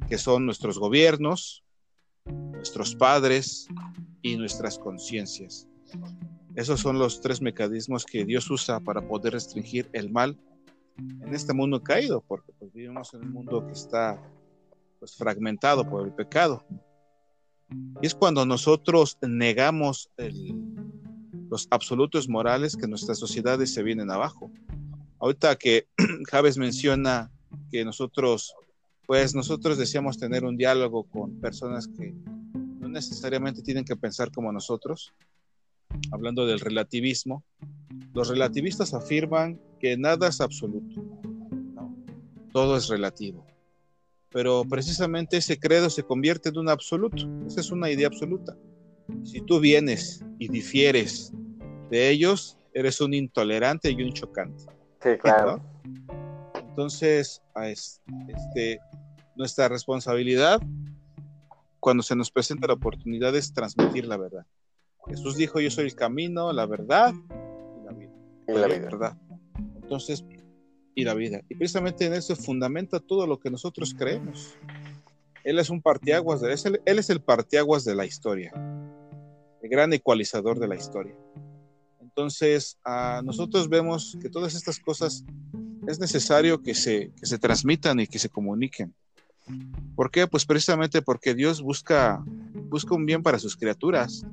que 0.08 0.18
son 0.18 0.46
nuestros 0.46 0.80
gobiernos, 0.80 1.65
nuestros 2.66 2.96
padres 2.96 3.68
y 4.22 4.38
nuestras 4.38 4.80
conciencias. 4.80 5.68
Esos 6.56 6.80
son 6.80 6.98
los 6.98 7.22
tres 7.22 7.42
mecanismos 7.42 8.06
que 8.06 8.26
Dios 8.26 8.50
usa 8.50 8.80
para 8.80 9.08
poder 9.08 9.34
restringir 9.34 9.90
el 9.94 10.10
mal 10.10 10.38
en 10.98 11.34
este 11.34 11.54
mundo 11.54 11.84
caído, 11.84 12.22
porque 12.22 12.52
pues, 12.54 12.74
vivimos 12.74 13.14
en 13.14 13.22
un 13.22 13.34
mundo 13.34 13.66
que 13.66 13.74
está 13.74 14.20
pues, 15.00 15.16
fragmentado 15.16 15.88
por 15.88 16.08
el 16.08 16.14
pecado. 16.14 16.66
Y 18.02 18.08
es 18.08 18.16
cuando 18.16 18.46
nosotros 18.46 19.18
negamos 19.22 20.10
los 21.50 21.68
absolutos 21.70 22.28
morales 22.30 22.76
que 22.76 22.88
nuestras 22.88 23.20
sociedades 23.20 23.74
se 23.74 23.84
vienen 23.84 24.10
abajo. 24.10 24.52
Ahorita 25.20 25.56
que 25.56 25.88
Javes 26.32 26.58
menciona 26.58 27.32
que 27.72 27.86
nosotros 27.86 28.56
pues 29.06 29.36
nosotros 29.36 29.78
deseamos 29.78 30.18
tener 30.18 30.44
un 30.44 30.58
diálogo 30.58 31.04
con 31.04 31.40
personas 31.40 31.88
que 31.88 32.14
no 32.80 32.88
necesariamente 32.88 33.62
tienen 33.62 33.86
que 33.86 33.96
pensar 33.96 34.32
como 34.32 34.52
nosotros, 34.52 35.14
hablando 36.12 36.46
del 36.46 36.60
relativismo, 36.60 37.44
los 38.14 38.30
relativistas 38.30 38.94
afirman 38.94 39.60
que 39.80 39.98
nada 39.98 40.28
es 40.28 40.42
absoluto, 40.42 41.04
todo 42.52 42.78
es 42.78 42.88
relativo. 42.88 43.46
Pero 44.32 44.66
precisamente 44.68 45.38
ese 45.38 45.60
credo 45.60 45.90
se 45.90 46.04
convierte 46.04 46.50
en 46.50 46.58
un 46.58 46.70
absoluto, 46.70 47.30
esa 47.48 47.62
es 47.62 47.72
una 47.72 47.90
idea 47.90 48.08
absoluta. 48.08 48.58
Si 49.24 49.42
tú 49.42 49.60
vienes 49.60 50.26
y 50.40 50.48
difieres 50.50 51.32
de 51.90 52.10
ellos, 52.10 52.58
eres 52.74 53.00
un 53.00 53.14
intolerante 53.14 53.92
y 53.92 54.02
un 54.02 54.12
chocante. 54.12 54.66
Sí, 55.02 55.18
claro. 55.22 55.62
Entonces, 56.76 57.42
este, 58.28 58.82
nuestra 59.38 59.70
responsabilidad 59.70 60.60
cuando 61.80 62.04
se 62.04 62.18
nos 62.18 62.30
presenta 62.30 62.68
la 62.68 62.74
oportunidad 62.74 63.34
es 63.34 63.54
transmitir 63.54 64.06
la 64.06 64.18
verdad. 64.18 64.46
Jesús 65.08 65.38
dijo, 65.38 65.62
yo 65.62 65.72
soy 65.72 65.86
el 65.86 65.96
camino, 65.96 66.52
la 66.52 66.66
verdad 66.66 67.14
y 67.14 67.86
la 67.86 67.94
vida. 67.94 68.12
Y 68.50 68.52
la 68.52 68.68
vida. 68.68 68.80
¿verdad? 68.80 69.18
Entonces, 69.82 70.26
y 70.96 71.06
la 71.06 71.14
vida. 71.14 71.40
Y 71.48 71.56
precisamente 71.56 72.08
en 72.08 72.14
eso 72.14 72.36
fundamenta 72.36 73.00
todo 73.00 73.26
lo 73.26 73.40
que 73.40 73.50
nosotros 73.50 73.96
creemos. 73.98 74.58
Él 75.46 75.60
es 75.60 75.70
un 75.70 75.82
partiaguas, 75.82 76.42
de, 76.42 76.52
él, 76.52 76.82
él 76.84 77.00
es 77.00 77.10
el 77.10 77.22
partiaguas 77.22 77.86
de 77.86 77.96
la 77.96 78.06
historia, 78.06 78.52
el 79.62 79.70
gran 79.70 79.94
ecualizador 79.94 80.60
de 80.60 80.68
la 80.68 80.76
historia. 80.76 81.16
Entonces, 82.02 82.78
a 82.84 83.22
nosotros 83.24 83.70
vemos 83.70 84.18
que 84.22 84.28
todas 84.30 84.56
estas 84.56 84.78
cosas 84.78 85.24
es 85.88 86.00
necesario 86.00 86.62
que 86.62 86.74
se, 86.74 87.12
que 87.20 87.26
se 87.26 87.38
transmitan 87.38 88.00
y 88.00 88.08
que 88.08 88.20
se 88.20 88.30
comuniquen. 88.30 88.94
¿Por 89.96 90.10
qué? 90.10 90.28
Pues 90.28 90.46
precisamente 90.46 91.02
porque 91.02 91.36
Dios 91.36 91.62
busca, 91.62 92.24
busca 92.70 92.96
un 92.96 93.06
bien 93.06 93.22
para 93.22 93.40
sus 93.40 93.56
criaturas. 93.56 94.26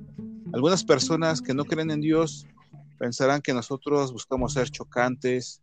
Algunas 0.53 0.85
personas 0.85 1.43
que 1.43 1.55
no 1.55 1.65
creen 1.65 1.91
en 1.91 2.01
Dios 2.01 2.47
pensarán 2.99 3.43
que 3.43 3.53
nosotros 3.53 4.13
buscamos 4.13 4.55
ser 4.55 4.71
chocantes, 4.71 5.63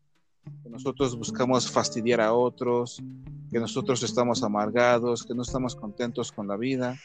que 0.64 0.70
nosotros 0.70 1.18
buscamos 1.18 1.70
fastidiar 1.70 2.22
a 2.22 2.34
otros, 2.34 3.02
que 3.52 3.60
nosotros 3.60 4.04
estamos 4.04 4.44
amargados, 4.44 5.24
que 5.24 5.34
no 5.34 5.42
estamos 5.42 5.76
contentos 5.76 6.32
con 6.32 6.48
la 6.48 6.58
vida, 6.58 6.98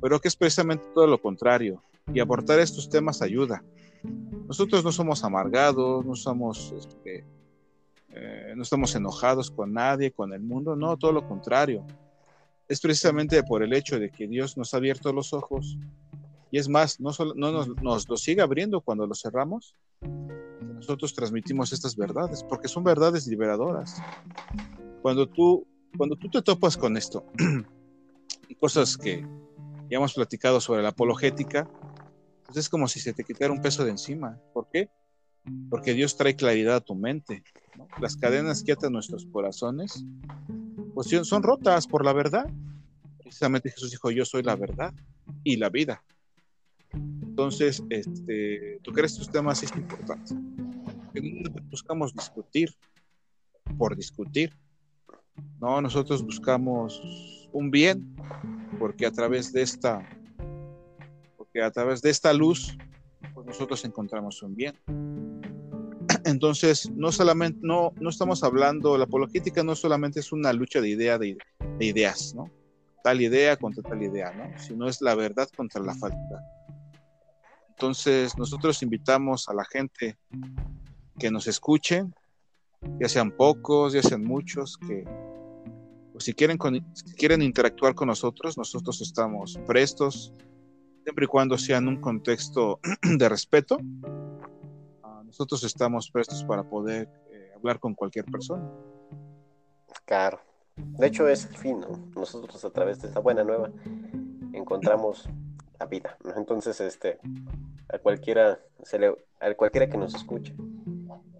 pero 0.00 0.20
que 0.20 0.28
es 0.28 0.36
precisamente 0.36 0.84
todo 0.94 1.06
lo 1.06 1.20
contrario. 1.20 1.82
Y 2.12 2.20
aportar 2.20 2.58
estos 2.58 2.88
temas 2.88 3.22
ayuda. 3.22 3.62
Nosotros 4.48 4.82
no 4.82 4.90
somos 4.90 5.22
amargados, 5.22 6.04
no 6.04 6.16
somos, 6.16 6.72
este, 6.76 7.24
eh, 8.12 8.52
no 8.56 8.62
estamos 8.62 8.94
enojados 8.94 9.50
con 9.50 9.72
nadie, 9.72 10.12
con 10.12 10.32
el 10.32 10.40
mundo, 10.40 10.76
no, 10.76 10.96
todo 10.96 11.12
lo 11.12 11.26
contrario. 11.26 11.86
Es 12.68 12.80
precisamente 12.80 13.42
por 13.42 13.62
el 13.62 13.72
hecho 13.72 13.98
de 13.98 14.10
que 14.10 14.26
Dios 14.26 14.56
nos 14.56 14.74
ha 14.74 14.76
abierto 14.76 15.12
los 15.12 15.32
ojos 15.32 15.78
y 16.50 16.58
es 16.58 16.68
más, 16.68 17.00
no, 17.00 17.10
no 17.36 17.52
nos, 17.52 17.68
nos 17.82 18.08
lo 18.08 18.16
sigue 18.16 18.42
abriendo 18.42 18.80
cuando 18.80 19.06
lo 19.06 19.14
cerramos, 19.14 19.76
nosotros 20.80 21.14
transmitimos 21.14 21.72
estas 21.72 21.94
verdades, 21.94 22.42
porque 22.42 22.66
son 22.66 22.82
verdades 22.82 23.26
liberadoras. 23.26 24.02
Cuando 25.02 25.28
tú, 25.28 25.66
cuando 25.96 26.16
tú 26.16 26.28
te 26.28 26.42
topas 26.42 26.76
con 26.76 26.96
esto, 26.96 27.24
cosas 28.60 28.96
que 28.96 29.26
ya 29.90 29.96
hemos 29.96 30.14
platicado 30.14 30.60
sobre 30.60 30.82
la 30.82 30.88
apologética, 30.88 31.68
pues 32.46 32.58
es 32.58 32.68
como 32.68 32.88
si 32.88 32.98
se 32.98 33.12
te 33.12 33.24
quitara 33.24 33.52
un 33.52 33.62
peso 33.62 33.84
de 33.84 33.90
encima. 33.90 34.38
¿Por 34.52 34.68
qué? 34.72 34.88
Porque 35.68 35.94
Dios 35.94 36.16
trae 36.16 36.34
claridad 36.34 36.76
a 36.76 36.80
tu 36.80 36.94
mente. 36.94 37.44
Las 38.00 38.16
cadenas 38.16 38.62
que 38.62 38.72
atan 38.72 38.92
nuestros 38.92 39.26
corazones, 39.26 40.04
pues 40.94 41.08
son 41.08 41.42
rotas 41.42 41.86
por 41.86 42.04
la 42.04 42.12
verdad. 42.12 42.48
Precisamente 43.18 43.70
Jesús 43.70 43.90
dijo, 43.90 44.10
yo 44.10 44.24
soy 44.24 44.42
la 44.42 44.56
verdad 44.56 44.92
y 45.44 45.56
la 45.56 45.68
vida. 45.68 46.02
Entonces, 46.92 47.82
este, 47.90 48.80
tocar 48.82 49.04
estos 49.04 49.30
temas 49.30 49.62
es 49.62 49.72
importante. 49.74 50.34
buscamos 51.70 52.12
discutir 52.12 52.74
por 53.78 53.96
discutir. 53.96 54.54
No, 55.60 55.80
nosotros 55.80 56.22
buscamos 56.22 57.00
un 57.52 57.70
bien, 57.70 58.14
porque 58.78 59.06
a 59.06 59.10
través 59.10 59.52
de 59.52 59.62
esta, 59.62 60.06
porque 61.36 61.62
a 61.62 61.70
través 61.70 62.02
de 62.02 62.10
esta 62.10 62.32
luz, 62.32 62.76
pues 63.32 63.46
nosotros 63.46 63.84
encontramos 63.84 64.42
un 64.42 64.54
bien. 64.54 64.74
Entonces, 66.24 66.90
no 66.90 67.12
solamente, 67.12 67.58
no, 67.62 67.92
no 68.00 68.10
estamos 68.10 68.42
hablando, 68.44 68.98
la 68.98 69.04
apologética 69.04 69.62
no 69.62 69.74
solamente 69.74 70.20
es 70.20 70.32
una 70.32 70.52
lucha 70.52 70.80
de 70.80 70.90
idea 70.90 71.18
de, 71.18 71.36
de 71.78 71.84
ideas, 71.84 72.34
¿no? 72.34 72.50
Tal 73.02 73.20
idea 73.20 73.56
contra 73.56 73.82
tal 73.82 74.02
idea, 74.02 74.32
¿no? 74.32 74.58
Sino 74.58 74.88
es 74.88 75.00
la 75.00 75.14
verdad 75.14 75.48
contra 75.56 75.82
la 75.82 75.94
falta 75.94 76.42
entonces, 77.80 78.36
nosotros 78.36 78.82
invitamos 78.82 79.48
a 79.48 79.54
la 79.54 79.64
gente 79.64 80.18
que 81.18 81.30
nos 81.30 81.46
escuchen, 81.46 82.14
ya 83.00 83.08
sean 83.08 83.34
pocos, 83.34 83.94
ya 83.94 84.02
sean 84.02 84.22
muchos, 84.22 84.76
que 84.76 85.04
pues, 86.12 86.24
si, 86.24 86.34
quieren 86.34 86.58
quieren 87.16 87.40
interactuar 87.40 87.94
con 87.94 88.08
nosotros, 88.08 88.58
nosotros 88.58 89.00
estamos 89.00 89.58
prestos, 89.66 90.34
siempre 91.04 91.24
y 91.24 91.28
cuando 91.28 91.56
sea 91.56 91.78
en 91.78 91.88
un 91.88 92.02
contexto 92.02 92.80
de 93.02 93.28
respeto. 93.30 93.78
Nosotros 95.30 95.62
estamos 95.62 96.10
prestos 96.10 96.42
para 96.42 96.64
poder 96.64 97.08
eh, 97.30 97.52
hablar 97.54 97.78
con 97.78 97.94
cualquier 97.94 98.24
persona. 98.24 98.68
Claro. 100.04 100.40
De 100.74 101.06
hecho, 101.06 101.28
es 101.28 101.46
el 101.46 101.56
fin, 101.56 101.78
¿no? 101.78 102.10
Nosotros 102.16 102.64
a 102.64 102.70
través 102.70 103.00
de 103.00 103.06
esta 103.06 103.20
buena 103.20 103.44
nueva 103.44 103.70
encontramos 104.52 105.28
la 105.78 105.86
vida, 105.86 106.18
Entonces, 106.36 106.80
este, 106.80 107.20
a 107.88 107.98
cualquiera, 107.98 108.58
se 108.82 108.98
le, 108.98 109.14
a 109.38 109.54
cualquiera 109.54 109.88
que 109.88 109.98
nos 109.98 110.16
escuche, 110.16 110.52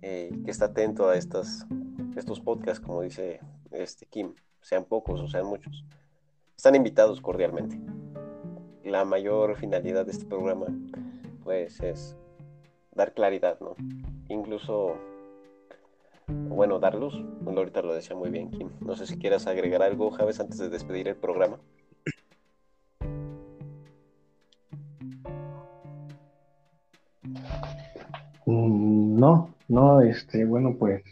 eh, 0.02 0.30
que 0.44 0.52
está 0.52 0.66
atento 0.66 1.08
a 1.08 1.16
estas, 1.16 1.66
estos 2.16 2.40
podcasts, 2.40 2.78
como 2.78 3.02
dice 3.02 3.40
este 3.72 4.06
Kim, 4.06 4.36
sean 4.60 4.84
pocos 4.84 5.20
o 5.20 5.26
sean 5.26 5.46
muchos, 5.46 5.84
están 6.56 6.76
invitados 6.76 7.20
cordialmente. 7.20 7.80
La 8.84 9.04
mayor 9.04 9.56
finalidad 9.56 10.06
de 10.06 10.12
este 10.12 10.26
programa, 10.26 10.66
pues, 11.42 11.80
es 11.80 12.16
dar 12.92 13.14
claridad, 13.14 13.58
¿no? 13.60 13.76
Incluso, 14.28 14.96
bueno, 16.28 16.78
dar 16.78 16.94
luz. 16.94 17.14
Ahorita 17.46 17.82
lo 17.82 17.94
decía 17.94 18.16
muy 18.16 18.30
bien, 18.30 18.50
Kim. 18.50 18.70
No 18.80 18.96
sé 18.96 19.06
si 19.06 19.18
quieras 19.18 19.46
agregar 19.46 19.82
algo, 19.82 20.10
Javes, 20.10 20.40
antes 20.40 20.58
de 20.58 20.68
despedir 20.68 21.08
el 21.08 21.16
programa. 21.16 21.58
No, 28.46 29.54
no, 29.68 30.00
este, 30.00 30.44
bueno, 30.44 30.74
pues 30.78 31.04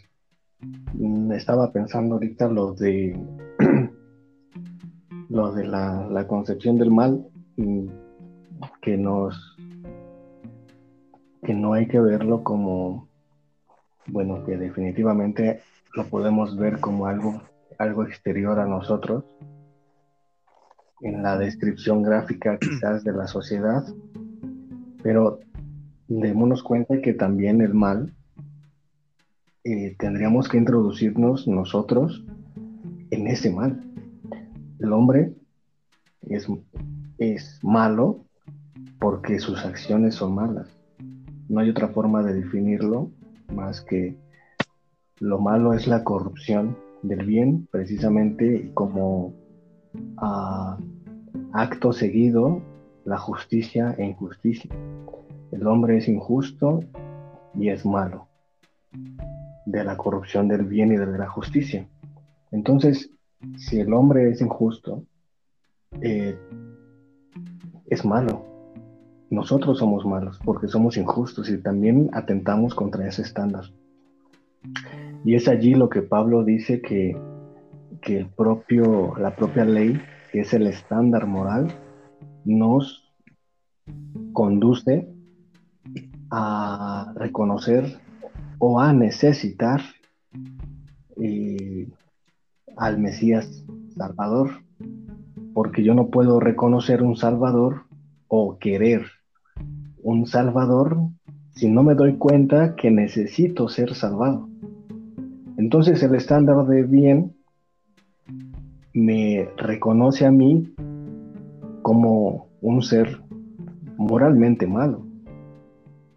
mm, 0.93 1.31
estaba 1.31 1.71
pensando 1.71 2.15
ahorita 2.15 2.47
lo 2.49 2.73
de 2.73 3.17
lo 5.29 5.51
de 5.53 5.65
la, 5.65 6.25
concepción 6.27 6.77
del 6.77 6.91
mal 6.91 7.25
mm, 7.55 7.87
que 8.81 8.97
nos 8.97 9.55
que 11.43 11.53
no 11.53 11.73
hay 11.73 11.87
que 11.87 11.99
verlo 11.99 12.43
como 12.43 13.07
bueno 14.07 14.43
que 14.45 14.57
definitivamente 14.57 15.61
lo 15.95 16.05
podemos 16.05 16.57
ver 16.57 16.79
como 16.79 17.05
algo 17.05 17.41
algo 17.77 18.03
exterior 18.03 18.59
a 18.59 18.65
nosotros 18.65 19.23
en 21.01 21.23
la 21.23 21.37
descripción 21.37 22.03
gráfica 22.03 22.57
quizás 22.59 23.03
de 23.03 23.13
la 23.13 23.27
sociedad 23.27 23.83
pero 25.03 25.39
démonos 26.07 26.63
cuenta 26.63 27.01
que 27.01 27.13
también 27.13 27.61
el 27.61 27.73
mal 27.73 28.13
eh, 29.63 29.95
tendríamos 29.99 30.47
que 30.47 30.57
introducirnos 30.57 31.47
nosotros 31.47 32.25
en 33.11 33.27
ese 33.27 33.51
mal. 33.51 33.83
El 34.79 34.93
hombre 34.93 35.35
es, 36.21 36.47
es 37.17 37.59
malo 37.61 38.25
porque 38.99 39.39
sus 39.39 39.65
acciones 39.65 40.15
son 40.15 40.35
malas. 40.35 40.67
No 41.49 41.59
hay 41.59 41.69
otra 41.69 41.89
forma 41.89 42.23
de 42.23 42.35
definirlo 42.35 43.11
más 43.53 43.81
que 43.81 44.15
lo 45.19 45.39
malo 45.39 45.73
es 45.73 45.87
la 45.87 46.03
corrupción 46.03 46.77
del 47.01 47.25
bien, 47.25 47.67
precisamente 47.71 48.71
como 48.73 49.33
ah, 50.17 50.77
acto 51.51 51.91
seguido 51.91 52.61
la 53.03 53.17
justicia 53.17 53.95
e 53.97 54.05
injusticia. 54.05 54.69
El 55.51 55.65
hombre 55.67 55.97
es 55.97 56.07
injusto 56.07 56.81
y 57.55 57.69
es 57.69 57.85
malo, 57.85 58.27
de 59.65 59.83
la 59.83 59.97
corrupción 59.97 60.47
del 60.47 60.65
bien 60.65 60.91
y 60.91 60.97
de 60.97 61.17
la 61.17 61.27
justicia. 61.27 61.87
Entonces, 62.51 63.11
si 63.57 63.79
el 63.79 63.91
hombre 63.93 64.29
es 64.29 64.41
injusto, 64.41 65.03
eh, 66.01 66.37
es 67.87 68.05
malo. 68.05 68.48
Nosotros 69.29 69.77
somos 69.77 70.05
malos 70.05 70.39
porque 70.43 70.67
somos 70.67 70.97
injustos 70.97 71.49
y 71.49 71.57
también 71.61 72.09
atentamos 72.13 72.73
contra 72.73 73.07
ese 73.07 73.21
estándar. 73.21 73.65
Y 75.23 75.35
es 75.35 75.47
allí 75.47 75.75
lo 75.75 75.89
que 75.89 76.01
Pablo 76.01 76.43
dice 76.43 76.81
que, 76.81 77.15
que 78.01 78.17
el 78.17 78.27
propio, 78.27 79.15
la 79.17 79.35
propia 79.35 79.65
ley, 79.65 80.01
que 80.31 80.41
es 80.41 80.53
el 80.53 80.65
estándar 80.65 81.27
moral, 81.27 81.67
nos 82.43 83.13
conduce 84.33 85.07
a 86.31 87.13
reconocer 87.15 87.99
o 88.57 88.79
a 88.79 88.93
necesitar 88.93 89.81
eh, 91.21 91.87
al 92.77 92.97
Mesías 92.97 93.65
Salvador, 93.95 94.63
porque 95.53 95.83
yo 95.83 95.93
no 95.93 96.07
puedo 96.07 96.39
reconocer 96.39 97.03
un 97.03 97.15
Salvador 97.15 97.83
o 98.27 98.57
querer 98.57 99.18
un 100.09 100.25
Salvador 100.25 100.97
si 101.51 101.69
no 101.69 101.83
me 101.83 101.93
doy 101.93 102.15
cuenta 102.15 102.75
que 102.75 102.89
necesito 102.89 103.69
ser 103.69 103.93
salvado. 103.93 104.49
Entonces 105.57 106.01
el 106.01 106.15
estándar 106.15 106.65
de 106.65 106.81
bien 106.81 107.35
me 108.93 109.49
reconoce 109.57 110.25
a 110.25 110.31
mí 110.31 110.73
como 111.83 112.47
un 112.61 112.81
ser 112.81 113.21
moralmente 113.97 114.65
malo 114.65 115.05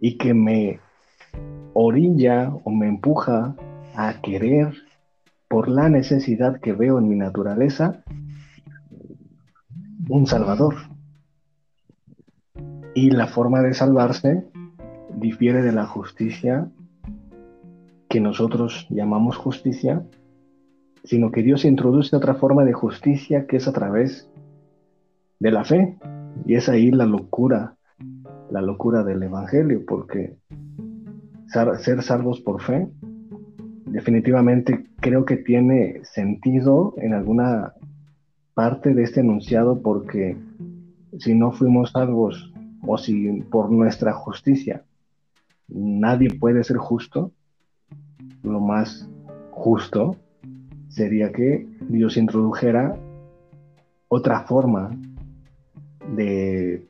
y 0.00 0.16
que 0.16 0.32
me 0.32 0.80
orilla 1.74 2.50
o 2.64 2.70
me 2.70 2.88
empuja 2.88 3.54
a 3.94 4.22
querer 4.22 4.72
por 5.48 5.68
la 5.68 5.90
necesidad 5.90 6.60
que 6.60 6.72
veo 6.72 6.98
en 6.98 7.08
mi 7.10 7.16
naturaleza 7.16 8.02
un 10.08 10.26
salvador. 10.26 10.91
Y 12.94 13.10
la 13.10 13.26
forma 13.26 13.62
de 13.62 13.74
salvarse 13.74 14.44
difiere 15.16 15.62
de 15.62 15.72
la 15.72 15.86
justicia 15.86 16.68
que 18.08 18.20
nosotros 18.20 18.86
llamamos 18.90 19.36
justicia, 19.36 20.04
sino 21.04 21.30
que 21.30 21.42
Dios 21.42 21.64
introduce 21.64 22.14
otra 22.14 22.34
forma 22.34 22.64
de 22.64 22.74
justicia 22.74 23.46
que 23.46 23.56
es 23.56 23.66
a 23.66 23.72
través 23.72 24.30
de 25.40 25.50
la 25.50 25.64
fe. 25.64 25.96
Y 26.46 26.54
es 26.54 26.68
ahí 26.68 26.90
la 26.90 27.06
locura, 27.06 27.76
la 28.50 28.60
locura 28.60 29.02
del 29.02 29.22
Evangelio, 29.22 29.84
porque 29.86 30.36
ser 31.46 32.02
salvos 32.02 32.40
por 32.40 32.62
fe 32.62 32.88
definitivamente 33.92 34.86
creo 35.00 35.24
que 35.24 35.36
tiene 35.36 36.00
sentido 36.04 36.94
en 36.96 37.12
alguna 37.12 37.74
parte 38.54 38.94
de 38.94 39.02
este 39.02 39.20
enunciado 39.20 39.82
porque 39.82 40.36
si 41.18 41.34
no 41.34 41.52
fuimos 41.52 41.90
salvos 41.90 42.51
o 42.86 42.98
si 42.98 43.42
por 43.42 43.70
nuestra 43.70 44.12
justicia 44.12 44.84
nadie 45.68 46.30
puede 46.38 46.64
ser 46.64 46.76
justo, 46.76 47.32
lo 48.42 48.60
más 48.60 49.08
justo 49.50 50.16
sería 50.88 51.32
que 51.32 51.66
Dios 51.88 52.16
introdujera 52.16 52.96
otra 54.08 54.40
forma 54.40 54.90
de 56.14 56.86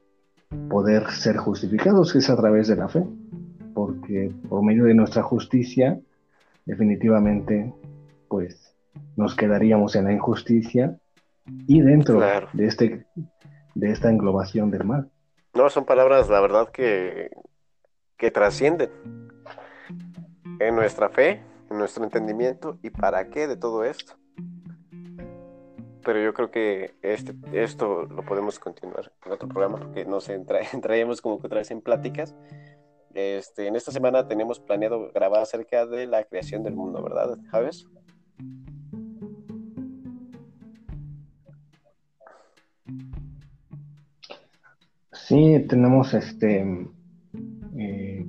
poder 0.69 1.09
ser 1.11 1.37
justificados, 1.37 2.13
que 2.13 2.19
es 2.19 2.29
a 2.29 2.37
través 2.37 2.67
de 2.67 2.77
la 2.77 2.89
fe, 2.89 3.05
porque 3.75 4.33
por 4.49 4.65
medio 4.65 4.85
de 4.85 4.95
nuestra 4.95 5.23
justicia, 5.23 6.01
definitivamente, 6.67 7.73
pues 8.29 8.75
nos 9.17 9.37
quedaríamos 9.37 9.95
en 9.95 10.07
la 10.07 10.13
injusticia 10.13 10.99
y 11.67 11.81
dentro 11.81 12.21
de, 12.53 12.67
este, 12.67 13.07
de 13.75 13.91
esta 13.91 14.11
englobación 14.11 14.71
del 14.71 14.85
mal. 14.85 15.12
No, 15.55 15.69
son 15.71 15.85
palabras, 15.85 16.29
la 16.29 16.41
verdad, 16.41 16.71
que 16.71 17.31
que 18.23 18.31
trascienden 18.31 18.89
en 20.61 20.77
nuestra 20.77 21.09
fe, 21.09 21.43
en 21.69 21.77
nuestro 21.77 22.05
entendimiento 22.05 22.79
y 22.81 22.91
para 22.91 23.29
qué 23.31 23.49
de 23.49 23.57
todo 23.57 23.83
esto. 23.83 24.15
Pero 26.05 26.21
yo 26.23 26.33
creo 26.33 26.49
que 26.53 26.95
este, 27.03 27.35
esto 27.53 28.05
lo 28.05 28.25
podemos 28.25 28.61
continuar 28.61 29.11
en 29.27 29.33
otro 29.33 29.49
programa 29.49 29.79
porque 29.79 30.05
nos 30.05 30.29
entra, 30.29 30.61
entraríamos 30.73 31.21
como 31.21 31.41
que 31.41 31.49
otra 31.49 31.59
vez 31.59 31.73
en 31.73 31.81
pláticas. 31.81 32.33
Este, 33.13 33.67
en 33.67 33.75
esta 33.75 33.91
semana 33.91 34.29
tenemos 34.29 34.61
planeado 34.61 35.11
grabar 35.13 35.43
acerca 35.43 35.85
de 35.85 36.07
la 36.07 36.23
creación 36.23 36.63
del 36.63 36.77
mundo, 36.77 37.03
¿verdad, 37.03 37.37
Javes? 37.51 37.89
Sí, 45.33 45.65
tenemos 45.67 46.13
este 46.13 46.61
eh, 47.79 48.27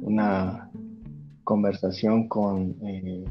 una 0.00 0.70
conversación 1.44 2.26
con, 2.26 2.74
eh, 2.86 3.26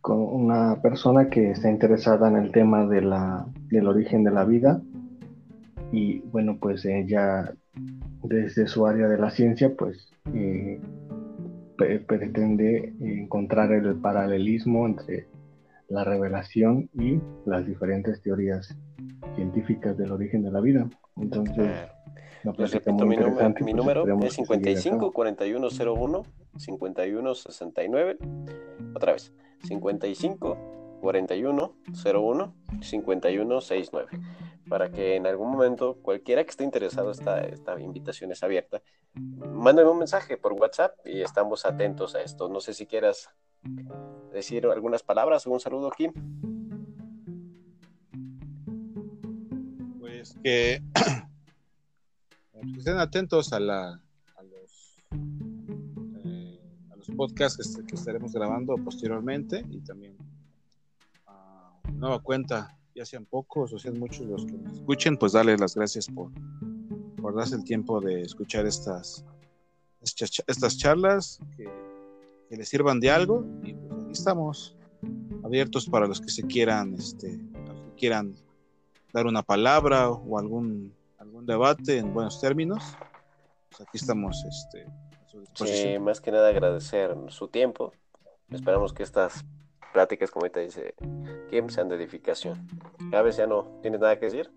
con 0.00 0.18
una 0.18 0.82
persona 0.82 1.30
que 1.30 1.52
está 1.52 1.70
interesada 1.70 2.28
en 2.28 2.34
el 2.34 2.50
tema 2.50 2.84
de 2.84 3.02
la, 3.02 3.46
del 3.68 3.86
origen 3.86 4.24
de 4.24 4.32
la 4.32 4.44
vida 4.44 4.82
y 5.92 6.18
bueno 6.32 6.58
pues 6.60 6.84
ella 6.84 7.54
desde 8.24 8.66
su 8.66 8.88
área 8.88 9.06
de 9.06 9.18
la 9.18 9.30
ciencia 9.30 9.72
pues 9.78 10.10
eh, 10.34 10.80
pretende 11.76 12.92
encontrar 12.98 13.70
el 13.70 14.00
paralelismo 14.00 14.84
entre 14.84 15.28
la 15.88 16.02
revelación 16.02 16.90
y 16.92 17.20
las 17.44 17.64
diferentes 17.64 18.20
teorías 18.20 18.76
científicas 19.36 19.96
del 19.96 20.10
origen 20.10 20.42
de 20.42 20.50
la 20.50 20.60
vida. 20.60 20.88
Entonces, 21.16 21.70
les 22.56 22.72
repito, 22.72 23.06
mi, 23.06 23.16
mi 23.16 23.74
número 23.74 24.06
es 24.22 24.34
55 24.34 25.12
4101 25.12 26.22
5169. 26.56 28.18
Otra 28.94 29.12
vez, 29.12 29.32
55 29.64 30.98
4101 31.00 32.54
5169. 32.80 34.08
Para 34.68 34.90
que 34.90 35.14
en 35.14 35.26
algún 35.26 35.50
momento, 35.50 35.98
cualquiera 36.02 36.42
que 36.42 36.50
esté 36.50 36.64
interesado, 36.64 37.10
esta, 37.12 37.40
esta 37.40 37.80
invitación 37.80 38.32
es 38.32 38.42
abierta, 38.42 38.82
mándame 39.14 39.88
un 39.88 39.98
mensaje 39.98 40.36
por 40.36 40.52
WhatsApp 40.54 40.94
y 41.04 41.22
estamos 41.22 41.64
atentos 41.64 42.14
a 42.16 42.22
esto. 42.22 42.48
No 42.48 42.60
sé 42.60 42.74
si 42.74 42.86
quieras 42.86 43.30
decir 44.32 44.66
algunas 44.66 45.02
palabras, 45.02 45.46
un 45.46 45.60
saludo, 45.60 45.90
Kim. 45.90 46.12
Pues 50.00 50.36
que 50.42 50.82
estén 52.76 52.98
atentos 52.98 53.52
a, 53.52 53.60
la, 53.60 54.00
a, 54.36 54.42
los, 54.42 54.96
eh, 56.24 56.60
a 56.90 56.96
los 56.96 57.08
podcasts 57.10 57.80
que, 57.86 57.94
estaremos 57.94 58.32
grabando 58.32 58.76
posteriormente 58.76 59.64
y 59.70 59.80
también 59.80 60.16
a 61.26 61.72
nueva 61.92 62.20
cuenta, 62.20 62.76
ya 62.94 63.04
sean 63.04 63.26
pocos 63.26 63.72
o 63.72 63.78
sean 63.78 63.98
muchos 63.98 64.26
los 64.26 64.46
que 64.46 64.52
nos 64.52 64.78
escuchen, 64.78 65.16
pues 65.16 65.32
darles 65.32 65.60
las 65.60 65.74
gracias 65.74 66.06
por, 66.08 66.30
por 67.20 67.34
darse 67.34 67.56
el 67.56 67.64
tiempo 67.64 68.00
de 68.00 68.22
escuchar 68.22 68.66
estas, 68.66 69.24
estas 70.00 70.76
charlas 70.76 71.40
que, 71.56 71.68
les 72.48 72.68
sirvan 72.68 73.00
de 73.00 73.10
algo 73.10 73.44
y 73.64 73.74
pues 73.74 73.92
aquí 73.92 74.12
estamos 74.12 74.76
abiertos 75.42 75.86
para 75.88 76.06
los 76.06 76.20
que 76.20 76.28
se 76.28 76.46
quieran, 76.46 76.94
este, 76.94 77.40
quieran 77.96 78.36
dar 79.12 79.26
una 79.26 79.42
palabra 79.42 80.10
o 80.10 80.38
algún 80.38 80.94
algún 81.36 81.46
debate 81.46 81.98
en 81.98 82.14
buenos 82.14 82.40
términos, 82.40 82.96
pues 83.68 83.82
aquí 83.82 83.98
estamos 83.98 84.42
este, 84.44 84.86
a 84.86 85.28
su 85.28 85.40
disposición. 85.40 86.02
más 86.02 86.20
que 86.22 86.32
nada 86.32 86.48
agradecer 86.48 87.14
su 87.28 87.48
tiempo. 87.48 87.92
Esperamos 88.50 88.94
que 88.94 89.02
estas 89.02 89.44
pláticas, 89.92 90.30
como 90.30 90.44
ahorita 90.44 90.60
dice 90.60 90.94
Kim, 91.50 91.68
sean 91.68 91.90
de 91.90 91.96
edificación. 91.96 92.66
Veces 93.10 93.36
ya 93.36 93.46
no 93.46 93.78
tienes 93.82 94.00
nada 94.00 94.18
que 94.18 94.26
decir. 94.26 94.50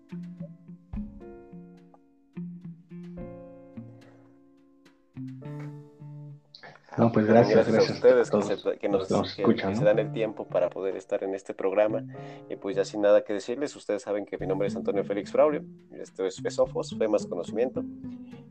No, 6.96 7.12
pues 7.12 7.26
gracias, 7.26 7.68
gracias, 7.68 7.90
a 7.90 7.92
ustedes 7.92 8.30
que, 8.78 8.88
nos, 8.88 9.06
se 9.06 9.84
dan 9.84 9.98
el 9.98 10.12
tiempo 10.12 10.46
para 10.46 10.70
poder 10.70 10.96
estar 10.96 11.22
en 11.22 11.34
este 11.34 11.54
programa. 11.54 12.04
Y 12.48 12.56
pues 12.56 12.76
ya 12.76 12.84
sin 12.84 13.00
nada 13.00 13.22
que 13.22 13.32
decirles, 13.32 13.74
ustedes 13.76 14.02
saben 14.02 14.26
que 14.26 14.38
mi 14.38 14.46
nombre 14.46 14.68
es 14.68 14.76
Antonio 14.76 15.04
Félix 15.04 15.32
Braulio, 15.32 15.62
esto 15.92 16.24
es 16.26 16.40
Fesofos, 16.40 16.96
Fe 16.98 17.06
más 17.06 17.26
Conocimiento. 17.26 17.84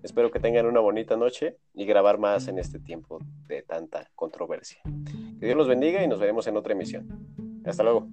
Espero 0.04 0.32
que 0.32 0.40
tengan 0.40 0.66
una 0.66 0.80
bonita 0.80 1.18
noche 1.18 1.58
y 1.74 1.86
grabar 1.86 2.18
más 2.18 2.48
en 2.48 2.60
este 2.60 2.80
tiempo 2.80 3.20
de 3.48 3.62
tanta 3.62 4.10
controversia. 4.16 4.82
Que 5.40 5.46
Dios 5.46 5.58
los 5.58 5.68
bendiga 5.68 6.02
y 6.02 6.08
nos 6.08 6.20
veremos 6.20 6.48
en 6.48 6.56
otra 6.56 6.74
emisión. 6.74 7.62
Hasta 7.66 7.84
luego. 7.84 8.08